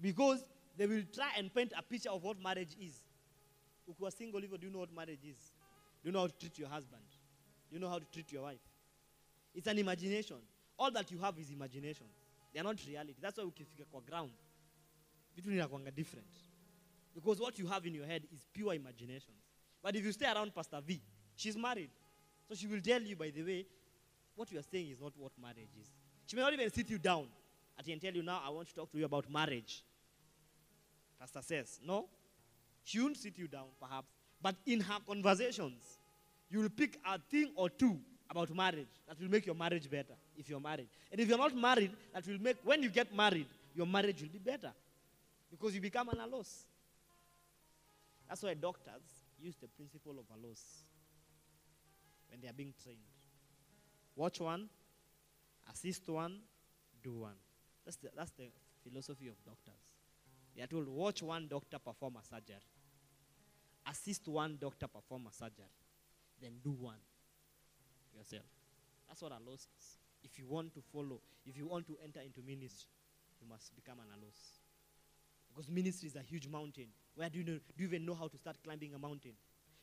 Because 0.00 0.44
they 0.76 0.86
will 0.86 1.02
try 1.12 1.30
and 1.36 1.52
paint 1.52 1.72
a 1.76 1.82
picture 1.82 2.10
of 2.10 2.22
what 2.22 2.40
marriage 2.40 2.76
is. 2.80 2.94
Ukiwa 3.88 4.12
single 4.12 4.40
hivyo, 4.40 4.60
do 4.60 4.66
you 4.66 4.72
know 4.72 4.78
what 4.78 4.94
marriage 4.94 5.24
is? 5.24 5.52
Do 6.02 6.08
you 6.08 6.12
know 6.12 6.20
how 6.20 6.26
to 6.28 6.38
treat 6.38 6.58
your 6.58 6.68
husband? 6.68 7.02
Do 7.68 7.76
you 7.76 7.80
know 7.80 7.88
how 7.88 7.98
to 7.98 8.06
treat 8.12 8.30
your 8.32 8.42
wife? 8.42 8.60
It's 9.54 9.66
an 9.66 9.78
imagination. 9.78 10.36
All 10.78 10.90
that 10.92 11.10
you 11.10 11.18
have 11.18 11.38
is 11.38 11.50
imagination. 11.50 12.06
They 12.52 12.60
are 12.60 12.64
not 12.64 12.76
reality. 12.86 13.16
That's 13.20 13.38
why 13.38 13.44
ukifika 13.44 13.84
kwa 13.90 14.00
ground, 14.00 14.32
vitu 15.36 15.50
vinakuanga 15.50 15.90
different. 15.94 16.28
Because 17.14 17.40
what 17.40 17.58
you 17.58 17.66
have 17.66 17.86
in 17.86 17.94
your 17.94 18.06
head 18.06 18.22
is 18.32 18.46
pure 18.52 18.74
imagination. 18.74 19.34
But 19.82 19.96
if 19.96 20.04
you 20.04 20.12
stay 20.12 20.26
around 20.26 20.54
Pastor 20.54 20.80
V, 20.80 21.00
she's 21.36 21.56
married. 21.56 21.90
So 22.48 22.54
she 22.54 22.66
will 22.66 22.80
tell 22.80 23.02
you, 23.02 23.16
by 23.16 23.30
the 23.30 23.42
way, 23.42 23.66
what 24.42 24.50
you 24.50 24.58
are 24.58 24.64
saying 24.72 24.90
is 24.90 25.00
not 25.00 25.12
what 25.16 25.30
marriage 25.40 25.70
is. 25.80 25.86
She 26.26 26.34
may 26.34 26.42
not 26.42 26.52
even 26.52 26.68
sit 26.68 26.90
you 26.90 26.98
down 26.98 27.26
and 27.78 28.00
tell 28.00 28.12
you, 28.12 28.24
now 28.24 28.42
I 28.44 28.50
want 28.50 28.66
to 28.70 28.74
talk 28.74 28.90
to 28.90 28.98
you 28.98 29.04
about 29.04 29.30
marriage. 29.30 29.84
Pastor 31.20 31.42
says, 31.42 31.78
no. 31.86 32.06
She 32.82 32.98
won't 32.98 33.16
sit 33.16 33.38
you 33.38 33.46
down, 33.46 33.66
perhaps. 33.80 34.08
But 34.42 34.56
in 34.66 34.80
her 34.80 34.98
conversations, 35.06 35.80
you 36.50 36.58
will 36.58 36.70
pick 36.70 36.98
a 37.06 37.20
thing 37.30 37.52
or 37.54 37.70
two 37.70 37.96
about 38.28 38.52
marriage 38.52 38.88
that 39.06 39.20
will 39.20 39.30
make 39.30 39.46
your 39.46 39.54
marriage 39.54 39.88
better 39.88 40.14
if 40.36 40.50
you're 40.50 40.58
married. 40.58 40.88
And 41.12 41.20
if 41.20 41.28
you're 41.28 41.38
not 41.38 41.54
married, 41.54 41.92
that 42.12 42.26
will 42.26 42.40
make, 42.40 42.56
when 42.64 42.82
you 42.82 42.88
get 42.88 43.14
married, 43.14 43.46
your 43.76 43.86
marriage 43.86 44.22
will 44.22 44.28
be 44.28 44.38
better 44.38 44.72
because 45.52 45.72
you 45.72 45.80
become 45.80 46.08
an 46.08 46.18
allos. 46.18 46.64
That's 48.28 48.42
why 48.42 48.54
doctors 48.54 49.06
use 49.40 49.54
the 49.62 49.68
principle 49.68 50.16
of 50.18 50.24
allos 50.36 50.62
when 52.28 52.40
they 52.40 52.48
are 52.48 52.52
being 52.52 52.74
trained. 52.82 53.11
Watch 54.16 54.40
one, 54.40 54.68
assist 55.72 56.08
one, 56.08 56.40
do 57.02 57.12
one. 57.12 57.36
That's 57.84 57.96
the, 57.96 58.10
that's 58.16 58.30
the 58.32 58.44
philosophy 58.82 59.28
of 59.28 59.42
doctors. 59.44 59.80
They 60.54 60.62
are 60.62 60.66
told, 60.66 60.88
watch 60.88 61.22
one 61.22 61.48
doctor 61.48 61.78
perform 61.78 62.16
a 62.20 62.24
surgery, 62.24 62.60
assist 63.88 64.28
one 64.28 64.58
doctor 64.60 64.86
perform 64.86 65.26
a 65.30 65.32
surgery, 65.32 65.72
then 66.40 66.52
do 66.62 66.72
one 66.72 67.00
yourself. 68.14 68.44
That's 69.08 69.22
what 69.22 69.32
a 69.32 69.50
loss 69.50 69.66
is. 69.78 69.98
If 70.22 70.38
you 70.38 70.46
want 70.46 70.74
to 70.74 70.82
follow, 70.92 71.20
if 71.46 71.56
you 71.56 71.66
want 71.66 71.86
to 71.86 71.96
enter 72.04 72.20
into 72.20 72.40
ministry, 72.46 72.90
you 73.40 73.48
must 73.48 73.74
become 73.74 73.98
an 73.98 74.06
allos. 74.14 74.60
Because 75.48 75.68
ministry 75.68 76.08
is 76.08 76.16
a 76.16 76.22
huge 76.22 76.48
mountain. 76.48 76.86
Where 77.14 77.28
do 77.28 77.38
you 77.38 77.44
know? 77.44 77.58
Do 77.76 77.82
you 77.82 77.88
even 77.88 78.06
know 78.06 78.14
how 78.14 78.28
to 78.28 78.38
start 78.38 78.56
climbing 78.64 78.94
a 78.94 78.98
mountain? 78.98 79.32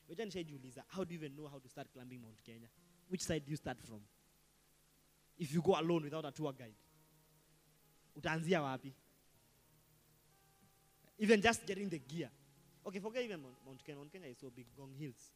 How 0.08 1.04
do 1.04 1.14
you 1.14 1.18
even 1.20 1.36
know 1.36 1.46
how 1.46 1.58
to 1.58 1.68
start 1.68 1.86
climbing 1.92 2.20
Mount 2.22 2.42
Kenya? 2.44 2.66
Which 3.08 3.22
side 3.22 3.42
do 3.44 3.50
you 3.50 3.56
start 3.56 3.78
from? 3.80 4.00
If 5.40 5.54
you 5.54 5.62
go 5.62 5.72
alone 5.80 6.02
without 6.04 6.26
a 6.26 6.30
tour 6.30 6.52
guide, 6.52 6.74
utaanzia 8.14 8.60
wapi? 8.60 8.92
Even 11.18 11.40
just 11.40 11.66
getting 11.66 11.88
the 11.88 11.98
gear. 11.98 12.28
Okay, 12.86 12.98
forget 12.98 13.24
even 13.24 13.40
Mount, 13.40 13.54
Mount 13.64 13.82
Kenya. 13.82 13.98
Mount 13.98 14.12
Kenya 14.12 14.28
is 14.28 14.36
so 14.38 14.50
big, 14.54 14.66
Ngong 14.78 14.94
Hills. 14.98 15.32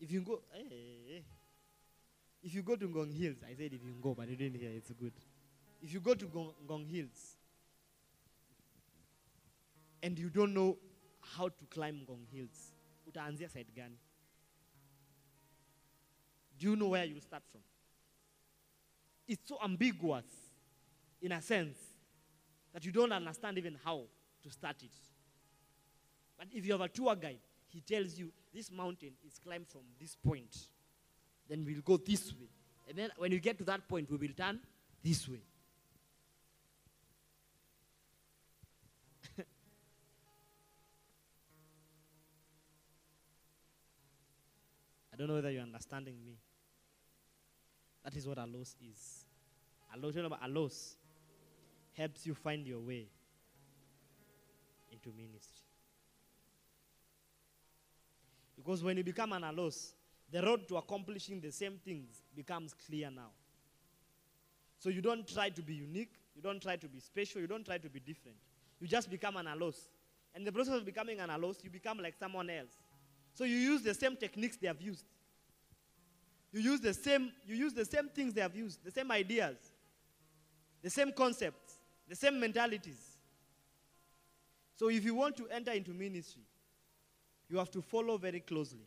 If 0.00 0.10
you 0.10 0.20
go, 0.20 0.42
eh, 0.52 0.58
eh, 0.58 1.16
eh. 1.16 1.22
if 2.42 2.54
you 2.54 2.62
go 2.62 2.74
to 2.74 2.88
Ngong 2.88 3.16
Hills, 3.16 3.36
I 3.44 3.54
said 3.54 3.72
if 3.72 3.84
you 3.84 3.94
go, 4.02 4.14
but 4.14 4.28
you 4.28 4.34
didn't 4.34 4.60
hear. 4.60 4.70
It's 4.70 4.90
good. 4.90 5.12
If 5.80 5.94
you 5.94 6.00
go 6.00 6.14
to 6.14 6.26
Ngong, 6.26 6.52
Ngong 6.68 6.90
Hills 6.90 7.36
and 10.02 10.18
you 10.18 10.28
don't 10.28 10.52
know 10.54 10.76
how 11.36 11.48
to 11.48 11.64
climb 11.70 12.00
Ngong 12.08 12.26
Hills, 12.32 12.72
utaanzia 13.08 13.48
side 13.48 13.72
gani? 13.76 13.96
Do 16.58 16.70
you 16.70 16.74
know 16.76 16.88
where 16.88 17.04
you 17.04 17.20
start 17.20 17.44
from? 17.52 17.60
It's 19.28 19.48
so 19.48 19.58
ambiguous 19.62 20.24
in 21.20 21.32
a 21.32 21.42
sense 21.42 21.76
that 22.72 22.84
you 22.84 22.92
don't 22.92 23.12
understand 23.12 23.58
even 23.58 23.76
how 23.84 24.02
to 24.42 24.50
start 24.50 24.76
it. 24.82 24.90
But 26.38 26.48
if 26.52 26.66
you 26.66 26.72
have 26.72 26.82
a 26.82 26.88
tour 26.88 27.16
guide, 27.16 27.38
he 27.68 27.80
tells 27.80 28.18
you 28.18 28.30
this 28.54 28.70
mountain 28.70 29.12
is 29.26 29.38
climbed 29.38 29.66
from 29.68 29.82
this 30.00 30.14
point. 30.14 30.56
Then 31.48 31.64
we'll 31.64 31.80
go 31.80 31.96
this 31.96 32.32
way. 32.32 32.48
And 32.88 32.96
then 32.96 33.10
when 33.16 33.32
you 33.32 33.40
get 33.40 33.58
to 33.58 33.64
that 33.64 33.88
point, 33.88 34.10
we 34.10 34.16
will 34.16 34.34
turn 34.36 34.60
this 35.02 35.28
way. 35.28 35.40
I 45.12 45.16
don't 45.16 45.28
know 45.28 45.34
whether 45.34 45.50
you're 45.50 45.62
understanding 45.62 46.16
me. 46.24 46.38
That 48.06 48.14
is 48.14 48.24
what 48.24 48.38
a 48.38 48.46
loss 48.46 48.76
is. 48.80 49.24
A 49.92 49.98
loss, 49.98 50.14
a 50.14 50.48
loss 50.48 50.94
helps 51.92 52.24
you 52.24 52.34
find 52.34 52.64
your 52.64 52.78
way 52.78 53.08
into 54.92 55.08
ministry. 55.08 55.66
Because 58.54 58.84
when 58.84 58.96
you 58.96 59.02
become 59.02 59.32
an 59.32 59.42
allos, 59.42 59.92
the 60.30 60.40
road 60.40 60.68
to 60.68 60.76
accomplishing 60.76 61.40
the 61.40 61.50
same 61.50 61.80
things 61.84 62.22
becomes 62.36 62.74
clear 62.86 63.10
now. 63.10 63.30
So 64.78 64.88
you 64.88 65.02
don't 65.02 65.26
try 65.26 65.48
to 65.48 65.62
be 65.62 65.74
unique, 65.74 66.12
you 66.36 66.42
don't 66.42 66.62
try 66.62 66.76
to 66.76 66.86
be 66.86 67.00
special, 67.00 67.40
you 67.40 67.48
don't 67.48 67.66
try 67.66 67.78
to 67.78 67.88
be 67.88 67.98
different. 67.98 68.36
You 68.78 68.86
just 68.86 69.10
become 69.10 69.36
an 69.36 69.46
allos. 69.46 69.88
And 70.32 70.46
the 70.46 70.52
process 70.52 70.74
of 70.74 70.84
becoming 70.84 71.18
an 71.18 71.30
allos, 71.30 71.64
you 71.64 71.70
become 71.70 71.98
like 71.98 72.14
someone 72.20 72.50
else. 72.50 72.70
So 73.34 73.42
you 73.42 73.56
use 73.56 73.82
the 73.82 73.94
same 73.94 74.16
techniques 74.16 74.56
they 74.58 74.68
have 74.68 74.80
used. 74.80 75.04
You 76.56 76.62
use 76.62 76.80
the 76.80 76.94
same, 76.94 77.32
you 77.46 77.54
use 77.54 77.74
the 77.74 77.84
same 77.84 78.08
things 78.08 78.32
they 78.32 78.40
have 78.40 78.56
used, 78.56 78.82
the 78.82 78.90
same 78.90 79.10
ideas, 79.10 79.58
the 80.82 80.88
same 80.88 81.12
concepts, 81.12 81.74
the 82.08 82.16
same 82.16 82.40
mentalities. 82.40 83.18
So 84.74 84.88
if 84.88 85.04
you 85.04 85.14
want 85.14 85.36
to 85.36 85.48
enter 85.48 85.72
into 85.72 85.90
ministry, 85.90 86.44
you 87.50 87.58
have 87.58 87.70
to 87.72 87.82
follow 87.82 88.16
very 88.16 88.40
closely. 88.40 88.86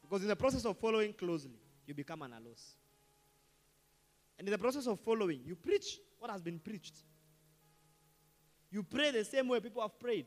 Because 0.00 0.22
in 0.22 0.28
the 0.28 0.36
process 0.36 0.64
of 0.64 0.78
following 0.78 1.12
closely, 1.12 1.60
you 1.86 1.92
become 1.92 2.22
an 2.22 2.30
allos. 2.30 2.76
And 4.38 4.48
in 4.48 4.52
the 4.52 4.58
process 4.58 4.86
of 4.86 4.98
following, 5.00 5.42
you 5.44 5.56
preach 5.56 5.98
what 6.18 6.30
has 6.30 6.40
been 6.40 6.58
preached. 6.58 6.94
You 8.70 8.82
pray 8.82 9.10
the 9.10 9.26
same 9.26 9.46
way 9.46 9.60
people 9.60 9.82
have 9.82 10.00
prayed. 10.00 10.24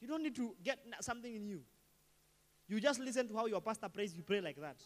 You 0.00 0.08
don't 0.08 0.24
need 0.24 0.34
to 0.34 0.56
get 0.64 0.80
something 1.00 1.32
in 1.32 1.46
you. 2.68 2.80
Just 2.80 3.00
listen 3.00 3.28
to 3.28 3.36
how 3.36 3.46
your 3.46 3.60
pastor 3.60 3.88
prays, 3.88 4.14
you 4.14 4.22
pray 4.22 4.40
like 4.40 4.60
that. 4.60 4.76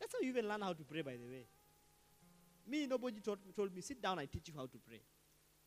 That's 0.00 0.12
how 0.12 0.20
you 0.20 0.28
even 0.28 0.48
learn 0.48 0.60
how 0.60 0.72
to 0.72 0.84
pray, 0.84 1.02
by 1.02 1.12
the 1.12 1.26
way. 1.26 1.46
Me, 2.66 2.86
nobody 2.86 3.20
told, 3.20 3.38
told 3.56 3.74
me, 3.74 3.80
sit 3.80 4.00
down, 4.00 4.18
I 4.18 4.26
teach 4.26 4.48
you 4.48 4.54
how 4.56 4.66
to 4.66 4.78
pray. 4.86 5.00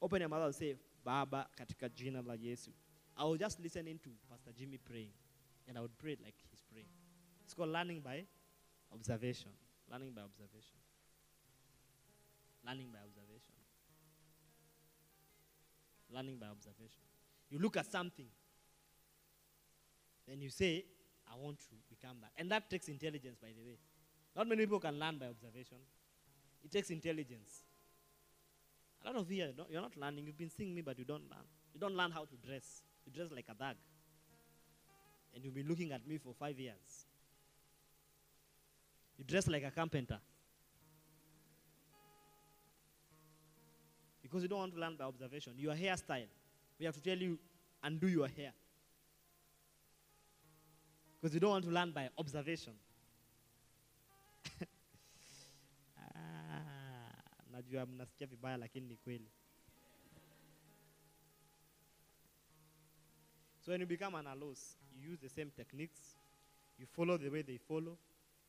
Open 0.02 0.20
your 0.20 0.30
mouth 0.30 0.46
and 0.46 0.56
say, 0.56 0.76
Baba, 1.04 1.48
katika 1.58 1.90
jina 1.94 2.22
la 2.22 2.36
Yesu. 2.36 2.70
I 3.18 3.26
was 3.26 3.40
just 3.40 3.60
listening 3.60 4.00
to 4.04 4.10
Pastor 4.30 4.52
Jimmy 4.58 4.78
praying, 4.78 5.12
and 5.68 5.78
I 5.78 5.82
would 5.82 5.98
pray 5.98 6.18
like 6.24 6.36
he's 6.50 6.64
praying. 6.72 6.88
It's 7.44 7.54
called 7.54 7.70
learning 7.70 8.02
by 8.02 8.24
observation. 8.94 9.52
Learning 9.92 10.12
by 10.12 10.22
observation. 10.22 10.78
Learning 12.66 12.88
by 12.92 13.00
observation. 13.00 13.56
Learning 16.14 16.38
by 16.38 16.48
observation. 16.48 17.04
You 17.50 17.60
look 17.60 17.78
at 17.78 17.92
something, 17.92 18.28
then 20.28 20.42
you 20.42 20.50
say, 20.50 20.86
I 21.32 21.36
want 21.38 21.60
to 21.60 21.76
become 21.90 22.18
that. 22.22 22.32
And 22.38 22.52
that 22.52 22.70
takes 22.70 22.88
intelligence, 22.88 23.38
by 23.42 23.50
the 23.50 23.64
way. 23.64 23.78
Not 24.36 24.48
many 24.48 24.64
people 24.64 24.80
can 24.80 25.00
learn 25.00 25.18
by 25.18 25.28
observation. 25.28 25.78
It 26.64 26.72
takes 26.72 26.90
intelligence. 26.90 27.64
A 29.04 29.08
lot 29.08 29.16
of 29.16 29.32
you, 29.32 29.48
you're 29.70 29.82
not, 29.82 29.98
learning. 29.98 30.26
You've 30.28 30.38
been 30.38 30.50
seeing 30.50 30.76
me, 30.76 30.82
but 30.82 30.98
you 31.00 31.06
don't 31.06 31.24
learn. 31.30 31.46
You 31.74 31.80
don't 31.80 31.96
learn 31.96 32.12
how 32.12 32.26
to 32.26 32.36
dress. 32.46 32.84
You 33.06 33.12
dress 33.12 33.32
like 33.34 33.46
a 33.50 33.54
dog. 33.54 33.76
And 35.34 35.44
you've 35.44 35.56
been 35.56 35.68
looking 35.68 35.92
at 35.92 36.06
me 36.08 36.18
for 36.18 36.34
five 36.34 36.60
years. 36.60 37.06
You 39.18 39.24
dress 39.24 39.48
like 39.48 39.64
a 39.64 39.72
carpenter. 39.72 40.20
Because 44.22 44.44
you 44.44 44.50
don't 44.50 44.60
want 44.60 44.74
to 44.74 44.80
learn 44.80 44.96
by 44.98 45.06
observation. 45.06 45.54
Your 45.58 45.74
hairstyle, 45.74 46.28
we 46.80 46.86
have 46.86 46.96
to 46.96 47.02
tell 47.02 47.18
you, 47.18 47.40
undo 47.84 48.08
your 48.08 48.28
hair. 48.28 48.54
Because 51.22 51.36
you 51.36 51.40
don't 51.40 51.52
want 51.52 51.66
to 51.66 51.72
learn 51.72 51.92
by 51.92 52.10
observation. 52.18 52.74
Ah, 56.16 57.24
najua 57.52 57.86
mnasikia 57.86 58.28
vibaya 58.28 58.58
lakini 58.58 58.88
ni 58.88 58.98
kweli. 58.98 59.32
So 63.60 63.72
when 63.72 63.82
you 63.82 63.88
become 63.88 64.16
an 64.16 64.28
allos, 64.28 64.78
you 64.96 65.12
use 65.12 65.20
the 65.22 65.30
same 65.30 65.52
techniques. 65.52 66.16
You 66.80 66.88
follow 66.88 67.18
the 67.18 67.30
way 67.30 67.44
they 67.44 67.58
follow. 67.58 67.98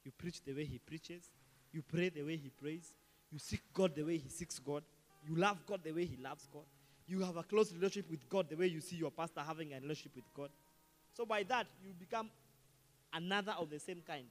You 0.04 0.12
preach 0.12 0.42
the 0.44 0.54
way 0.54 0.64
he 0.64 0.78
preaches. 0.78 1.30
You 1.72 1.82
pray 1.82 2.08
the 2.08 2.22
way 2.22 2.36
he 2.36 2.50
prays. 2.50 2.94
You 3.30 3.38
seek 3.38 3.60
God 3.74 3.94
the 3.94 4.02
way 4.02 4.16
he 4.16 4.28
seeks 4.30 4.58
God. 4.58 4.82
You 5.28 5.36
love 5.36 5.58
God 5.66 5.80
the 5.84 5.92
way 5.92 6.06
he 6.06 6.16
loves 6.16 6.48
God. 6.50 6.64
You 7.06 7.20
have 7.20 7.36
a 7.36 7.42
close 7.42 7.74
relationship 7.74 8.10
with 8.10 8.26
God 8.28 8.48
the 8.48 8.56
way 8.56 8.66
you 8.66 8.80
see 8.80 8.96
your 8.96 9.10
pastor 9.10 9.40
having 9.40 9.72
a 9.74 9.80
relationship 9.80 10.16
with 10.16 10.32
God. 10.34 10.50
So 11.12 11.26
by 11.26 11.42
that, 11.44 11.66
you 11.84 11.92
become 11.92 12.30
another 13.12 13.52
of 13.58 13.70
the 13.70 13.78
same 13.78 14.02
kind. 14.06 14.26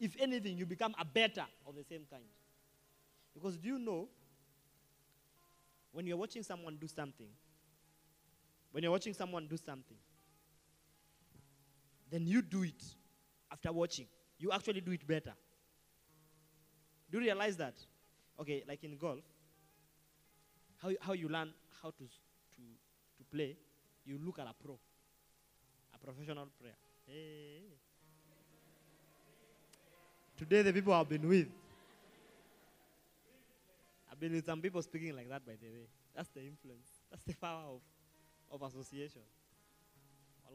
If 0.00 0.16
anything, 0.18 0.56
you 0.56 0.66
become 0.66 0.94
a 0.98 1.04
better 1.04 1.44
of 1.66 1.74
the 1.76 1.84
same 1.84 2.02
kind. 2.10 2.24
Because 3.34 3.56
do 3.56 3.68
you 3.68 3.78
know, 3.78 4.08
when 5.92 6.06
you're 6.06 6.16
watching 6.16 6.42
someone 6.42 6.76
do 6.80 6.88
something, 6.88 7.28
when 8.72 8.82
you're 8.82 8.92
watching 8.92 9.14
someone 9.14 9.46
do 9.46 9.56
something, 9.56 9.96
then 12.10 12.26
you 12.26 12.42
do 12.42 12.62
it 12.62 12.82
after 13.50 13.72
watching. 13.72 14.06
You 14.38 14.50
actually 14.52 14.80
do 14.80 14.92
it 14.92 15.06
better. 15.06 15.32
Do 17.10 17.18
you 17.18 17.24
realize 17.24 17.56
that? 17.56 17.74
Okay, 18.40 18.64
like 18.66 18.82
in 18.82 18.96
golf, 18.96 19.20
how, 20.82 20.90
how 21.00 21.12
you 21.12 21.28
learn 21.28 21.52
how 21.82 21.90
to, 21.90 22.04
to, 22.04 22.62
to 23.18 23.24
play, 23.32 23.56
you 24.04 24.18
look 24.24 24.38
at 24.38 24.46
a 24.46 24.54
pro, 24.60 24.78
a 25.94 25.98
professional 25.98 26.48
player. 26.60 26.74
Hey. 27.06 27.62
Today, 30.36 30.62
the 30.62 30.72
people 30.72 30.92
I've 30.92 31.08
been 31.08 31.28
with, 31.28 31.46
I've 34.10 34.18
been 34.18 34.32
with 34.32 34.46
some 34.46 34.60
people 34.60 34.82
speaking 34.82 35.14
like 35.14 35.28
that, 35.28 35.46
by 35.46 35.52
the 35.60 35.68
way. 35.68 35.86
That's 36.14 36.28
the 36.30 36.40
influence. 36.40 36.88
That's 37.10 37.22
the 37.24 37.34
power 37.34 37.62
of, 37.68 37.80
of 38.50 38.62
association. 38.68 39.22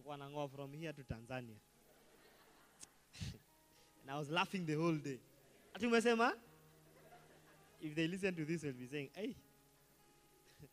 Walikuwa 0.05 0.49
from 0.49 0.73
here 0.73 0.93
to 0.93 1.01
Tanzania. 1.03 1.59
and 4.01 4.09
I 4.09 4.17
was 4.17 4.29
laughing 4.29 4.65
the 4.65 4.73
whole 4.75 4.95
day. 4.95 5.19
Ati 5.75 5.87
umesema? 5.87 6.33
If 7.81 7.95
they 7.95 8.07
listen 8.07 8.35
to 8.35 8.45
this, 8.45 8.61
they'll 8.61 8.73
be 8.73 8.87
saying, 8.87 9.09
hey. 9.13 9.35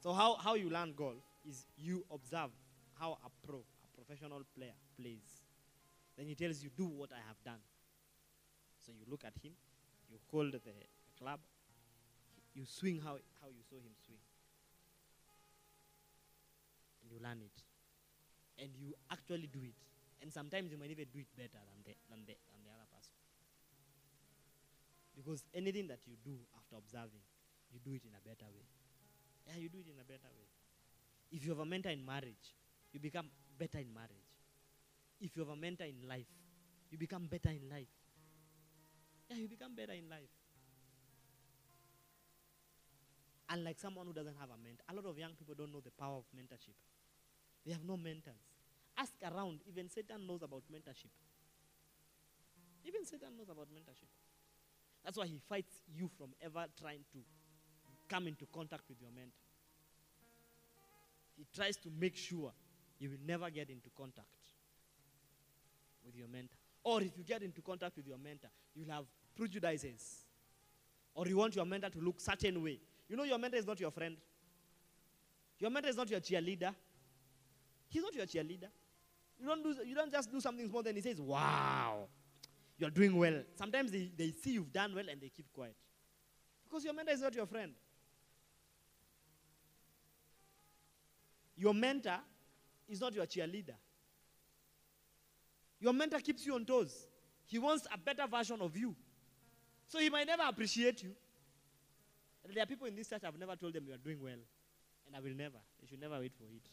so 0.00 0.12
how, 0.12 0.36
how 0.36 0.54
you 0.54 0.70
learn 0.70 0.92
golf 0.94 1.16
is 1.48 1.66
you 1.76 2.04
observe 2.12 2.50
how 2.98 3.18
a 3.24 3.46
pro, 3.46 3.58
a 3.58 3.96
professional 3.96 4.42
player 4.56 4.74
plays. 5.00 5.43
Then 6.16 6.26
he 6.26 6.34
tells 6.34 6.62
you, 6.62 6.70
do 6.76 6.86
what 6.86 7.10
I 7.12 7.20
have 7.26 7.42
done. 7.44 7.60
So 8.84 8.92
you 8.92 9.04
look 9.10 9.24
at 9.24 9.34
him, 9.42 9.52
you 10.10 10.18
hold 10.30 10.52
the 10.52 10.60
club, 11.18 11.40
you 12.54 12.64
swing 12.66 13.00
how, 13.02 13.18
how 13.42 13.48
you 13.48 13.62
saw 13.68 13.76
him 13.76 13.92
swing. 14.04 14.22
And 17.02 17.10
you 17.10 17.18
learn 17.18 17.42
it. 17.42 17.62
And 18.62 18.70
you 18.78 18.94
actually 19.10 19.48
do 19.50 19.60
it. 19.62 19.74
And 20.22 20.32
sometimes 20.32 20.70
you 20.70 20.78
might 20.78 20.90
even 20.90 21.06
do 21.12 21.18
it 21.18 21.26
better 21.36 21.58
than 21.58 21.82
the, 21.84 21.94
than 22.08 22.20
the, 22.24 22.38
than 22.48 22.62
the 22.62 22.70
other 22.70 22.86
person. 22.94 23.18
Because 25.16 25.44
anything 25.52 25.88
that 25.88 26.00
you 26.06 26.14
do 26.24 26.38
after 26.56 26.76
observing, 26.76 27.22
you 27.72 27.80
do 27.82 27.92
it 27.92 28.02
in 28.06 28.14
a 28.14 28.22
better 28.22 28.46
way. 28.54 28.66
Yeah, 29.46 29.58
you 29.60 29.68
do 29.68 29.78
it 29.78 29.90
in 29.90 29.98
a 30.00 30.06
better 30.06 30.30
way. 30.30 30.48
If 31.30 31.44
you 31.44 31.50
have 31.50 31.60
a 31.60 31.66
mentor 31.66 31.90
in 31.90 32.06
marriage, 32.06 32.54
you 32.92 33.00
become 33.00 33.26
better 33.58 33.78
in 33.78 33.92
marriage. 33.92 34.23
If 35.20 35.36
you 35.36 35.42
have 35.42 35.50
a 35.50 35.56
mentor 35.56 35.84
in 35.84 36.08
life, 36.08 36.26
you 36.90 36.98
become 36.98 37.26
better 37.26 37.50
in 37.50 37.68
life. 37.68 37.88
Yeah, 39.28 39.36
you 39.36 39.48
become 39.48 39.74
better 39.74 39.92
in 39.92 40.08
life. 40.08 40.30
Unlike 43.50 43.78
someone 43.78 44.06
who 44.06 44.12
doesn't 44.12 44.36
have 44.40 44.50
a 44.50 44.58
mentor, 44.62 44.84
a 44.88 44.94
lot 44.94 45.08
of 45.10 45.18
young 45.18 45.32
people 45.32 45.54
don't 45.56 45.72
know 45.72 45.80
the 45.80 45.90
power 45.90 46.16
of 46.16 46.24
mentorship. 46.36 46.74
They 47.64 47.72
have 47.72 47.84
no 47.84 47.96
mentors. 47.96 48.40
Ask 48.96 49.12
around, 49.24 49.60
even 49.68 49.88
Satan 49.88 50.26
knows 50.26 50.42
about 50.42 50.62
mentorship. 50.72 51.10
Even 52.84 53.04
Satan 53.04 53.36
knows 53.36 53.48
about 53.48 53.68
mentorship. 53.72 54.08
That's 55.04 55.16
why 55.16 55.26
he 55.26 55.40
fights 55.48 55.74
you 55.94 56.08
from 56.16 56.30
ever 56.42 56.66
trying 56.78 57.04
to 57.12 57.18
come 58.08 58.26
into 58.26 58.46
contact 58.52 58.84
with 58.88 59.00
your 59.00 59.10
mentor. 59.10 59.32
He 61.36 61.46
tries 61.54 61.76
to 61.78 61.88
make 61.98 62.16
sure 62.16 62.52
you 62.98 63.10
will 63.10 63.24
never 63.26 63.50
get 63.50 63.68
into 63.70 63.90
contact 63.96 64.28
with 66.04 66.16
your 66.16 66.28
mentor. 66.28 66.56
Or 66.82 67.00
if 67.02 67.16
you 67.16 67.24
get 67.24 67.42
into 67.42 67.62
contact 67.62 67.96
with 67.96 68.06
your 68.06 68.18
mentor, 68.18 68.48
you'll 68.74 68.90
have 68.90 69.04
prejudices. 69.34 70.24
Or 71.14 71.26
you 71.26 71.36
want 71.36 71.56
your 71.56 71.64
mentor 71.64 71.90
to 71.90 71.98
look 71.98 72.20
certain 72.20 72.62
way. 72.62 72.80
You 73.08 73.16
know 73.16 73.24
your 73.24 73.38
mentor 73.38 73.58
is 73.58 73.66
not 73.66 73.80
your 73.80 73.90
friend. 73.90 74.16
Your 75.58 75.70
mentor 75.70 75.90
is 75.90 75.96
not 75.96 76.10
your 76.10 76.20
cheerleader. 76.20 76.74
He's 77.88 78.02
not 78.02 78.14
your 78.14 78.26
cheerleader. 78.26 78.68
You 79.38 79.46
don't, 79.46 79.62
do, 79.62 79.76
you 79.84 79.94
don't 79.94 80.12
just 80.12 80.30
do 80.30 80.40
something 80.40 80.68
small, 80.68 80.82
then 80.82 80.94
he 80.94 81.00
says, 81.00 81.20
Wow, 81.20 82.08
you're 82.78 82.90
doing 82.90 83.16
well. 83.16 83.42
Sometimes 83.56 83.90
they, 83.90 84.10
they 84.16 84.30
see 84.30 84.52
you've 84.52 84.72
done 84.72 84.94
well 84.94 85.04
and 85.10 85.20
they 85.20 85.28
keep 85.28 85.52
quiet. 85.52 85.76
Because 86.64 86.84
your 86.84 86.94
mentor 86.94 87.12
is 87.12 87.20
not 87.20 87.34
your 87.34 87.46
friend. 87.46 87.72
Your 91.56 91.74
mentor 91.74 92.18
is 92.88 93.00
not 93.00 93.14
your 93.14 93.26
cheerleader. 93.26 93.76
Your 95.84 95.92
mentor 95.92 96.18
keeps 96.20 96.46
you 96.46 96.54
on 96.54 96.64
toes. 96.64 97.08
He 97.44 97.58
wants 97.58 97.86
a 97.92 97.98
better 97.98 98.26
version 98.26 98.56
of 98.62 98.74
you. 98.74 98.96
So 99.86 99.98
he 99.98 100.08
might 100.08 100.26
never 100.26 100.44
appreciate 100.48 101.02
you. 101.02 101.10
And 102.42 102.54
there 102.54 102.62
are 102.62 102.66
people 102.66 102.86
in 102.86 102.96
this 102.96 103.10
church 103.10 103.20
I've 103.22 103.38
never 103.38 103.54
told 103.54 103.74
them 103.74 103.84
you 103.86 103.92
are 103.92 103.98
doing 103.98 104.16
well. 104.18 104.40
And 105.06 105.14
I 105.14 105.20
will 105.20 105.36
never. 105.36 105.58
They 105.78 105.86
should 105.86 106.00
never 106.00 106.18
wait 106.18 106.32
for 106.38 106.44
it. 106.44 106.66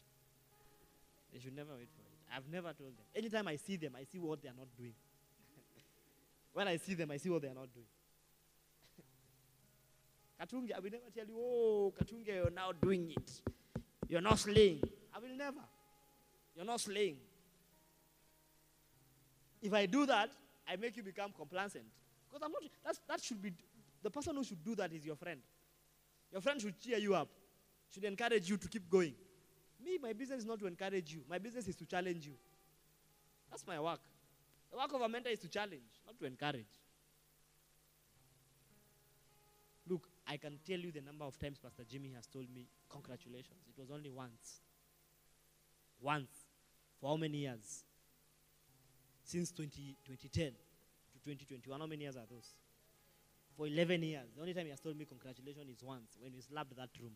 They 1.34 1.40
should 1.40 1.54
never 1.54 1.72
wait 1.78 1.90
for 1.94 2.04
it. 2.04 2.34
I've 2.34 2.48
never 2.50 2.72
told 2.72 2.92
them. 2.92 3.04
Anytime 3.14 3.50
I 3.50 3.58
see 3.58 3.76
them, 3.76 3.98
I 4.00 4.06
see 4.06 4.18
what 4.18 4.42
they 4.42 4.48
are 4.48 4.56
not 4.58 4.70
doing. 4.78 4.94
when 6.54 6.70
I 6.70 6.78
see 6.78 6.94
them, 6.94 7.12
I 7.12 7.18
see 7.18 7.30
what 7.30 7.42
they 7.42 7.50
are 7.50 7.54
not 7.54 7.68
doing. 7.74 7.88
Katunge, 10.40 10.72
I 10.74 10.80
will 10.80 10.90
never 10.90 11.10
tell 11.14 11.26
you, 11.28 11.36
oh, 11.38 11.94
Katunge, 12.02 12.28
you're 12.28 12.50
now 12.50 12.72
doing 12.72 13.12
it. 13.12 13.42
You're 14.08 14.22
not 14.22 14.40
slaying. 14.40 14.82
I 15.14 15.20
will 15.20 15.36
never. 15.36 15.60
You're 16.56 16.66
not 16.66 16.80
slaying. 16.80 17.18
If 19.62 19.74
I 19.74 19.86
do 19.86 20.06
that, 20.06 20.30
I 20.68 20.76
make 20.76 20.98
you 20.98 21.04
become 21.04 21.32
complacent. 21.32 21.86
Because 22.28 22.44
I'm 22.46 22.52
not, 22.52 22.62
that's, 22.84 23.00
that 23.08 23.24
should 23.24 23.42
be, 23.42 23.54
the 24.02 24.10
person 24.10 24.36
who 24.36 24.44
should 24.44 24.64
do 24.64 24.76
that 24.76 24.92
is 24.94 25.06
your 25.06 25.16
friend. 25.16 25.42
Your 26.32 26.42
friend 26.42 26.60
should 26.62 26.80
cheer 26.80 26.98
you 26.98 27.14
up, 27.14 27.28
should 27.94 28.06
encourage 28.06 28.50
you 28.50 28.58
to 28.58 28.68
keep 28.68 28.90
going. 28.90 29.14
Me, 29.84 29.98
my 30.02 30.14
business 30.14 30.40
is 30.40 30.46
not 30.46 30.60
to 30.60 30.68
encourage 30.68 31.12
you. 31.14 31.22
My 31.30 31.40
business 31.40 31.68
is 31.68 31.76
to 31.76 31.86
challenge 31.86 32.26
you. 32.26 32.34
That's 33.50 33.66
my 33.68 33.80
work. 33.80 34.00
The 34.72 34.78
work 34.78 34.94
of 34.94 35.02
a 35.02 35.10
mentor 35.10 35.30
is 35.30 35.40
to 35.40 35.50
challenge, 35.50 36.00
not 36.06 36.18
to 36.20 36.26
encourage. 36.26 36.80
Look, 39.90 40.08
I 40.26 40.38
can 40.38 40.60
tell 40.66 40.80
you 40.80 40.92
the 40.92 41.02
number 41.02 41.26
of 41.26 41.38
times 41.38 41.58
Pastor 41.60 41.84
Jimmy 41.84 42.12
has 42.16 42.28
told 42.28 42.46
me, 42.54 42.68
Congratulations. 42.90 43.60
It 43.68 43.80
was 43.80 43.92
only 43.92 44.10
once. 44.10 44.62
Once. 46.00 46.32
For 47.00 47.10
how 47.10 47.18
many 47.18 47.40
years? 47.40 47.84
Since 49.24 49.52
20, 49.52 49.96
2010 50.06 50.52
to 50.52 51.20
2021. 51.24 51.80
How 51.80 51.86
many 51.86 52.04
years 52.04 52.16
are 52.16 52.26
those? 52.30 52.54
For 53.56 53.68
11 53.68 54.02
years. 54.04 54.28
The 54.36 54.42
only 54.42 54.54
time 54.54 54.66
he 54.66 54.72
has 54.72 54.80
told 54.80 54.98
me 54.98 55.06
congratulations 55.06 55.70
is 55.70 55.84
once 55.84 56.18
when 56.20 56.32
we 56.34 56.42
slabbed 56.42 56.76
that 56.78 56.90
room. 57.00 57.14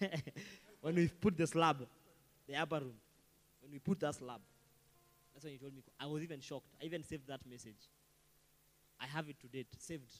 when 0.80 0.94
we 0.94 1.08
put 1.08 1.36
the 1.36 1.46
slab, 1.46 1.86
the 2.48 2.56
upper 2.56 2.80
room, 2.80 2.94
when 3.60 3.72
we 3.72 3.78
put 3.78 4.00
that 4.00 4.14
slab, 4.14 4.40
that's 5.32 5.44
when 5.44 5.52
he 5.52 5.58
told 5.58 5.74
me. 5.74 5.82
I 5.98 6.06
was 6.06 6.22
even 6.22 6.40
shocked. 6.40 6.68
I 6.80 6.84
even 6.84 7.02
saved 7.02 7.26
that 7.28 7.40
message. 7.48 7.88
I 9.00 9.06
have 9.06 9.28
it 9.28 9.40
to 9.40 9.46
date, 9.48 9.68
saved. 9.78 10.12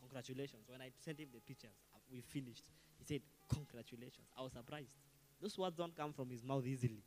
Congratulations. 0.00 0.64
When 0.68 0.80
I 0.80 0.90
sent 1.04 1.20
him 1.20 1.28
the 1.32 1.40
pictures, 1.40 1.76
uh, 1.94 1.98
we 2.10 2.20
finished. 2.20 2.64
He 2.98 3.04
said, 3.04 3.20
Congratulations. 3.48 4.26
I 4.36 4.42
was 4.42 4.52
surprised. 4.52 4.94
Those 5.40 5.56
words 5.58 5.76
don't 5.76 5.94
come 5.96 6.12
from 6.12 6.30
his 6.30 6.42
mouth 6.42 6.66
easily. 6.66 7.02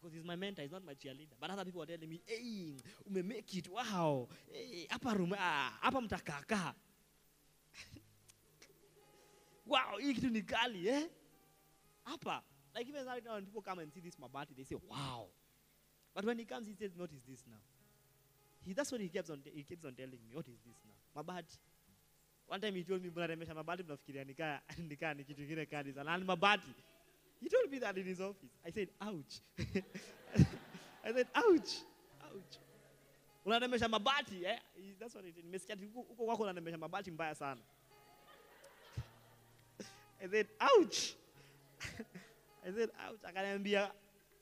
Because 0.00 0.14
he's 0.14 0.24
my 0.24 0.36
mentor, 0.36 0.62
he's 0.62 0.72
not 0.72 0.84
my 0.84 0.94
cheerleader. 0.94 1.36
But 1.38 1.50
other 1.50 1.64
people 1.64 1.82
are 1.82 1.86
telling 1.86 2.08
me, 2.08 2.22
hey, 2.26 2.74
ume 3.06 3.28
make 3.28 3.54
it, 3.54 3.68
wow. 3.68 4.28
Hey, 4.50 4.86
hapa 4.88 5.14
ah, 5.38 6.00
mtakaka. 6.00 6.74
wow, 9.66 9.98
kitu 10.00 10.30
ni 10.30 10.42
kali, 10.42 10.88
eh? 10.88 11.06
Hapa. 12.06 12.42
Like 12.74 12.88
even 12.88 13.04
right 13.04 13.24
now 13.24 13.34
when 13.34 13.44
people 13.44 13.62
come 13.62 13.80
and 13.80 13.92
see 13.92 14.00
this 14.00 14.16
mabati, 14.16 14.56
they 14.56 14.64
say, 14.64 14.76
wow. 14.88 15.26
But 16.14 16.24
when 16.24 16.38
he 16.38 16.46
comes, 16.46 16.66
he 16.66 16.74
says, 16.74 16.92
what 16.96 17.10
is 17.12 17.22
this 17.28 17.44
now? 17.46 17.60
He, 18.64 18.72
that's 18.72 18.90
what 18.90 19.00
he 19.00 19.08
keeps 19.08 19.28
on, 19.28 19.40
he 19.44 19.62
keeps 19.64 19.84
on 19.84 19.94
telling 19.94 20.12
me, 20.12 20.30
what 20.32 20.46
is 20.48 20.60
this 20.64 20.76
now? 20.86 21.22
Mabati. 21.22 21.58
One 22.46 22.60
time 22.60 22.74
he 22.74 22.84
told 22.84 23.02
me, 23.02 23.10
mabati 23.10 23.82
mnafikiria 23.82 24.24
nikaa 24.24 24.60
nikaa 24.88 25.14
ni 25.14 25.24
kitu 25.24 25.46
kile 25.46 25.66
kali 25.66 25.92
sana. 25.92 26.10
Na 26.10 26.18
ni 26.18 26.24
mabati. 26.24 26.74
He 27.40 27.48
told 27.48 27.70
me 27.70 27.78
that 27.78 27.96
in 27.96 28.04
his 28.06 28.20
office. 28.20 28.50
I 28.66 28.70
said, 28.70 28.88
ouch. 29.00 29.40
I 31.04 31.12
said, 31.12 31.26
ouch. 31.34 31.72
Ouch. 32.24 32.58
Unarembesha 33.46 33.88
mabati, 33.88 34.44
eh? 34.44 34.58
That's 34.98 35.14
what 35.14 35.24
it 35.24 35.34
is. 35.38 35.44
Nimesikia 35.44 35.76
huko 35.94 36.24
kwako 36.24 36.42
unarembesha 36.42 36.78
mabati 36.78 37.10
mbaya 37.10 37.34
sana. 37.34 37.60
I 40.22 40.28
said, 40.28 40.46
ouch. 40.60 41.14
I 42.66 42.72
said, 42.72 42.90
ouch. 43.08 43.22
Akaniambia, 43.22 43.90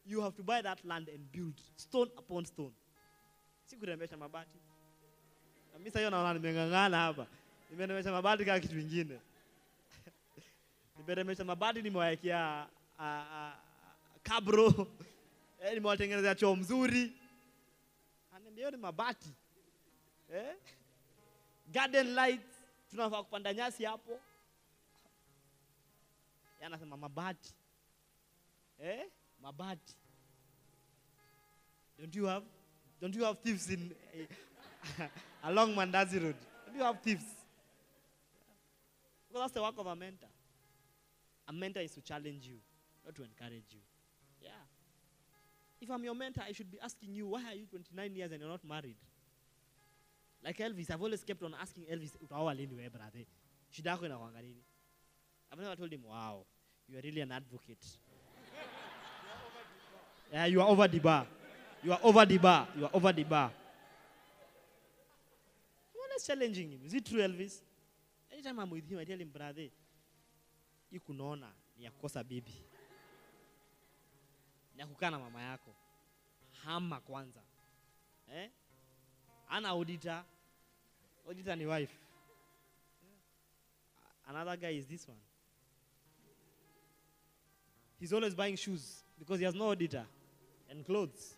you 0.07 0.21
have 0.21 0.35
to 0.37 0.43
buy 0.43 0.61
that 0.63 0.85
land 0.85 1.09
and 1.09 1.31
build 1.33 1.55
stone 1.77 2.11
upon 2.19 2.45
stone. 2.45 2.73
Sikurembesha 3.71 4.17
mabati. 4.17 4.59
Na 5.73 5.79
mimi 5.79 5.91
sasa 5.91 6.11
naona 6.11 6.35
nimeng'ang'ana 6.35 6.97
hapa. 6.97 7.27
Nimerembesha 7.71 8.13
mabati 8.13 8.45
kama 8.45 8.61
kitu 8.61 8.75
kingine. 8.75 9.21
Nimerembesha 10.99 11.45
mabati 11.45 11.83
nimewawekea 11.83 12.41
ah, 12.41 12.67
kabro. 14.23 14.69
Eh, 15.61 15.75
nimewatengenezea 15.75 16.35
choo 16.35 16.57
mzuri. 16.57 17.13
Ananiambia 18.31 18.71
ni 18.71 18.77
mabati. 18.77 19.29
Eh? 20.35 20.57
Garden 21.67 22.15
lights 22.15 22.57
tunafaa 22.91 23.23
kupanda 23.23 23.55
nyasi 23.55 23.85
hapo. 23.85 24.21
Anasema 26.63 26.97
mabati. 26.97 27.55
Eh? 28.79 29.07
Mabati. 29.41 29.95
Don't 31.99 32.17
you 32.17 32.27
have 32.27 32.47
don't 33.01 33.17
you 33.17 33.25
have 33.25 33.39
thieves 33.43 33.71
in 33.71 33.95
eh, 34.15 34.29
along 35.43 35.75
Mandazi 35.75 36.19
Road? 36.19 36.37
Don't 36.67 36.77
you 36.79 36.85
have 36.85 36.99
thieves? 37.03 37.25
Because 39.29 39.43
that's 39.43 39.55
the 39.55 39.61
work 39.63 39.79
of 39.79 39.87
a 39.87 39.97
mentor. 39.97 40.29
A 41.49 41.53
mentor 41.53 41.81
is 41.83 41.93
to 41.95 42.01
challenge 42.01 42.47
you, 42.47 42.59
not 43.09 43.17
to 43.17 43.23
encourage 43.23 43.65
you. 43.73 43.81
Yeah. 44.43 44.51
If 45.81 45.91
I'm 45.91 46.05
your 46.05 46.15
mentor, 46.15 46.43
I 46.47 46.53
should 46.53 46.71
be 46.71 46.79
asking 46.83 47.15
you, 47.15 47.29
why 47.29 47.43
are 47.49 47.55
you 47.55 47.65
29 47.67 48.15
years 48.15 48.31
and 48.33 48.41
you're 48.41 48.51
not 48.51 48.65
married? 48.69 48.97
Like 50.45 50.59
Elvis, 50.59 50.91
I've 50.91 51.03
always 51.03 51.25
kept 51.25 51.43
on 51.43 51.55
asking 51.61 51.85
Elvis, 51.85 52.13
utaoa 52.23 52.55
lini 52.55 52.75
wewe 52.75 52.91
brother? 52.91 53.25
Shida 53.71 53.91
yako 53.91 54.07
inakuanga 54.07 54.43
nini? 54.43 54.63
I've 55.51 55.61
never 55.61 55.77
told 55.77 55.93
him, 55.93 56.03
wow, 56.05 56.45
you 56.89 56.99
are 56.99 57.03
really 57.03 57.23
an 57.23 57.33
advocate. 57.33 57.87
yeah, 60.33 60.45
you 60.47 60.61
are 60.61 60.69
over 60.69 60.87
the 60.89 60.99
bar. 60.99 61.27
You 61.83 61.93
are 61.93 62.01
over 62.03 62.27
the 62.27 62.39
bar. 62.39 62.69
You 62.77 62.85
are 62.85 62.91
over 62.93 63.13
the 63.13 63.25
bar. 63.25 63.51
I'm 65.95 66.01
always 66.03 66.27
challenging 66.27 66.73
him. 66.73 66.81
Is 66.85 66.93
it 66.95 67.07
true, 67.07 67.21
Elvis? 67.21 67.61
Anytime 68.31 68.59
I'm 68.61 68.71
with 68.71 68.87
him, 68.89 68.99
I 68.99 69.05
tell 69.05 69.19
him, 69.19 69.31
brother, 69.31 69.71
hii 70.91 70.99
kunaona 71.01 71.53
ni 71.77 71.85
ya 71.85 71.91
kukosa 71.91 72.25
bibi. 72.25 72.68
Ya 74.79 74.87
kukaa 74.87 75.11
na 75.11 75.19
mama 75.19 75.43
yako. 75.43 75.75
Hama 76.65 77.01
kwanza. 77.01 77.41
Eh? 78.35 78.51
Ana 79.49 79.69
auditor. 79.69 80.25
Auditor 81.29 81.57
ni 81.57 81.67
wife. 81.67 81.95
Another 84.27 84.57
guy 84.57 84.79
is 84.79 84.87
this 84.87 85.09
one. 85.09 85.21
He's 87.99 88.13
always 88.13 88.35
buying 88.35 88.57
shoes 88.57 89.03
because 89.19 89.41
he 89.41 89.45
has 89.45 89.55
no 89.55 89.71
auditor 89.71 90.07
and 90.71 90.85
clothes. 90.87 91.35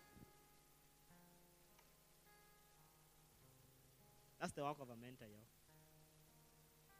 That's 4.39 4.53
the 4.53 4.63
work 4.63 4.77
of 4.81 4.89
a 4.89 4.95
mentor, 4.95 5.25
yo. 5.25 5.37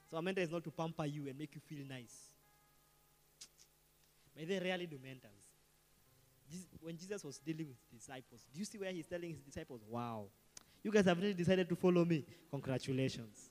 So 0.10 0.18
a 0.18 0.22
mentor 0.22 0.42
is 0.42 0.50
not 0.50 0.64
to 0.64 0.72
pamper 0.72 1.06
you 1.06 1.28
and 1.28 1.38
make 1.38 1.54
you 1.54 1.62
feel 1.62 1.86
nice. 1.88 2.16
But 4.36 4.48
they 4.48 4.60
rarely 4.60 4.88
do 4.88 4.98
mentors. 5.04 5.51
When 6.82 6.98
Jesus 6.98 7.24
was 7.24 7.38
dealing 7.38 7.68
with 7.68 8.00
disciples, 8.00 8.42
do 8.54 8.60
you 8.60 8.66
see 8.66 8.78
where 8.78 8.92
he's 8.92 9.08
telling 9.08 9.30
his 9.30 9.42
disciples, 9.42 9.82
wow, 9.88 10.26
you 10.84 10.92
guys 10.92 11.06
have 11.06 11.18
really 11.20 11.34
decided 11.34 11.70
to 11.70 11.76
follow 11.76 12.04
me? 12.06 12.26
Congratulations. 12.50 13.50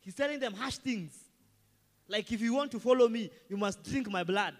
He's 0.00 0.14
telling 0.14 0.40
them 0.40 0.54
harsh 0.54 0.76
things. 0.76 1.12
Like, 2.08 2.32
if 2.32 2.40
you 2.40 2.54
want 2.54 2.70
to 2.72 2.80
follow 2.80 3.08
me, 3.08 3.30
you 3.48 3.56
must 3.56 3.82
drink 3.84 4.10
my 4.10 4.24
blood. 4.24 4.54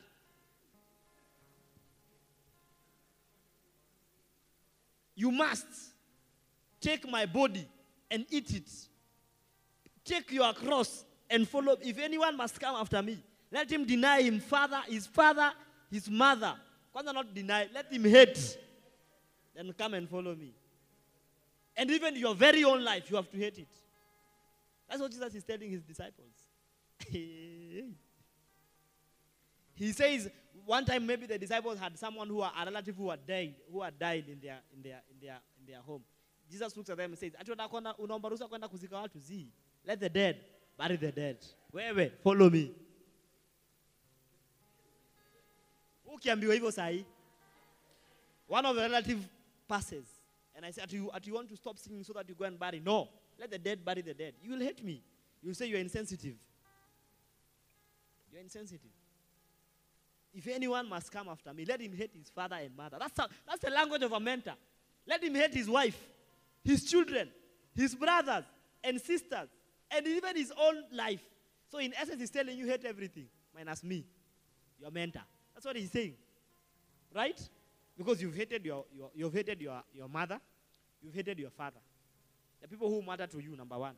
You 5.17 5.31
must 5.31 5.67
take 6.81 7.09
my 7.11 7.27
body 7.27 7.67
and 8.11 8.25
eat 8.31 8.55
it. 8.55 8.71
Take 10.05 10.31
your 10.33 10.53
cross 10.53 11.05
and 11.29 11.49
follow. 11.49 11.77
If 11.83 11.99
anyone 11.99 12.37
must 12.37 12.61
come 12.61 12.77
after 12.77 13.03
me, 13.03 13.19
let 13.51 13.71
him 13.71 13.85
deny 13.85 14.23
him 14.23 14.41
father, 14.41 14.81
his 14.87 15.07
father, 15.07 15.53
his 15.91 16.09
mother. 16.09 16.55
Kwanza 16.95 17.13
not 17.15 17.33
deny, 17.35 17.69
let 17.73 17.93
him 17.93 18.05
hate. 18.05 18.59
Then 19.55 19.73
come 19.77 19.95
and 19.95 20.09
follow 20.09 20.35
me. 20.35 20.53
And 21.77 21.91
even 21.91 22.17
your 22.17 22.35
very 22.35 22.65
own 22.65 22.85
life, 22.85 23.11
you 23.11 23.17
have 23.17 23.31
to 23.31 23.37
hate 23.37 23.59
it. 23.59 23.69
That's 24.89 25.01
what 25.01 25.11
Jesus 25.11 25.35
is 25.35 25.45
telling 25.45 25.71
his 25.71 25.83
disciples. 25.83 26.35
he 27.11 27.85
says 29.93 30.29
one 30.67 30.85
time 30.85 31.07
maybe 31.07 31.27
the 31.27 31.39
disciples 31.39 31.79
had 31.79 31.99
someone 31.99 32.29
who 32.29 32.41
are 32.43 32.53
a 32.61 32.65
relative 32.65 32.97
who 32.97 33.09
had 33.11 33.27
died, 33.27 33.55
who 33.73 33.83
had 33.83 33.99
died 33.99 34.25
in 34.29 34.41
their 34.41 34.59
in 34.75 34.83
their 34.83 35.01
in 35.11 35.27
their 35.27 35.39
in 35.59 35.67
their 35.73 35.81
home. 35.81 36.03
Jesus 36.51 36.77
looks 36.77 36.91
at 36.91 36.97
them 36.97 37.11
and 37.13 37.19
says, 37.19 37.33
"Ati 37.39 37.51
unataka 37.53 37.69
kwenda- 37.69 37.97
unaomba 37.99 38.29
ruhusa 38.29 38.49
kwenda 38.49 38.69
kuzika. 38.69 39.09
Let 39.85 40.01
the 40.01 40.09
dead 40.09 40.37
bury 40.77 40.97
the 40.97 41.13
dead. 41.13 41.39
Wewe 41.73 42.11
follow 42.23 42.51
me. 42.51 42.73
Ukiambiwa 46.15 46.55
hivyo 46.55 46.71
sahi. 46.71 47.05
One 48.49 48.69
of 48.69 48.77
the 48.77 48.83
relative 48.83 49.29
passes 49.69 50.05
and 50.55 50.67
I 50.67 50.73
said, 50.73 50.85
"Ati 50.85 50.97
you, 50.97 51.11
ati 51.13 51.29
you 51.29 51.35
want 51.35 51.49
to 51.49 51.57
stop 51.57 51.79
singing 51.79 52.05
so 52.05 52.13
that 52.13 52.29
you 52.29 52.35
go 52.35 52.45
and 52.45 52.59
bury? 52.59 52.81
No. 52.81 53.09
Let 53.39 53.51
the 53.51 53.59
dead 53.59 53.85
bury 53.85 54.03
the 54.03 54.13
dead. 54.15 54.35
You 54.43 54.51
will 54.51 54.61
hate 54.61 54.85
me. 54.85 55.03
You 55.43 55.49
will 55.49 55.55
say 55.55 55.67
you 55.67 55.77
are 55.77 55.81
insensitive. 55.81 56.35
You 58.31 58.39
are 58.39 58.43
insensitive. 58.43 58.91
If 60.35 60.47
anyone 60.49 60.89
must 60.89 61.11
come 61.11 61.29
after 61.29 61.53
me, 61.55 61.65
let 61.65 61.81
him 61.81 61.93
hate 61.97 62.11
his 62.15 62.29
father 62.29 62.57
and 62.57 62.77
mother. 62.77 62.99
That's, 63.01 63.19
how, 63.19 63.27
that's 63.47 63.61
the 63.63 63.71
language 63.71 64.03
of 64.03 64.13
a 64.13 64.21
mentor. 64.21 64.55
Let 65.07 65.25
him 65.25 65.35
hate 65.35 65.55
his 65.55 65.69
wife, 65.69 65.99
his 66.63 66.85
children, 66.85 67.31
his 67.75 67.95
brothers 67.95 68.45
and 68.85 69.01
sisters, 69.01 69.49
and 69.91 70.07
even 70.07 70.37
his 70.37 70.53
own 70.61 70.85
life. 70.93 71.23
So, 71.71 71.79
in 71.79 71.95
essence, 71.95 72.21
he's 72.21 72.31
telling 72.31 72.57
you 72.59 72.67
hate 72.67 72.85
everything 72.85 73.27
minus 73.55 73.83
me, 73.83 74.05
your 74.79 74.91
mentor. 74.91 75.23
That's 75.61 75.67
what 75.67 75.77
he's 75.77 75.91
saying. 75.91 76.15
Right? 77.15 77.39
Because 77.99 78.23
you've 78.23 78.35
hated 78.35 78.65
your, 78.65 78.87
your, 78.97 79.11
you've 79.15 79.35
hated 79.35 79.61
your, 79.61 79.83
your 79.93 80.09
mother, 80.09 80.41
you've 81.03 81.13
hated 81.13 81.39
your 81.39 81.51
father. 81.51 81.81
The 82.63 82.69
people 82.69 82.89
who 82.89 83.03
matter 83.03 83.27
to 83.27 83.39
you, 83.39 83.55
number 83.57 83.77
one. 83.77 83.93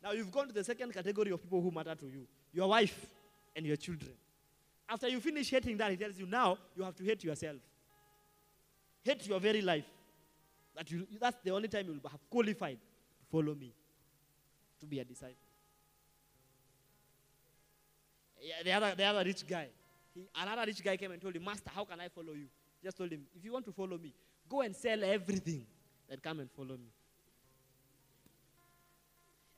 Now, 0.00 0.12
you've 0.12 0.30
gone 0.30 0.46
to 0.46 0.52
the 0.52 0.62
second 0.62 0.92
category 0.94 1.32
of 1.32 1.42
people 1.42 1.60
who 1.60 1.72
matter 1.72 1.96
to 1.96 2.06
you 2.06 2.24
your 2.52 2.68
wife 2.68 3.04
and 3.56 3.66
your 3.66 3.74
children. 3.74 4.12
After 4.88 5.08
you 5.08 5.18
finish 5.18 5.50
hating 5.50 5.76
that, 5.78 5.90
he 5.90 5.96
tells 5.96 6.16
you 6.16 6.26
now 6.26 6.56
you 6.76 6.84
have 6.84 6.94
to 6.94 7.02
hate 7.02 7.24
yourself. 7.24 7.56
Hate 9.02 9.26
your 9.26 9.40
very 9.40 9.60
life. 9.60 9.86
That 10.76 10.88
you, 10.88 11.04
that's 11.20 11.38
the 11.42 11.50
only 11.50 11.66
time 11.66 11.86
you 11.86 11.98
will 12.00 12.10
have 12.10 12.30
qualified 12.30 12.78
to 12.78 13.26
follow 13.28 13.56
me, 13.56 13.72
to 14.78 14.86
be 14.86 15.00
a 15.00 15.04
disciple. 15.04 15.34
Yeah, 18.40 18.62
the, 18.62 18.70
other, 18.70 18.94
the 18.94 19.04
other 19.04 19.24
rich 19.24 19.44
guy, 19.44 19.66
he, 20.18 20.28
another 20.40 20.64
rich 20.66 20.82
guy 20.82 20.96
came 20.96 21.12
and 21.12 21.20
told 21.20 21.36
him, 21.36 21.44
Master, 21.44 21.70
how 21.74 21.84
can 21.84 22.00
I 22.00 22.08
follow 22.08 22.32
you? 22.32 22.46
Just 22.82 22.96
told 22.96 23.10
him, 23.10 23.22
if 23.36 23.44
you 23.44 23.52
want 23.52 23.64
to 23.66 23.72
follow 23.72 23.98
me, 23.98 24.12
go 24.48 24.60
and 24.60 24.74
sell 24.74 25.02
everything, 25.04 25.66
then 26.08 26.18
come 26.22 26.40
and 26.40 26.50
follow 26.50 26.76
me. 26.76 26.90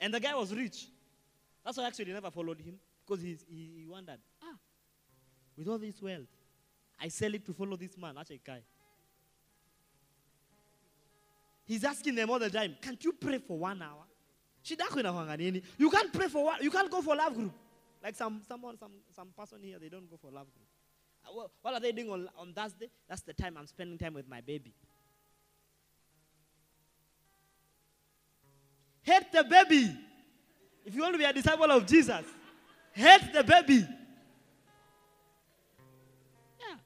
And 0.01 0.15
the 0.15 0.21
guy 0.21 0.35
was 0.35 0.55
rich. 0.55 0.87
That's 1.65 1.77
why 1.77 1.87
actually 1.87 2.07
he 2.07 2.13
never 2.13 2.31
followed 2.31 2.61
him, 2.61 2.79
because 3.07 3.23
he, 3.23 3.37
he 3.49 3.87
wondered, 3.87 4.19
ah, 4.43 4.57
with 5.57 5.69
all 5.69 5.79
this 5.79 6.01
wealth, 6.01 6.29
I 7.01 7.09
sell 7.09 7.35
it 7.35 7.45
to 7.47 7.53
follow 7.53 7.77
this 7.77 7.97
man. 7.99 8.15
That's 8.15 8.31
a 8.31 8.37
guy. 8.37 8.63
He's 11.67 11.85
asking 11.85 12.15
them 12.15 12.31
all 12.31 12.39
the 12.39 12.51
time, 12.51 12.77
can't 12.81 13.03
you 13.05 13.13
pray 13.13 13.39
for 13.39 13.59
one 13.59 13.81
hour? 13.83 14.05
You 14.69 14.77
can't 15.91 16.13
pray 16.13 16.29
for 16.29 16.45
one, 16.45 16.63
you 16.63 16.71
can't 16.71 16.91
go 16.91 17.01
for 17.01 17.15
love 17.17 17.35
group. 17.35 17.53
Like 18.03 18.15
some 18.17 18.41
someone, 18.49 18.79
some 18.79 18.93
some 19.15 19.29
person 19.37 19.59
here, 19.63 19.79
they 19.79 19.89
don't 19.89 20.09
go 20.11 20.17
for 20.17 20.31
love 20.31 20.47
group. 20.55 20.67
Uh, 21.27 21.31
wha- 21.35 21.49
What 21.63 21.75
are 21.75 21.81
they 21.81 21.93
doing 21.93 22.11
on, 22.11 22.29
on 22.37 22.53
Thursday? 22.55 22.89
That's 23.09 23.23
the 23.23 23.35
time 23.35 23.57
I'm 23.59 23.67
spending 23.67 23.99
time 23.99 24.15
with 24.15 24.29
my 24.29 24.41
baby. 24.41 24.73
Hate 29.03 29.31
the 29.33 29.45
baby. 29.45 29.97
If 30.85 30.95
you 30.95 31.03
want 31.03 31.15
to 31.15 31.19
be 31.19 31.25
a 31.25 31.33
disciple 31.33 31.71
of 31.71 31.87
Jesus, 31.87 32.25
hate 32.93 33.33
the 33.33 33.43
baby. 33.45 33.87
Yeah. 36.59 36.77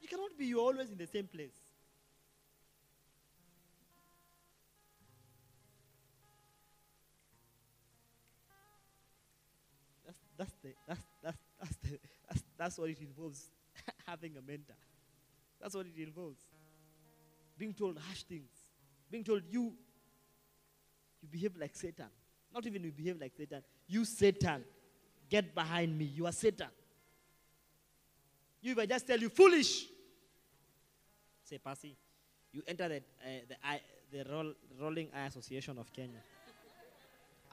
You 0.00 0.08
cannot 0.08 0.36
be 0.38 0.54
always 0.54 0.90
in 0.90 0.98
the 0.98 1.06
same 1.06 1.26
place. 1.26 1.54
That's, 10.36 10.52
the, 10.62 10.68
that's, 10.86 11.00
that's, 11.22 11.38
that's, 11.58 11.76
the, 11.76 11.98
that's, 12.28 12.42
that's 12.58 12.78
what 12.78 12.90
it 12.90 12.98
involves 13.00 13.50
having 14.06 14.32
a 14.36 14.42
mentor. 14.42 14.74
That's 15.60 15.74
what 15.74 15.86
it 15.86 16.02
involves. 16.02 16.40
Being 17.58 17.72
told 17.72 17.98
harsh 17.98 18.22
things. 18.24 18.50
Being 19.10 19.24
told 19.24 19.42
you 19.50 19.72
you 21.22 21.28
behave 21.30 21.56
like 21.58 21.74
Satan. 21.74 22.06
Not 22.52 22.66
even 22.66 22.84
you 22.84 22.92
behave 22.92 23.20
like 23.20 23.32
Satan. 23.36 23.62
You 23.88 24.04
Satan. 24.04 24.64
Get 25.28 25.54
behind 25.54 25.96
me. 25.96 26.04
You 26.04 26.26
are 26.26 26.32
Satan. 26.32 26.68
You 28.62 28.72
if 28.72 28.78
I 28.78 28.86
just 28.86 29.06
tell 29.06 29.18
you 29.18 29.28
foolish. 29.28 29.86
Say, 31.44 31.58
Pasi, 31.58 31.94
you 32.52 32.62
enter 32.66 32.88
the 32.88 32.96
uh, 32.96 33.00
the 33.48 33.56
I, 33.64 33.80
the 34.10 34.24
roll, 34.30 34.52
Rolling 34.80 35.08
Eye 35.14 35.26
Association 35.26 35.78
of 35.78 35.92
Kenya. 35.92 36.20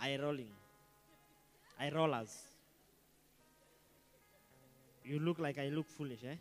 Eye 0.01 0.17
rolling. 0.21 0.49
Eye 1.79 1.91
rollers. 1.93 2.52
You 5.03 5.19
look 5.19 5.39
like 5.39 5.57
I 5.59 5.69
look 5.69 5.89
foolish, 5.89 6.23
eh? 6.23 6.35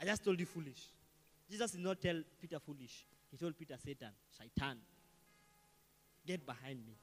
I 0.00 0.04
just 0.04 0.24
told 0.24 0.38
you 0.38 0.46
foolish. 0.46 0.88
Jesus 1.50 1.72
did 1.72 1.80
not 1.80 2.00
tell 2.00 2.22
Peter 2.40 2.58
foolish. 2.58 3.04
He 3.30 3.36
told 3.36 3.58
Peter 3.58 3.76
Satan, 3.82 4.10
Shaitan, 4.38 4.78
get 6.26 6.44
behind 6.46 6.78
me. 6.86 6.94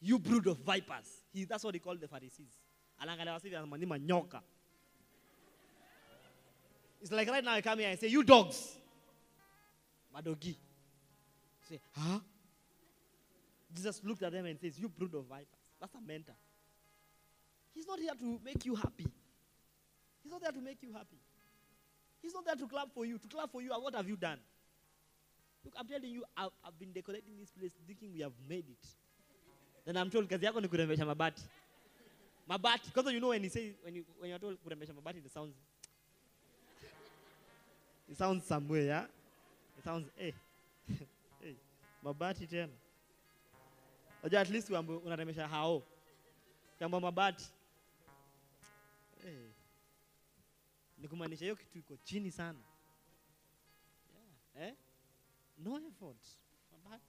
You 0.00 0.18
brood 0.18 0.46
of 0.46 0.58
vipers. 0.58 1.22
He, 1.32 1.44
that's 1.44 1.64
what 1.64 1.74
he 1.74 1.80
called 1.80 2.00
the 2.00 2.08
Pharisees. 2.08 2.52
It's 7.00 7.12
like 7.12 7.28
right 7.28 7.44
now 7.44 7.52
I 7.52 7.60
come 7.60 7.78
here 7.78 7.90
and 7.90 7.98
say, 7.98 8.08
you 8.08 8.22
dogs. 8.22 8.76
Madogi. 10.14 10.56
Say, 11.68 11.80
huh? 11.96 12.20
Jesus 13.74 14.00
looked 14.04 14.22
at 14.22 14.32
them 14.32 14.46
and 14.46 14.58
says, 14.58 14.78
you 14.78 14.88
brood 14.88 15.14
of 15.14 15.24
vipers. 15.26 15.46
That's 15.80 15.94
a 15.94 16.00
mentor. 16.00 16.34
He's 17.76 17.86
not 17.86 18.00
here 18.00 18.14
to 18.18 18.40
make 18.42 18.64
you 18.64 18.74
happy. 18.74 19.06
He's 20.22 20.32
not 20.32 20.40
there 20.40 20.50
to 20.50 20.60
make 20.62 20.82
you 20.82 20.94
happy. 20.94 21.20
He's 22.22 22.32
not 22.32 22.46
there 22.46 22.54
to 22.56 22.66
clap 22.66 22.88
for 22.94 23.04
you. 23.04 23.18
To 23.18 23.28
clap 23.28 23.52
for 23.52 23.60
you, 23.60 23.68
what 23.68 23.94
have 23.94 24.08
you 24.08 24.16
done? 24.16 24.38
Look, 25.62 25.74
I'm 25.78 25.86
telling 25.86 26.10
you, 26.10 26.24
I've, 26.34 26.48
I've 26.64 26.78
been 26.78 26.92
decorating 26.92 27.34
this 27.38 27.50
place 27.50 27.72
thinking 27.86 28.14
we 28.14 28.20
have 28.20 28.32
made 28.48 28.64
it. 28.66 28.88
Then 29.84 29.98
I'm 29.98 30.08
told, 30.08 30.26
kazi 30.26 30.46
yako 30.46 30.62
ni 30.62 30.68
kurembesha 30.68 31.04
mabati. 31.04 31.42
Mabati. 32.48 32.86
Because 32.86 33.12
you 33.12 33.20
know 33.20 33.28
when 33.28 33.44
you 33.44 33.50
say, 33.50 33.74
when, 33.82 33.94
you, 33.94 34.04
when 34.18 34.30
you're 34.30 34.38
told 34.38 34.56
kurembesha 34.66 34.94
mabati, 34.94 35.18
it 35.18 35.30
sounds, 35.30 35.54
it 38.10 38.16
sounds 38.16 38.46
somewhere, 38.46 38.82
yeah? 38.82 39.04
It 39.76 39.84
sounds, 39.84 40.08
hey, 40.16 40.28
eh, 40.28 40.94
eh, 40.94 41.04
hey, 41.42 41.54
mabati 42.02 42.48
tena. 42.48 42.72
Unajua 44.24 44.40
at 44.40 44.50
least 44.50 44.70
unarembesha 44.70 45.46
hao. 45.46 45.82
Kiamba 46.80 47.00
mabati. 47.00 47.44
Hey. 49.26 49.50
Ni 50.98 51.08
kumaanisha 51.08 51.44
hiyo 51.44 51.56
kitu 51.56 51.78
iko 51.78 51.96
chini 51.96 52.32
sana. 52.32 52.58
Yeah. 54.56 54.68
Eh? 54.68 54.74
No 55.58 55.78
effort. 55.78 56.26
Mabati. 56.72 57.04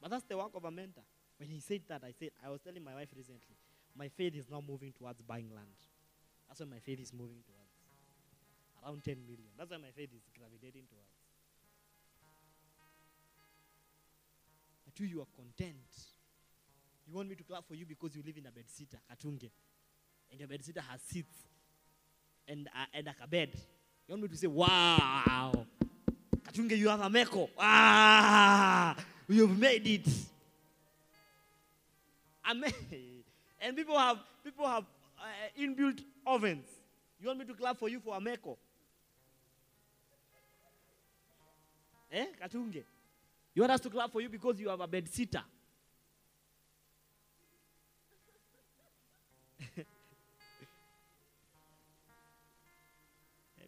But 0.00 0.10
that's 0.10 0.26
the 0.26 0.34
work 0.34 0.54
of 0.54 0.64
a 0.64 0.70
mentor. 0.70 1.04
When 1.38 1.48
he 1.50 1.60
said 1.60 1.82
that, 1.88 2.04
I 2.04 2.12
said, 2.12 2.32
I 2.44 2.50
was 2.50 2.60
telling 2.60 2.84
my 2.84 2.94
wife 2.94 3.16
recently, 3.16 3.56
my 3.94 4.08
faith 4.08 4.34
is 4.34 4.50
now 4.50 4.60
moving 4.60 4.92
towards 4.92 5.22
buying 5.22 5.50
land. 5.54 5.76
That's 6.48 6.60
where 6.60 6.68
my 6.68 6.80
faith 6.80 7.00
is 7.00 7.12
moving 7.12 7.42
towards. 7.42 7.72
Around 8.84 9.04
10 9.04 9.16
million. 9.26 9.48
That's 9.56 9.70
where 9.70 9.78
my 9.80 9.90
faith 9.90 10.10
is 10.14 10.28
gravitating 10.36 10.84
towards. 10.90 11.14
But 14.84 15.00
you, 15.00 15.06
you 15.06 15.20
are 15.22 15.32
content. 15.34 16.12
You 17.06 17.14
want 17.14 17.28
me 17.28 17.36
to 17.36 17.44
clap 17.44 17.66
for 17.66 17.74
you 17.74 17.86
because 17.86 18.14
you 18.14 18.22
live 18.22 18.36
in 18.36 18.46
a 18.46 18.50
bed 18.50 18.68
sitter, 18.68 18.98
Katunge. 19.10 19.50
And 20.30 20.40
your 20.40 20.48
bed 20.48 20.64
sitter 20.64 20.82
has 20.88 21.00
seats 21.02 21.34
and, 22.46 22.68
uh, 22.74 22.84
and 22.92 23.06
like 23.06 23.16
a 23.22 23.26
bed. 23.26 23.50
You 24.06 24.12
want 24.12 24.22
me 24.22 24.28
to 24.28 24.36
say, 24.36 24.46
wow, 24.46 25.52
Katunge, 26.42 26.76
you 26.76 26.88
have 26.88 27.00
a 27.00 27.08
meko. 27.10 27.48
Ah, 27.58 28.96
you've 29.28 29.58
made 29.58 29.86
it. 29.86 30.08
Amen. 32.50 32.72
And 33.60 33.76
people 33.76 33.98
have 33.98 34.18
people 34.44 34.64
have 34.68 34.84
uh, 35.18 35.60
inbuilt 35.60 36.00
ovens. 36.24 36.64
You 37.20 37.26
want 37.26 37.40
me 37.40 37.44
to 37.46 37.54
clap 37.54 37.76
for 37.76 37.88
you 37.88 37.98
for 37.98 38.16
a 38.16 38.20
meko? 38.20 38.56
Eh, 42.12 42.26
Katunge? 42.40 42.84
You 43.54 43.62
want 43.62 43.72
us 43.72 43.80
to 43.80 43.90
clap 43.90 44.12
for 44.12 44.20
you 44.20 44.28
because 44.28 44.60
you 44.60 44.68
have 44.68 44.80
a 44.80 44.86
bed 44.86 45.08
sitter? 45.08 45.42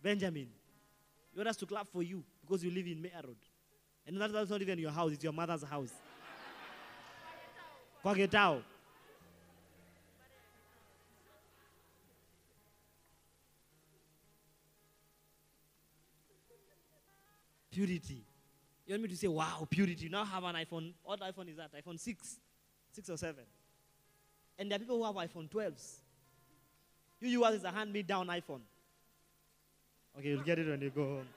Benjamin, 0.03 0.49
you 1.33 1.39
want 1.39 1.49
us 1.49 1.57
to 1.57 1.67
clap 1.67 1.89
for 1.93 2.03
you 2.03 2.25
because 2.41 2.65
you 2.65 2.71
live 2.71 2.87
in 2.87 3.01
Mea 3.01 3.11
Road. 3.23 3.37
And 4.07 4.21
that- 4.21 4.33
that's 4.33 4.51
not 4.51 4.61
even 4.63 4.79
your 4.79 4.91
house, 4.91 5.13
it's 5.13 5.23
your 5.23 5.33
mother's 5.33 5.63
house. 5.63 5.93
Kwa 8.03 8.15
Getao. 8.15 8.63
Purity. 17.71 18.25
You 18.87 18.95
want 18.95 19.03
me 19.03 19.09
to 19.11 19.17
say, 19.17 19.29
wow, 19.29 19.67
purity. 19.71 20.05
You 20.05 20.11
now 20.11 20.25
have 20.25 20.43
an 20.43 20.57
iPhone. 20.57 20.93
What 21.05 21.21
iPhone 21.21 21.49
is 21.49 21.57
that? 21.57 21.73
iPhone 21.73 21.99
6? 21.99 22.41
6 22.91 23.11
or 23.11 23.17
7? 23.17 23.45
And 24.59 24.71
there 24.71 24.77
are 24.77 24.81
people 24.81 24.97
who 24.99 25.05
have 25.05 25.15
iPhone 25.31 25.49
12s. 25.49 26.01
You, 27.21 27.29
yours 27.29 27.55
is 27.55 27.65
a 27.65 27.71
hand 27.71 27.93
me 27.93 28.03
down 28.03 28.27
iPhone. 28.27 28.61
Okay, 30.19 30.29
you'll 30.29 30.43
get 30.43 30.59
it 30.59 30.69
when 30.69 30.81
you 30.81 30.91
go 30.91 31.05
home. 31.05 31.29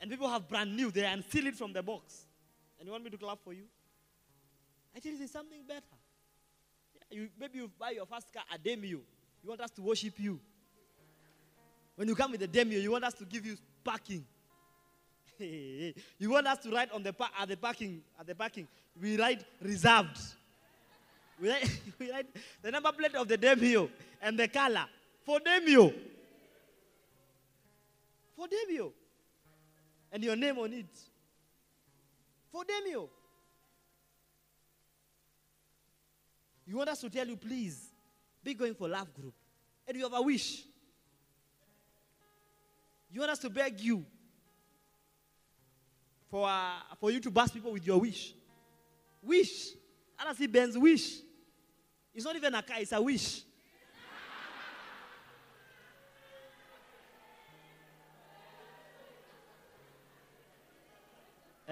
And 0.00 0.10
people 0.10 0.28
have 0.28 0.48
brand 0.48 0.74
new, 0.74 0.90
they 0.90 1.04
unseal 1.04 1.46
it 1.46 1.56
from 1.56 1.72
the 1.72 1.82
box. 1.82 2.26
And 2.78 2.86
you 2.86 2.92
want 2.92 3.04
me 3.04 3.10
to 3.10 3.16
clap 3.18 3.38
for 3.44 3.52
you? 3.52 3.64
I 4.94 4.98
tell 4.98 5.12
you, 5.12 5.18
there's 5.18 5.30
something 5.30 5.60
better. 5.66 5.80
Yeah, 6.94 7.18
you, 7.20 7.28
maybe 7.38 7.58
you 7.58 7.70
buy 7.78 7.90
your 7.90 8.06
first 8.06 8.32
car 8.32 8.42
a 8.52 8.58
Demio. 8.58 9.00
You 9.42 9.48
want 9.48 9.60
us 9.60 9.70
to 9.72 9.82
worship 9.82 10.14
you. 10.18 10.40
When 11.96 12.08
you 12.08 12.14
come 12.14 12.32
with 12.32 12.40
the 12.40 12.48
Demio, 12.48 12.80
you 12.80 12.90
want 12.90 13.04
us 13.04 13.14
to 13.14 13.24
give 13.24 13.46
you 13.46 13.56
parking. 13.84 14.24
you 15.38 16.30
want 16.30 16.46
us 16.46 16.58
to 16.58 16.70
write 16.70 16.90
on 16.92 17.02
the 17.02 17.14
at 17.40 17.48
the 17.48 17.56
parking 17.56 18.02
at 18.18 18.26
the 18.26 18.34
parking. 18.34 18.66
We 19.00 19.16
write 19.16 19.44
reserved. 19.60 20.18
We 21.40 21.50
write, 21.50 21.80
we 21.98 22.10
write 22.10 22.26
the 22.62 22.70
number 22.70 22.92
plate 22.92 23.14
of 23.14 23.28
the 23.28 23.38
Demio 23.38 23.88
and 24.20 24.38
the 24.38 24.48
color 24.48 24.84
for 25.24 25.38
Demio. 25.40 25.92
For 28.42 28.48
Demio. 28.48 28.92
And 30.10 30.24
your 30.24 30.34
name 30.34 30.58
on 30.58 30.72
it. 30.72 30.98
For 32.50 32.64
Demio. 32.64 33.08
You 36.66 36.76
want 36.76 36.90
us 36.90 37.00
to 37.02 37.10
tell 37.10 37.26
you, 37.26 37.36
please, 37.36 37.92
be 38.42 38.54
going 38.54 38.74
for 38.74 38.88
love 38.88 39.14
group. 39.14 39.34
And 39.86 39.96
you 39.96 40.02
have 40.02 40.14
a 40.14 40.22
wish. 40.22 40.64
You 43.12 43.20
want 43.20 43.30
us 43.30 43.38
to 43.40 43.50
beg 43.50 43.78
you 43.80 44.04
for, 46.28 46.48
uh, 46.48 46.72
for 46.98 47.12
you 47.12 47.20
to 47.20 47.30
burst 47.30 47.54
people 47.54 47.70
with 47.70 47.86
your 47.86 48.00
wish. 48.00 48.34
Wish. 49.22 49.68
I 50.18 50.34
see 50.34 50.48
Ben's 50.48 50.76
wish. 50.76 51.18
It's 52.12 52.24
not 52.24 52.34
even 52.34 52.54
a 52.54 52.62
car, 52.62 52.78
it's 52.80 52.92
a 52.92 53.00
wish. 53.00 53.42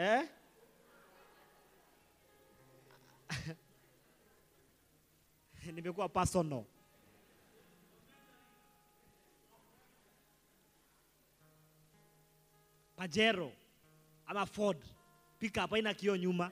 Eh? 0.00 0.24
Nimekuwa 5.74 6.08
personal. 6.08 6.64
Pajero 12.96 13.52
ama 14.26 14.46
Ford 14.46 14.78
pickup 15.38 15.70
haina 15.70 15.94
kioo 15.94 16.16
nyuma. 16.16 16.50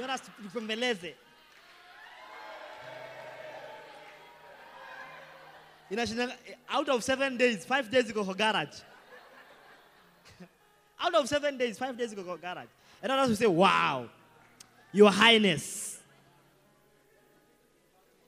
Yona 0.00 0.18
tupembeleze. 0.18 1.16
Inashinda 5.90 6.36
out 6.70 6.88
of 6.88 7.04
seven 7.04 7.36
days, 7.38 7.66
five 7.66 7.90
days 7.90 8.10
iko 8.10 8.24
garage. 8.34 8.82
Out 11.00 11.14
of 11.14 11.28
seven 11.28 11.56
days, 11.56 11.78
five 11.78 11.96
days 11.96 12.12
ago, 12.12 12.36
garage. 12.40 12.66
And 13.02 13.12
others 13.12 13.28
will 13.28 13.36
say, 13.36 13.46
wow, 13.46 14.08
your 14.92 15.10
highness. 15.10 16.00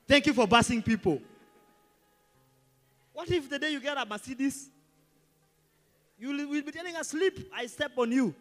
Thank 0.07 0.25
you 0.27 0.33
for 0.33 0.47
busing 0.47 0.83
people. 0.83 1.21
What 3.13 3.29
if 3.29 3.49
the 3.49 3.59
day 3.59 3.71
you 3.71 3.79
get 3.79 3.97
a 3.97 4.05
Mercedes, 4.05 4.69
you 6.17 6.29
will 6.29 6.47
will 6.49 6.61
be 6.63 6.71
telling 6.71 6.95
us, 6.95 7.09
sleep, 7.09 7.51
I 7.53 7.65
step 7.65 7.91
on 7.97 8.11
you. 8.11 8.33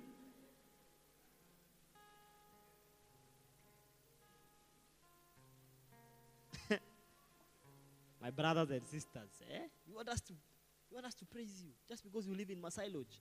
My 8.22 8.30
brothers 8.30 8.70
and 8.70 8.86
sisters, 8.86 9.30
eh? 9.50 9.58
You 9.88 9.94
want 9.96 10.08
us 10.08 10.20
to 10.22 10.32
you 10.90 10.96
want 10.96 11.06
us 11.06 11.14
to 11.14 11.24
praise 11.24 11.62
you 11.62 11.70
just 11.88 12.02
because 12.02 12.26
you 12.26 12.34
live 12.34 12.50
in 12.50 12.60
Masai 12.60 12.88
Lodge. 12.92 13.20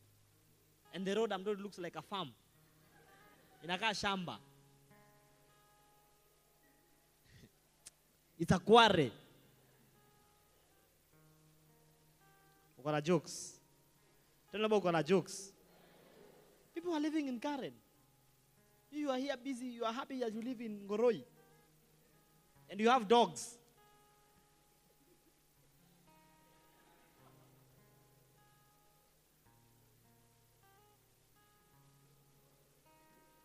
And 0.94 1.06
the 1.06 1.16
road 1.16 1.32
told 1.44 1.60
looks 1.62 1.78
like 1.80 1.96
a 1.96 2.02
farm. 2.02 2.32
In 3.64 3.70
Inakaa 3.70 3.92
shamba. 3.94 4.38
It's 8.40 8.52
a 8.52 8.60
quarry. 8.60 9.12
Uko 12.82 12.92
na 12.92 13.02
jokes. 13.02 13.60
Tell 14.52 14.62
neighbor 14.62 14.80
uko 14.80 14.92
na 14.92 15.04
jokes. 15.04 15.52
People 16.74 16.94
are 16.94 17.00
living 17.02 17.28
in 17.28 17.40
Karen. 17.40 17.74
You 18.92 19.12
are 19.12 19.18
here 19.18 19.36
busy. 19.38 19.68
You 19.68 19.84
are 19.84 19.94
happy 19.94 20.24
as 20.24 20.34
you 20.34 20.42
live 20.42 20.62
in 20.62 20.80
Goroi. 20.88 21.22
And 22.70 22.80
you 22.80 22.90
have 22.90 23.08
dogs. 23.08 23.59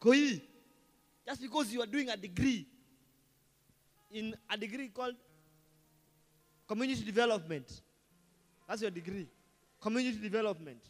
Koi, 0.04 0.38
just 1.26 1.40
because 1.40 1.72
you 1.72 1.80
are 1.80 1.86
doing 1.86 2.10
a 2.10 2.16
degree 2.16 2.66
in 4.10 4.34
a 4.50 4.56
degree 4.58 4.88
called 4.88 5.14
community 6.68 7.02
development. 7.02 7.80
That's 8.68 8.82
your 8.82 8.90
degree. 8.90 9.26
Community 9.80 10.18
development. 10.18 10.82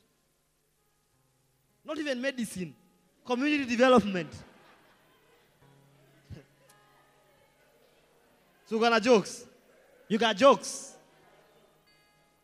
Not 1.85 1.97
even 1.99 2.21
medicine. 2.21 2.75
Community 3.25 3.65
development. 3.67 4.33
so 8.67 8.75
you 8.75 8.81
got 8.81 9.01
jokes. 9.01 9.45
You 10.09 10.19
got 10.19 10.37
jokes. 10.37 10.97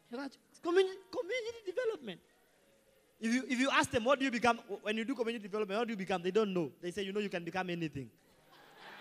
You 0.08 0.18
got 0.18 0.30
jokes. 0.30 0.60
Community, 0.62 0.98
community 1.10 1.58
development. 1.66 2.20
If 3.20 3.34
you, 3.34 3.44
if 3.48 3.58
you 3.58 3.68
ask 3.70 3.90
them, 3.90 4.04
what 4.04 4.18
do 4.18 4.24
you 4.24 4.30
become 4.30 4.58
when 4.82 4.96
you 4.96 5.04
do 5.04 5.14
community 5.14 5.42
development? 5.42 5.78
What 5.78 5.86
do 5.86 5.92
you 5.92 5.98
become? 5.98 6.22
They 6.22 6.30
don't 6.30 6.54
know. 6.54 6.70
They 6.80 6.90
say, 6.90 7.02
you 7.02 7.12
know, 7.12 7.20
you 7.20 7.28
can 7.28 7.44
become 7.44 7.68
anything. 7.68 8.08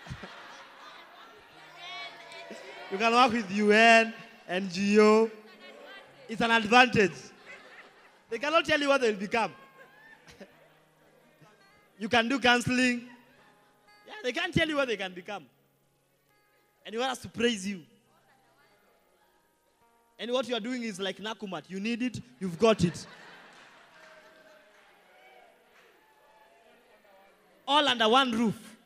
you 2.92 2.98
can 2.98 3.12
work 3.12 3.32
with 3.32 3.50
UN, 3.50 4.12
NGO. 4.48 5.30
It's 6.28 6.42
an 6.42 6.50
advantage. 6.50 7.12
They 8.28 8.38
cannot 8.38 8.66
tell 8.66 8.78
you 8.78 8.88
what 8.88 9.00
they'll 9.00 9.16
become. 9.16 9.52
you 11.98 12.08
can 12.10 12.28
do 12.28 12.38
counseling. 12.38 13.06
Yeah, 14.06 14.14
they 14.22 14.32
can't 14.32 14.52
tell 14.52 14.68
you 14.68 14.76
what 14.76 14.86
they 14.88 14.98
can 14.98 15.14
become. 15.14 15.46
And 16.84 16.92
you 16.92 17.00
want 17.00 17.12
us 17.12 17.18
to 17.18 17.28
praise 17.28 17.66
you. 17.66 17.80
And 20.18 20.30
what 20.30 20.46
you 20.46 20.54
are 20.54 20.60
doing 20.60 20.82
is 20.82 21.00
like 21.00 21.16
Nakumatt. 21.16 21.62
You 21.68 21.80
need 21.80 22.02
it, 22.02 22.20
you've 22.38 22.58
got 22.58 22.84
it. 22.84 23.06
All 27.70 27.86
under 27.86 28.08
one 28.08 28.32
roof. 28.32 28.76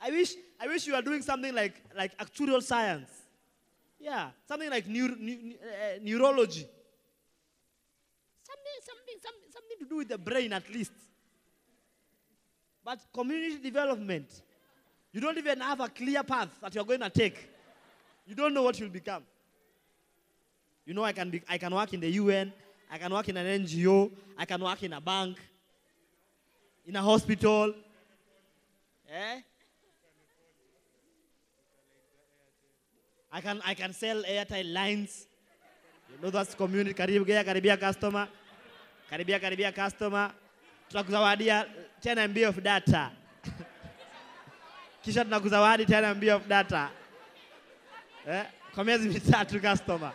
I 0.00 0.10
wish, 0.10 0.34
I 0.60 0.68
wish 0.68 0.86
you 0.86 0.94
were 0.94 1.02
doing 1.02 1.22
something 1.22 1.52
like, 1.52 1.74
like 1.96 2.16
actuarial 2.18 2.62
science. 2.62 3.10
Yeah, 3.98 4.30
something 4.46 4.70
like 4.70 4.86
neuro, 4.86 5.16
ne- 5.18 5.56
uh, 5.60 5.98
neurology. 6.02 6.66
Something, 8.44 8.78
something, 8.80 9.14
something, 9.20 9.50
something 9.52 9.78
to 9.80 9.86
do 9.86 9.96
with 9.96 10.08
the 10.08 10.18
brain 10.18 10.52
at 10.52 10.70
least. 10.72 10.92
But 12.84 13.00
community 13.12 13.58
development, 13.58 14.28
you 15.12 15.20
don't 15.20 15.38
even 15.38 15.60
have 15.60 15.80
a 15.80 15.88
clear 15.88 16.22
path 16.22 16.50
that 16.60 16.74
you're 16.74 16.84
going 16.84 17.00
to 17.00 17.10
take. 17.10 17.48
You 18.26 18.36
don't 18.36 18.54
know 18.54 18.62
what 18.62 18.78
you'll 18.78 18.88
become. 18.90 19.24
You 20.86 20.94
know, 20.94 21.02
I 21.02 21.12
can, 21.12 21.30
be, 21.30 21.42
I 21.48 21.58
can 21.58 21.74
work 21.74 21.92
in 21.92 22.00
the 22.00 22.10
UN, 22.10 22.52
I 22.90 22.98
can 22.98 23.12
work 23.12 23.28
in 23.28 23.36
an 23.36 23.64
NGO, 23.64 24.10
I 24.38 24.44
can 24.44 24.60
work 24.60 24.82
in 24.82 24.92
a 24.92 25.00
bank, 25.00 25.38
in 26.86 26.96
a 26.96 27.02
hospital. 27.02 27.74
Eh? 29.10 29.40
I 33.32 33.40
can, 33.40 33.60
I 33.64 33.74
can 33.74 33.92
sell 33.92 34.22
airtime 34.22 34.72
lines. 34.72 35.26
You 36.10 36.22
know 36.22 36.30
that's 36.30 36.54
community. 36.54 36.94
Karibia, 36.94 37.44
karibia 37.44 37.80
customer. 37.80 38.28
Karibia, 39.10 39.40
karibia 39.40 39.74
customer. 39.74 40.30
Tunakuzawadia 40.90 41.66
10 42.00 42.28
MB 42.28 42.48
of 42.48 42.62
data. 42.62 43.10
Kisha 45.04 45.24
tunakuzawadi 45.24 45.84
10 45.84 46.14
MB 46.14 46.28
of 46.36 46.48
data. 46.48 46.90
Eh? 48.26 48.44
Kwa 48.74 48.84
miezi 48.84 49.08
mitatu 49.08 49.60
customer. 49.60 50.12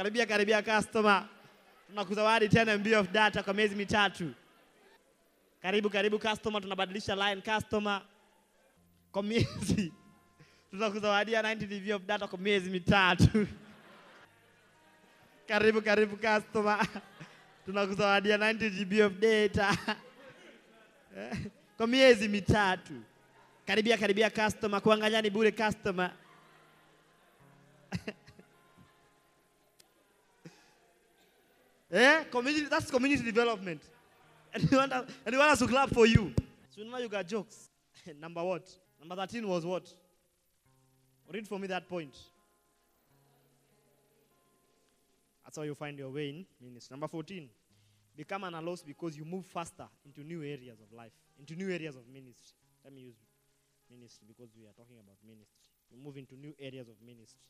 Karibia, 0.00 0.26
karibia 0.26 0.62
customer. 0.62 1.28
Tunakuzawadi 1.88 2.48
10 2.48 2.78
MB 2.78 2.86
of 3.00 3.10
data 3.12 3.42
kwa 3.42 3.54
miezi 3.54 3.74
mitatu. 3.76 4.34
Karibu, 5.62 5.90
karibu 5.90 6.18
customer, 6.18 6.62
tunabadilisha 6.62 7.14
line 7.16 7.42
customer. 7.42 8.02
Kwa 9.12 9.22
miezi 9.22 9.92
tunakuzawadia 10.70 11.42
90 11.42 11.66
GB 11.66 11.92
of 11.94 12.02
data 12.02 12.26
kwa 12.28 12.38
miezi 12.38 12.70
mitatu. 12.70 13.46
karibu 15.48 15.82
karibu 15.82 16.16
customer, 16.16 16.86
tunakuzawadia 17.66 18.36
90 18.36 18.70
GB 18.70 19.00
of 19.06 19.12
data 19.12 19.76
kwa 21.76 21.86
miezi 21.86 22.28
mitatu. 22.28 22.92
Karibia 23.66 23.98
karibia 23.98 24.30
customer, 24.30 24.80
kuangalia 24.82 25.22
ni 25.22 25.30
bure 25.30 25.52
customer. 25.52 26.10
Eh, 31.90 32.24
community, 32.30 32.66
that's 32.70 32.90
community 32.90 33.24
development. 33.24 33.82
And 34.52 34.68
you, 34.68 34.78
want 34.78 34.92
us, 34.92 35.58
to 35.60 35.68
clap 35.68 35.90
for 35.90 36.06
you. 36.06 36.34
So 36.70 36.82
now 36.82 36.98
you 36.98 37.08
got 37.08 37.24
jokes. 37.26 37.70
Number 38.20 38.42
what? 38.42 38.68
Number 38.98 39.14
13 39.14 39.46
was 39.46 39.64
what? 39.64 39.92
Read 41.32 41.46
for 41.46 41.58
me 41.58 41.68
that 41.68 41.88
point. 41.88 42.16
That's 45.44 45.56
how 45.56 45.62
you 45.62 45.74
find 45.74 45.96
your 45.98 46.10
way 46.10 46.30
in 46.30 46.46
ministry. 46.60 46.94
Number 46.94 47.06
14. 47.06 47.48
Become 48.16 48.44
an 48.44 48.54
allos 48.54 48.84
because 48.84 49.16
you 49.16 49.24
move 49.24 49.46
faster 49.46 49.86
into 50.04 50.24
new 50.24 50.42
areas 50.42 50.80
of 50.80 50.92
life, 50.96 51.12
into 51.38 51.54
new 51.54 51.70
areas 51.70 51.94
of 51.94 52.02
ministry. 52.12 52.56
Let 52.84 52.92
me 52.92 53.02
use 53.02 53.16
ministry 53.88 54.26
because 54.26 54.50
we 54.58 54.66
are 54.66 54.72
talking 54.76 54.96
about 54.98 55.16
ministry. 55.24 55.70
You 55.90 55.98
move 56.02 56.16
into 56.16 56.34
new 56.36 56.54
areas 56.58 56.88
of 56.88 56.94
ministry. 57.06 57.40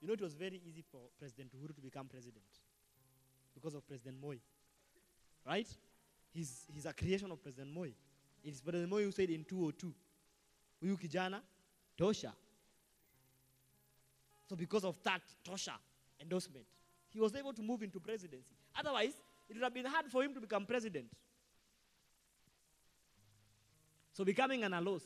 You 0.00 0.08
know, 0.08 0.14
it 0.14 0.20
was 0.20 0.34
very 0.34 0.60
easy 0.66 0.82
for 0.90 1.00
President 1.18 1.50
Uhuru 1.56 1.74
to 1.74 1.80
become 1.80 2.06
president 2.06 2.44
because 3.56 3.74
of 3.74 3.86
President 3.88 4.16
Moi. 4.20 4.36
Right? 5.44 5.66
He's, 6.30 6.66
he's 6.72 6.86
a 6.86 6.92
creation 6.92 7.30
of 7.32 7.42
President 7.42 7.72
Moi. 7.72 7.88
It 8.44 8.50
is 8.50 8.60
President 8.60 8.90
Moi 8.90 9.02
who 9.02 9.10
said 9.10 9.30
in 9.30 9.44
202, 9.44 9.92
huyu 10.84 10.98
kijana 11.00 11.40
tosha. 11.98 12.32
So 14.48 14.54
because 14.54 14.84
of 14.84 15.02
that 15.02 15.22
tosha 15.44 15.72
endorsement, 16.20 16.66
he 17.08 17.18
was 17.18 17.34
able 17.34 17.54
to 17.54 17.62
move 17.62 17.82
into 17.82 17.98
presidency. 17.98 18.54
Otherwise, 18.78 19.14
it 19.48 19.54
would 19.54 19.62
have 19.62 19.74
been 19.74 19.86
hard 19.86 20.06
for 20.06 20.22
him 20.22 20.34
to 20.34 20.40
become 20.40 20.66
president. 20.66 21.06
So 24.12 24.24
becoming 24.24 24.64
an 24.64 24.72
allos 24.72 25.02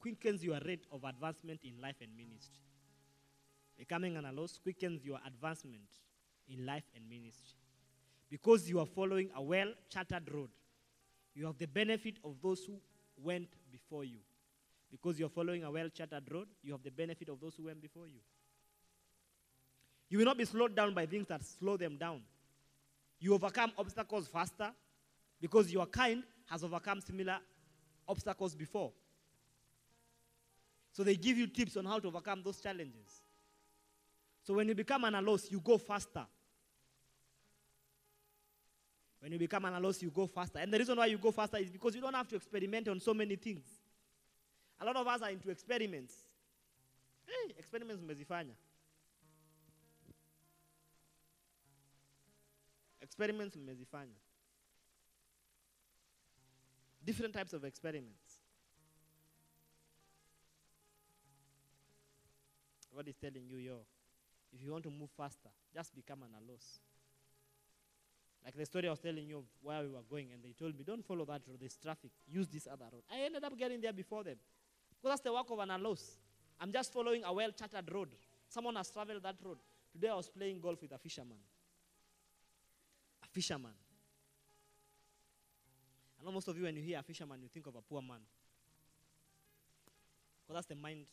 quickens 0.00 0.42
your 0.42 0.58
rate 0.64 0.86
of 0.90 1.04
advancement 1.04 1.60
in 1.62 1.80
life 1.80 1.96
and 2.00 2.10
ministry. 2.16 2.64
Becoming 3.76 4.16
an 4.16 4.24
allos 4.24 4.58
quickens 4.62 5.04
your 5.04 5.18
advancement 5.26 5.88
in 6.50 6.66
life 6.66 6.84
and 6.94 7.08
ministry. 7.08 7.58
Because 8.30 8.68
you 8.68 8.78
are 8.78 8.86
following 8.86 9.30
a 9.36 9.42
well 9.42 9.72
charted 9.88 10.32
road, 10.32 10.50
you 11.34 11.46
have 11.46 11.58
the 11.58 11.66
benefit 11.66 12.16
of 12.24 12.36
those 12.42 12.64
who 12.64 12.74
went 13.16 13.48
before 13.70 14.04
you. 14.04 14.18
Because 14.90 15.18
you 15.18 15.26
are 15.26 15.30
following 15.30 15.64
a 15.64 15.70
well 15.70 15.88
charted 15.88 16.30
road, 16.30 16.48
you 16.62 16.72
have 16.72 16.82
the 16.82 16.90
benefit 16.90 17.28
of 17.28 17.40
those 17.40 17.54
who 17.56 17.64
went 17.64 17.80
before 17.80 18.06
you. 18.06 18.20
You 20.08 20.18
will 20.18 20.24
not 20.24 20.38
be 20.38 20.44
slowed 20.44 20.74
down 20.74 20.92
by 20.92 21.06
things 21.06 21.28
that 21.28 21.44
slow 21.44 21.76
them 21.76 21.96
down. 21.96 22.22
You 23.20 23.34
overcome 23.34 23.72
obstacles 23.78 24.26
faster 24.26 24.72
because 25.40 25.72
your 25.72 25.86
kind 25.86 26.24
has 26.48 26.64
overcome 26.64 27.00
similar 27.00 27.38
obstacles 28.08 28.54
before. 28.54 28.92
So 30.92 31.04
they 31.04 31.14
give 31.14 31.38
you 31.38 31.46
tips 31.46 31.76
on 31.76 31.84
how 31.84 32.00
to 32.00 32.08
overcome 32.08 32.42
those 32.44 32.60
challenges. 32.60 33.22
So 34.42 34.54
when 34.54 34.68
you 34.68 34.74
become 34.74 35.04
an 35.04 35.14
allos, 35.14 35.50
you 35.50 35.60
go 35.60 35.78
faster. 35.78 36.26
When 39.20 39.32
you 39.32 39.38
become 39.38 39.66
an 39.66 39.74
allos, 39.74 40.02
you 40.02 40.10
go 40.10 40.26
faster. 40.26 40.58
And 40.58 40.72
the 40.72 40.78
reason 40.78 40.96
why 40.96 41.06
you 41.06 41.18
go 41.18 41.30
faster 41.30 41.58
is 41.58 41.70
because 41.70 41.94
you 41.94 42.00
don't 42.00 42.14
have 42.14 42.28
to 42.28 42.36
experiment 42.36 42.88
on 42.88 42.98
so 43.00 43.12
many 43.12 43.36
things. 43.36 43.64
A 44.80 44.84
lot 44.84 44.96
of 44.96 45.06
us 45.06 45.20
are 45.20 45.30
into 45.30 45.50
experiments. 45.50 46.14
Hey, 47.26 47.54
experiments 47.58 48.02
mmezifanya. 48.02 48.54
Experiments 53.02 53.56
mmezifanya. 53.56 54.16
Different 57.04 57.34
types 57.34 57.52
of 57.52 57.64
experiments. 57.64 58.40
God 62.94 63.06
is 63.06 63.16
telling 63.16 63.46
you, 63.48 63.58
yo, 63.58 63.80
if 64.52 64.62
you 64.62 64.72
want 64.72 64.84
to 64.84 64.90
move 64.90 65.10
faster, 65.16 65.50
just 65.74 65.94
become 65.94 66.22
an 66.22 66.30
allos. 66.40 66.80
Like 68.44 68.56
the 68.56 68.64
story 68.64 68.88
I 68.88 68.90
was 68.90 69.00
telling 69.00 69.26
you 69.26 69.38
of 69.38 69.44
where 69.62 69.82
we 69.82 69.88
were 69.88 70.02
going, 70.08 70.28
and 70.32 70.42
they 70.42 70.52
told 70.52 70.76
me, 70.76 70.84
don't 70.84 71.04
follow 71.04 71.24
that 71.26 71.42
road, 71.46 71.58
there's 71.60 71.76
traffic, 71.76 72.10
use 72.26 72.48
this 72.48 72.66
other 72.66 72.86
road. 72.90 73.02
I 73.12 73.24
ended 73.24 73.44
up 73.44 73.56
getting 73.58 73.80
there 73.80 73.92
before 73.92 74.24
them. 74.24 74.36
Because 75.00 75.12
that's 75.12 75.22
the 75.22 75.32
work 75.32 75.46
of 75.50 75.58
an 75.58 75.70
allos. 75.70 76.16
I'm 76.60 76.72
just 76.72 76.92
following 76.92 77.22
a 77.24 77.32
well 77.32 77.50
charted 77.52 77.90
road. 77.92 78.08
Someone 78.48 78.76
has 78.76 78.90
traveled 78.90 79.22
that 79.22 79.36
road. 79.44 79.58
Today 79.92 80.08
I 80.08 80.14
was 80.14 80.28
playing 80.28 80.60
golf 80.60 80.80
with 80.82 80.92
a 80.92 80.98
fisherman. 80.98 81.38
A 83.22 83.28
fisherman. 83.28 83.72
I 86.20 86.24
know 86.24 86.32
most 86.32 86.48
of 86.48 86.56
you, 86.56 86.64
when 86.64 86.76
you 86.76 86.82
hear 86.82 86.98
a 86.98 87.02
fisherman, 87.02 87.40
you 87.42 87.48
think 87.48 87.66
of 87.66 87.76
a 87.76 87.80
poor 87.80 88.02
man. 88.02 88.20
Because 90.42 90.56
that's 90.56 90.66
the 90.66 90.74
mind, 90.74 91.06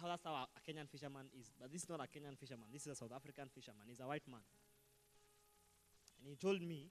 how 0.00 0.06
that's 0.08 0.22
how 0.22 0.46
a 0.46 0.70
Kenyan 0.70 0.88
fisherman 0.88 1.26
is. 1.40 1.50
But 1.60 1.72
this 1.72 1.82
is 1.82 1.88
not 1.88 2.00
a 2.00 2.04
Kenyan 2.04 2.38
fisherman. 2.38 2.68
This 2.72 2.82
is 2.82 2.92
a 2.92 2.94
South 2.94 3.12
African 3.14 3.48
fisherman. 3.52 3.82
He's 3.88 4.00
a 4.00 4.06
white 4.06 4.22
man. 4.30 4.40
He 6.28 6.36
told 6.36 6.60
me 6.60 6.90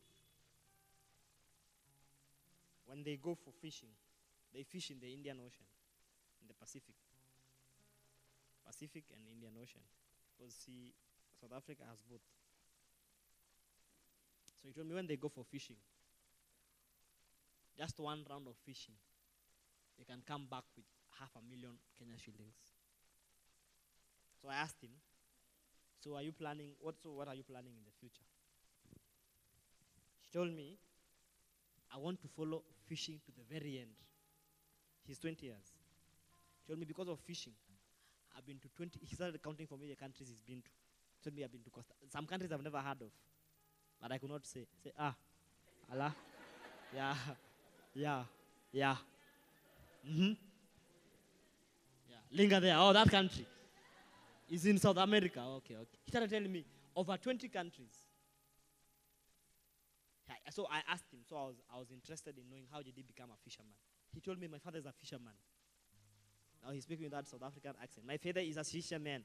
when 2.87 3.03
they 3.03 3.17
go 3.17 3.35
for 3.35 3.51
fishing, 3.61 3.93
they 4.51 4.63
fish 4.63 4.89
in 4.89 4.99
the 4.99 5.13
Indian 5.13 5.37
Ocean, 5.37 5.67
in 6.41 6.47
the 6.47 6.55
Pacific. 6.55 6.95
Pacific 8.65 9.03
and 9.13 9.21
Indian 9.31 9.53
Ocean. 9.61 9.81
Because 10.33 10.55
see, 10.55 10.91
South 11.39 11.53
Africa 11.55 11.83
has 11.87 11.99
both. 12.09 12.25
So 14.59 14.67
he 14.67 14.73
told 14.73 14.87
me 14.87 14.95
when 14.95 15.05
they 15.05 15.17
go 15.17 15.29
for 15.29 15.43
fishing, 15.43 15.77
just 17.77 17.99
one 17.99 18.25
round 18.27 18.47
of 18.47 18.55
fishing, 18.65 18.95
they 19.99 20.03
can 20.03 20.23
come 20.25 20.47
back 20.49 20.63
with 20.75 20.85
half 21.19 21.29
a 21.37 21.43
million 21.47 21.77
Kenya 21.99 22.17
shillings. 22.17 22.57
So 24.41 24.49
I 24.49 24.55
asked 24.55 24.81
him, 24.81 24.97
so 26.03 26.15
are 26.15 26.23
you 26.23 26.31
planning, 26.31 26.71
what, 26.81 26.95
so 27.03 27.11
what 27.11 27.27
are 27.27 27.35
you 27.35 27.43
planning 27.43 27.73
in 27.77 27.85
the 27.85 27.93
future? 27.99 28.25
He 30.27 30.37
told 30.37 30.53
me, 30.53 30.77
I 31.93 31.97
want 31.97 32.21
to 32.21 32.27
follow 32.27 32.63
fishing 32.85 33.19
to 33.25 33.31
the 33.31 33.43
very 33.49 33.77
end. 33.79 33.95
He's 35.05 35.19
20 35.19 35.45
years. 35.45 35.55
He 36.61 36.67
told 36.67 36.79
me 36.79 36.85
because 36.85 37.07
of 37.07 37.19
fishing, 37.19 37.53
I've 38.37 38.45
been 38.45 38.59
to 38.59 38.67
20, 38.75 38.99
he 39.03 39.15
started 39.15 39.41
counting 39.41 39.67
for 39.67 39.77
me 39.77 39.87
the 39.87 39.95
countries 39.95 40.29
he's 40.29 40.41
been 40.41 40.61
to. 40.61 40.69
He 41.15 41.23
told 41.23 41.35
me 41.35 41.43
I've 41.43 41.51
been 41.51 41.63
to 41.63 41.69
Costa, 41.69 41.93
some 42.09 42.25
countries 42.25 42.51
I've 42.51 42.63
never 42.63 42.77
heard 42.79 43.01
of, 43.01 43.09
but 44.01 44.11
I 44.11 44.17
could 44.17 44.29
not 44.29 44.45
say. 44.45 44.65
Say, 44.83 44.91
ah, 44.99 45.15
Allah, 45.91 46.13
yeah, 46.93 47.15
yeah, 47.95 48.23
yeah. 48.71 48.95
Mm-hmm. 50.07 50.33
Yeah, 52.09 52.17
linger 52.31 52.59
there. 52.59 52.75
Oh, 52.77 52.93
that 52.93 53.09
country 53.09 53.47
is 54.49 54.65
in 54.65 54.77
South 54.77 54.97
America. 54.97 55.39
Okay, 55.57 55.75
okay. 55.75 55.97
He 56.03 56.11
started 56.11 56.29
telling 56.29 56.51
me 56.51 56.65
over 56.95 57.15
20 57.17 57.47
countries. 57.49 58.06
So 60.49 60.67
I 60.71 60.81
asked 60.91 61.11
him. 61.11 61.19
So 61.27 61.35
I 61.35 61.43
was, 61.43 61.55
I 61.73 61.77
was 61.77 61.91
interested 61.91 62.35
in 62.37 62.43
knowing 62.49 62.65
how 62.71 62.81
did 62.81 62.93
he 62.95 63.03
become 63.03 63.29
a 63.31 63.37
fisherman. 63.43 63.73
He 64.13 64.21
told 64.21 64.39
me 64.39 64.47
my 64.47 64.59
father 64.59 64.79
is 64.79 64.85
a 64.85 64.93
fisherman. 64.93 65.33
Now 66.65 66.71
he's 66.71 66.83
speaking 66.83 67.05
with 67.05 67.13
that 67.13 67.27
South 67.27 67.43
African 67.43 67.73
accent. 67.81 68.07
My 68.07 68.17
father 68.17 68.39
is 68.39 68.57
a 68.57 68.63
fisherman. 68.63 69.23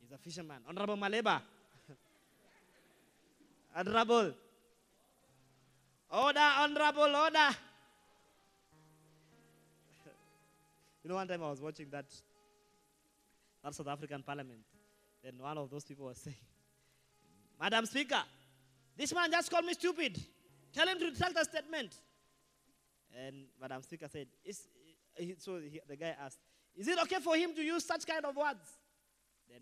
He's 0.00 0.12
a 0.12 0.18
fisherman. 0.18 0.58
Honorable 0.68 0.96
Malema. 0.96 1.40
Honorable. 3.76 4.34
Order, 6.10 6.40
honorable, 6.40 7.02
order. 7.02 7.50
you 11.04 11.10
know, 11.10 11.16
one 11.16 11.28
time 11.28 11.42
I 11.42 11.50
was 11.50 11.60
watching 11.60 11.90
that, 11.90 12.06
that 13.62 13.74
South 13.74 13.88
African 13.88 14.22
parliament. 14.22 14.60
Then 15.22 15.34
one 15.38 15.58
of 15.58 15.68
those 15.68 15.84
people 15.84 16.06
was 16.06 16.16
saying, 16.16 16.36
Madam 17.60 17.84
Speaker, 17.84 18.22
this 18.98 19.14
man 19.14 19.30
just 19.30 19.48
called 19.48 19.64
me 19.64 19.74
stupid. 19.74 20.20
Tell 20.74 20.86
him 20.88 20.98
to 20.98 21.06
retract 21.06 21.34
the 21.34 21.44
statement. 21.44 21.94
And 23.16 23.44
Madam 23.60 23.80
Speaker 23.82 24.08
said, 24.10 24.26
is, 24.44 24.66
so 25.38 25.58
he, 25.58 25.80
the 25.88 25.96
guy 25.96 26.16
asked, 26.20 26.38
Is 26.76 26.88
it 26.88 26.98
okay 27.02 27.20
for 27.22 27.36
him 27.36 27.54
to 27.54 27.62
use 27.62 27.84
such 27.84 28.04
kind 28.04 28.24
of 28.24 28.36
words? 28.36 28.68
Then 29.48 29.60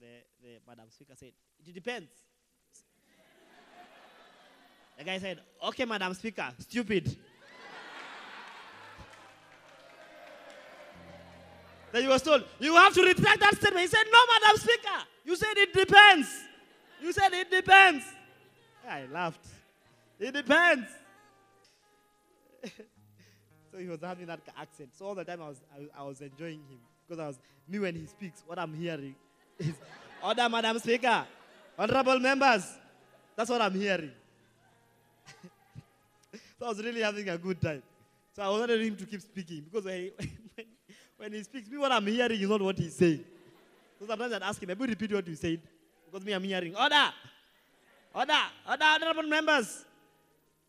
the, 0.00 0.06
the 0.42 0.54
Madam 0.66 0.86
Speaker 0.90 1.12
said, 1.16 1.32
It 1.66 1.74
depends. 1.74 2.10
the 4.96 5.04
guy 5.04 5.18
said, 5.18 5.40
Okay, 5.66 5.84
Madam 5.84 6.14
Speaker, 6.14 6.48
stupid. 6.58 7.14
then 11.92 12.02
he 12.02 12.08
was 12.08 12.22
told, 12.22 12.42
You 12.58 12.74
have 12.74 12.94
to 12.94 13.02
retract 13.02 13.40
that 13.40 13.54
statement. 13.56 13.82
He 13.82 13.86
said, 13.86 14.04
No, 14.10 14.18
Madam 14.40 14.58
Speaker. 14.58 15.04
You 15.24 15.36
said 15.36 15.56
it 15.56 15.74
depends. 15.74 16.28
You 17.02 17.12
said 17.12 17.32
it 17.34 17.50
depends. 17.50 18.04
I 18.88 19.06
laughed. 19.06 19.46
It 20.18 20.32
depends. 20.32 20.88
so 23.72 23.78
he 23.78 23.86
was 23.86 24.00
having 24.00 24.26
that 24.26 24.40
accent. 24.56 24.90
So 24.94 25.06
all 25.06 25.14
the 25.14 25.24
time 25.24 25.42
I 25.42 25.48
was, 25.48 25.60
I, 25.72 26.00
I 26.00 26.04
was 26.04 26.20
enjoying 26.20 26.60
him 26.68 26.78
because 27.06 27.22
I 27.22 27.26
was 27.28 27.38
me 27.68 27.78
when 27.78 27.94
he 27.94 28.06
speaks. 28.06 28.42
What 28.46 28.58
I'm 28.58 28.74
hearing 28.74 29.14
is 29.58 29.74
order, 30.22 30.48
Madam 30.48 30.78
Speaker, 30.78 31.26
honorable 31.78 32.18
members. 32.18 32.64
That's 33.36 33.50
what 33.50 33.62
I'm 33.62 33.74
hearing. 33.74 34.10
so 36.58 36.66
I 36.66 36.68
was 36.68 36.82
really 36.82 37.02
having 37.02 37.28
a 37.28 37.38
good 37.38 37.60
time. 37.60 37.82
So 38.34 38.42
I 38.42 38.48
wanted 38.48 38.80
him 38.80 38.96
to 38.96 39.06
keep 39.06 39.20
speaking 39.20 39.64
because 39.70 39.84
when 39.84 40.00
he, 40.00 40.12
when, 40.54 40.66
when 41.16 41.32
he 41.32 41.42
speaks, 41.42 41.68
me 41.68 41.78
what 41.78 41.92
I'm 41.92 42.06
hearing 42.06 42.40
is 42.40 42.48
not 42.48 42.62
what 42.62 42.78
he's 42.78 42.96
saying. 42.96 43.24
So 44.00 44.06
sometimes 44.06 44.32
I'd 44.32 44.42
ask 44.42 44.62
him, 44.62 44.68
maybe 44.68 44.86
repeat 44.86 45.12
what 45.12 45.26
you 45.26 45.34
said 45.34 45.60
because 46.06 46.24
me 46.24 46.32
I'm 46.32 46.42
hearing 46.42 46.74
order, 46.74 47.12
order, 48.18 48.34
order, 48.68 48.84
honorable 48.84 49.22
members. 49.22 49.84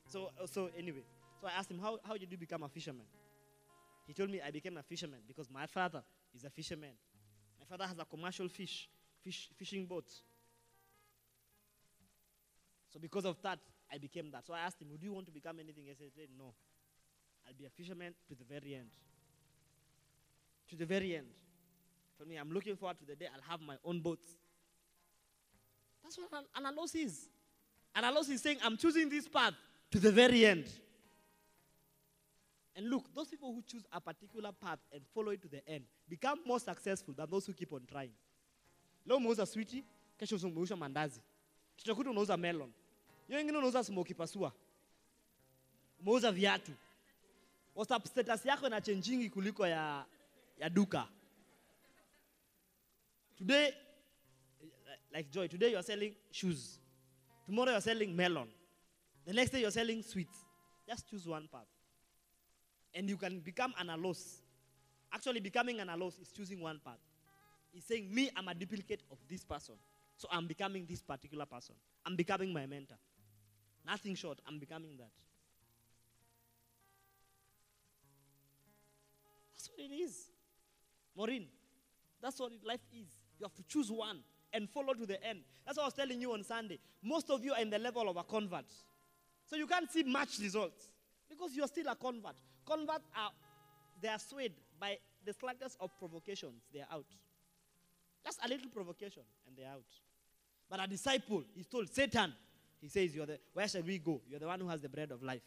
So, 0.05 0.29
uh, 0.41 0.45
so 0.45 0.69
anyway, 0.77 1.03
so 1.41 1.47
I 1.47 1.51
asked 1.57 1.71
him, 1.71 1.79
how, 1.79 1.97
how 2.03 2.15
did 2.15 2.31
you 2.31 2.37
become 2.37 2.63
a 2.63 2.69
fisherman? 2.69 3.05
He 4.05 4.13
told 4.13 4.29
me 4.29 4.41
I 4.45 4.51
became 4.51 4.77
a 4.77 4.83
fisherman 4.83 5.19
because 5.27 5.49
my 5.49 5.65
father 5.65 6.03
is 6.35 6.43
a 6.43 6.49
fisherman. 6.49 6.91
My 7.59 7.65
father 7.65 7.87
has 7.87 7.97
a 7.97 8.05
commercial 8.05 8.47
fish, 8.49 8.89
fish 9.23 9.49
fishing 9.55 9.85
boat. 9.85 10.05
So 12.91 12.99
because 12.99 13.25
of 13.25 13.41
that, 13.43 13.59
I 13.91 13.97
became 13.97 14.31
that. 14.31 14.45
So 14.45 14.53
I 14.53 14.59
asked 14.59 14.81
him, 14.81 14.89
would 14.91 15.03
you 15.03 15.13
want 15.13 15.25
to 15.27 15.31
become 15.31 15.59
anything? 15.59 15.83
He 15.85 15.93
said, 15.93 16.29
no. 16.37 16.53
I'll 17.47 17.53
be 17.53 17.65
a 17.65 17.69
fisherman 17.69 18.13
to 18.27 18.35
the 18.35 18.43
very 18.43 18.75
end. 18.75 18.89
To 20.69 20.75
the 20.75 20.85
very 20.85 21.15
end. 21.15 21.27
For 22.17 22.25
me, 22.25 22.35
I'm 22.35 22.51
looking 22.51 22.75
forward 22.75 22.97
to 22.99 23.05
the 23.05 23.15
day 23.15 23.27
I'll 23.33 23.49
have 23.49 23.61
my 23.61 23.75
own 23.83 24.01
boat. 24.01 24.19
That's 26.03 26.17
what 26.17 26.45
an 26.55 26.65
allos 26.65 26.95
is. 26.95 27.29
Allos 28.05 28.29
is 28.29 28.41
saying, 28.41 28.57
I'm 28.63 28.77
choosing 28.77 29.09
this 29.09 29.27
path 29.27 29.53
to 29.91 29.99
the 29.99 30.11
very 30.11 30.45
end. 30.45 30.65
And 32.75 32.89
look, 32.89 33.13
those 33.13 33.27
people 33.27 33.53
who 33.53 33.61
choose 33.61 33.83
a 33.91 33.99
particular 33.99 34.51
path 34.51 34.79
and 34.93 35.01
follow 35.13 35.31
it 35.31 35.41
to 35.41 35.47
the 35.47 35.67
end 35.67 35.83
become 36.07 36.39
more 36.45 36.59
successful 36.59 37.13
than 37.13 37.29
those 37.29 37.45
who 37.45 37.53
keep 37.53 37.73
on 37.73 37.81
trying. 37.89 38.11
Leo 39.05 39.17
umeuza 39.17 39.45
switi, 39.45 39.83
kesho 40.17 40.35
umeuza 40.35 40.75
mandazi. 40.75 41.19
Kesho 41.77 41.95
kutu 41.95 42.09
unauza 42.11 42.37
melon. 42.37 42.71
Hiyo 43.27 43.37
wengine 43.37 43.57
unauza 43.57 43.83
smoky 43.83 44.13
pasua. 44.13 44.53
Umeuza 46.01 46.31
viatu. 46.31 46.71
WhatsApp 47.75 48.07
status 48.07 48.45
yako 48.45 48.67
ina 48.67 48.81
changing 48.81 49.29
kuliko 49.29 49.67
ya 49.67 50.05
ya 50.59 50.69
duka. 50.69 51.07
Today 53.37 53.73
like 55.13 55.29
Joy, 55.31 55.47
today 55.47 55.71
you're 55.71 55.83
selling 55.83 56.15
shoes. 56.31 56.79
Tomorrow 57.49 57.71
you're 57.71 57.81
selling 57.81 58.15
melon. 58.15 58.47
The 59.25 59.33
next 59.33 59.49
day 59.49 59.61
you're 59.61 59.71
selling 59.71 60.03
sweets. 60.03 60.37
Just 60.87 61.09
choose 61.09 61.27
one 61.27 61.49
path. 61.51 61.65
And 62.93 63.09
you 63.09 63.17
can 63.17 63.39
become 63.39 63.73
an 63.79 63.87
allos. 63.87 64.41
Actually, 65.11 65.39
becoming 65.39 65.79
an 65.79 65.87
allos 65.87 66.21
is 66.21 66.31
choosing 66.31 66.61
one 66.61 66.79
path. 66.85 66.99
It's 67.73 67.87
saying, 67.87 68.13
Me, 68.13 68.29
I'm 68.37 68.47
a 68.47 68.53
duplicate 68.53 69.01
of 69.11 69.17
this 69.27 69.43
person. 69.43 69.73
So 70.15 70.27
I'm 70.31 70.45
becoming 70.45 70.85
this 70.87 71.01
particular 71.01 71.47
person. 71.47 71.73
I'm 72.05 72.15
becoming 72.15 72.53
my 72.53 72.67
mentor. 72.67 72.97
Nothing 73.83 74.13
short, 74.13 74.39
I'm 74.47 74.59
becoming 74.59 74.97
that. 74.97 75.09
That's 79.55 79.69
what 79.75 79.85
it 79.89 79.95
is. 79.95 80.29
Maureen, 81.17 81.47
that's 82.21 82.39
what 82.39 82.51
life 82.63 82.85
is. 82.93 83.07
You 83.39 83.45
have 83.45 83.55
to 83.55 83.63
choose 83.63 83.91
one 83.91 84.19
and 84.53 84.69
follow 84.69 84.93
to 84.93 85.05
the 85.05 85.23
end. 85.23 85.39
That's 85.65 85.77
what 85.77 85.83
I 85.83 85.87
was 85.87 85.93
telling 85.93 86.19
you 86.21 86.33
on 86.33 86.43
Sunday. 86.43 86.79
Most 87.03 87.29
of 87.29 87.43
you 87.43 87.53
are 87.53 87.61
in 87.61 87.69
the 87.69 87.79
level 87.79 88.09
of 88.09 88.17
a 88.17 88.23
convert. 88.23 88.65
So 89.45 89.55
you 89.55 89.67
can't 89.67 89.91
see 89.91 90.03
much 90.03 90.39
results 90.39 90.89
because 91.29 91.55
you're 91.55 91.67
still 91.67 91.87
a 91.87 91.95
convert. 91.95 92.35
Converts 92.65 93.07
are 93.15 93.31
they 94.01 94.07
are 94.07 94.19
swayed 94.19 94.53
by 94.79 94.97
the 95.25 95.33
slightest 95.33 95.77
of 95.79 95.91
provocations, 95.99 96.63
they 96.73 96.79
are 96.79 96.87
out. 96.91 97.05
Just 98.23 98.39
a 98.43 98.47
little 98.47 98.69
provocation 98.69 99.23
and 99.47 99.55
they're 99.57 99.71
out. 99.71 99.85
But 100.69 100.83
a 100.83 100.87
disciple, 100.87 101.43
he's 101.55 101.67
told 101.67 101.89
Satan, 101.93 102.33
he 102.79 102.87
says, 102.87 103.15
You're 103.15 103.25
the 103.25 103.39
where 103.53 103.67
shall 103.67 103.81
we 103.81 103.97
go? 103.99 104.21
You're 104.29 104.39
the 104.39 104.47
one 104.47 104.59
who 104.59 104.67
has 104.69 104.81
the 104.81 104.89
bread 104.89 105.11
of 105.11 105.23
life. 105.23 105.41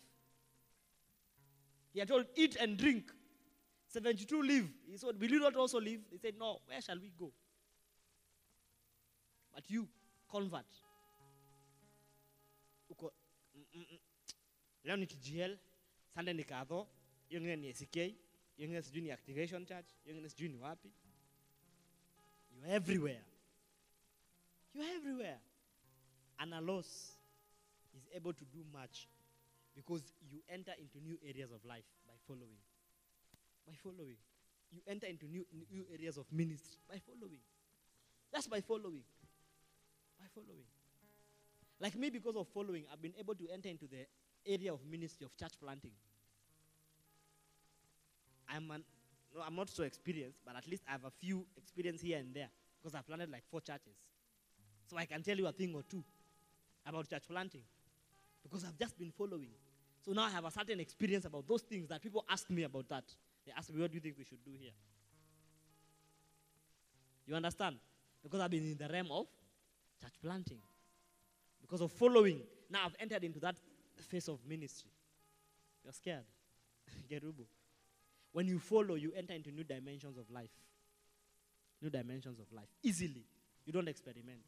He 1.93 2.01
had 2.01 2.09
told, 2.09 2.27
eat 2.35 2.57
and 2.57 2.77
drink. 2.77 3.05
72 3.89 4.43
live. 4.43 4.69
He 4.91 4.97
said, 4.97 5.21
Will 5.21 5.31
you 5.31 5.41
not 5.41 5.55
also 5.55 5.79
live? 5.79 6.01
He 6.11 6.19
said, 6.19 6.35
No, 6.39 6.59
where 6.67 6.81
shall 6.81 6.99
we 6.99 7.13
go? 7.19 7.31
But 9.55 9.71
you, 9.71 9.89
convert. 10.29 10.67
Uko, 12.91 13.13
mm, 13.55 13.65
mm, 13.75 13.87
mm. 13.93 13.99
leo 14.85 14.97
ni 14.97 15.07
TGL, 15.07 15.59
Sunday 16.15 16.35
ni 16.35 16.45
kadho, 16.45 16.89
hiyo 17.29 17.41
ingine 17.41 17.57
ni 17.57 17.75
SK, 17.75 17.95
hiyo 17.95 18.15
ingine 18.57 18.83
sijui 18.83 19.03
ni 19.03 19.11
activation 19.11 19.67
church 19.67 19.87
hiyo 20.05 20.15
ingine 20.17 20.29
sijui 20.29 20.49
ni 20.49 20.57
wapi. 20.59 20.93
You're 22.55 22.75
everywhere. 22.75 23.25
You're 24.75 24.97
everywhere. 24.97 25.41
And 26.39 26.55
allos 26.55 27.19
is 27.95 28.09
able 28.17 28.33
to 28.33 28.45
do 28.45 28.65
much 28.65 29.09
because 29.75 30.05
you 30.31 30.43
enter 30.49 30.75
into 30.79 30.99
new 31.01 31.19
areas 31.29 31.53
of 31.53 31.65
life 31.65 31.87
by 32.07 32.17
following. 32.27 32.61
By 33.67 33.75
following. 33.75 34.19
You 34.71 34.81
enter 34.87 35.09
into 35.09 35.27
new, 35.27 35.47
new 35.71 35.87
areas 35.93 36.17
of 36.19 36.27
ministry 36.33 36.79
by 36.89 36.99
following. 36.99 37.41
That's 38.33 38.49
by 38.49 38.61
following 38.61 39.05
following. 40.35 40.67
Like 41.81 41.97
me 41.97 42.11
because 42.11 42.37
of 42.37 42.47
following 42.55 42.85
i've 42.93 43.03
been 43.03 43.15
able 43.19 43.35
to 43.35 43.49
enter 43.53 43.69
into 43.69 43.87
the 43.87 44.07
area 44.47 44.73
of 44.73 44.81
ministry 44.89 45.27
of 45.27 45.37
church 45.37 45.53
planting. 45.61 45.91
I'm 48.49 48.71
an, 48.71 48.85
no, 49.35 49.43
i'm 49.43 49.57
not 49.57 49.69
so 49.69 49.83
experienced 49.83 50.41
but 50.47 50.57
at 50.57 50.67
least 50.69 50.85
i 50.89 50.93
have 50.93 51.05
a 51.05 51.11
few 51.11 51.45
experience 51.57 52.01
here 52.01 52.19
and 52.19 52.35
there 52.35 52.49
because 52.81 52.95
i've 52.95 53.07
planted 53.07 53.31
like 53.31 53.43
four 53.51 53.61
churches. 53.61 53.97
So 54.87 54.97
i 54.97 55.05
can 55.05 55.23
tell 55.23 55.37
you 55.37 55.47
a 55.47 55.53
thing 55.53 55.75
or 55.75 55.83
two 55.83 56.05
about 56.87 57.09
church 57.11 57.25
planting 57.29 57.63
because 58.43 58.65
i've 58.65 58.79
just 58.79 58.97
been 58.99 59.11
following. 59.11 59.51
So 60.05 60.13
now 60.13 60.25
i 60.25 60.31
have 60.31 60.45
a 60.45 60.51
certain 60.51 60.79
experience 60.79 61.25
about 61.25 61.49
those 61.49 61.63
things 61.63 61.89
that 61.89 62.01
people 62.01 62.25
ask 62.31 62.49
me 62.51 62.63
about 62.63 62.89
that. 62.91 63.05
They 63.45 63.53
ask 63.57 63.73
me 63.73 63.81
what 63.81 63.91
do 63.91 63.97
you 63.97 64.01
think 64.01 64.17
we 64.19 64.25
should 64.25 64.45
do 64.45 64.53
here? 64.57 64.71
You 67.27 67.35
understand? 67.35 67.77
Because 68.23 68.41
i've 68.41 68.51
been 68.51 68.71
in 68.71 68.77
the 68.77 68.89
realm 68.93 69.11
of 69.11 69.27
church 70.03 70.15
planting. 70.23 70.59
Because 71.61 71.81
of 71.81 71.93
following. 71.93 72.41
Now 72.71 72.81
i've 72.87 72.97
entered 72.99 73.25
into 73.25 73.39
that 73.41 73.57
phase 74.09 74.29
of 74.29 74.39
ministry. 74.47 74.91
You're 75.85 75.93
scared. 75.93 76.25
Gerubu. 77.11 77.45
When 78.33 78.47
you 78.49 78.59
follow 78.59 78.95
you 78.95 79.13
enter 79.17 79.35
into 79.35 79.51
new 79.51 79.65
dimensions 79.65 80.19
of 80.19 80.29
life. 80.31 80.51
New 81.81 81.91
dimensions 81.91 82.39
of 82.39 82.47
life. 82.53 82.69
Easily. 82.83 83.25
You 83.65 83.73
don't 83.73 83.89
experiment. 83.89 84.41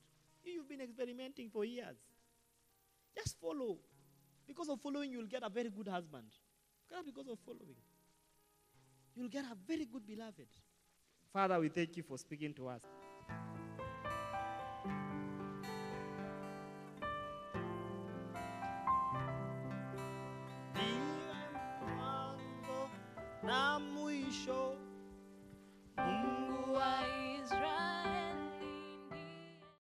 You've 0.45 0.69
been 0.69 0.81
experimenting 0.81 1.51
for 1.51 1.65
years. 1.65 1.97
Just 3.17 3.41
follow. 3.41 3.79
Because 4.47 4.69
of 4.69 4.81
following 4.81 5.11
you'll 5.11 5.27
get 5.27 5.43
a 5.45 5.49
very 5.49 5.71
good 5.71 5.89
husband. 5.89 6.27
Because 7.05 7.29
of 7.29 7.39
following 7.45 7.77
you'll 9.15 9.29
get 9.29 9.45
a 9.45 9.57
very 9.67 9.85
good 9.85 10.07
beloved. 10.07 10.49
Father 11.33 11.59
we 11.61 11.69
thank 11.69 11.97
you 11.97 12.03
for 12.03 12.19
speaking 12.19 12.53
to 12.55 12.69
us 12.69 12.83
muito 23.95 24.33
show. 24.33 24.74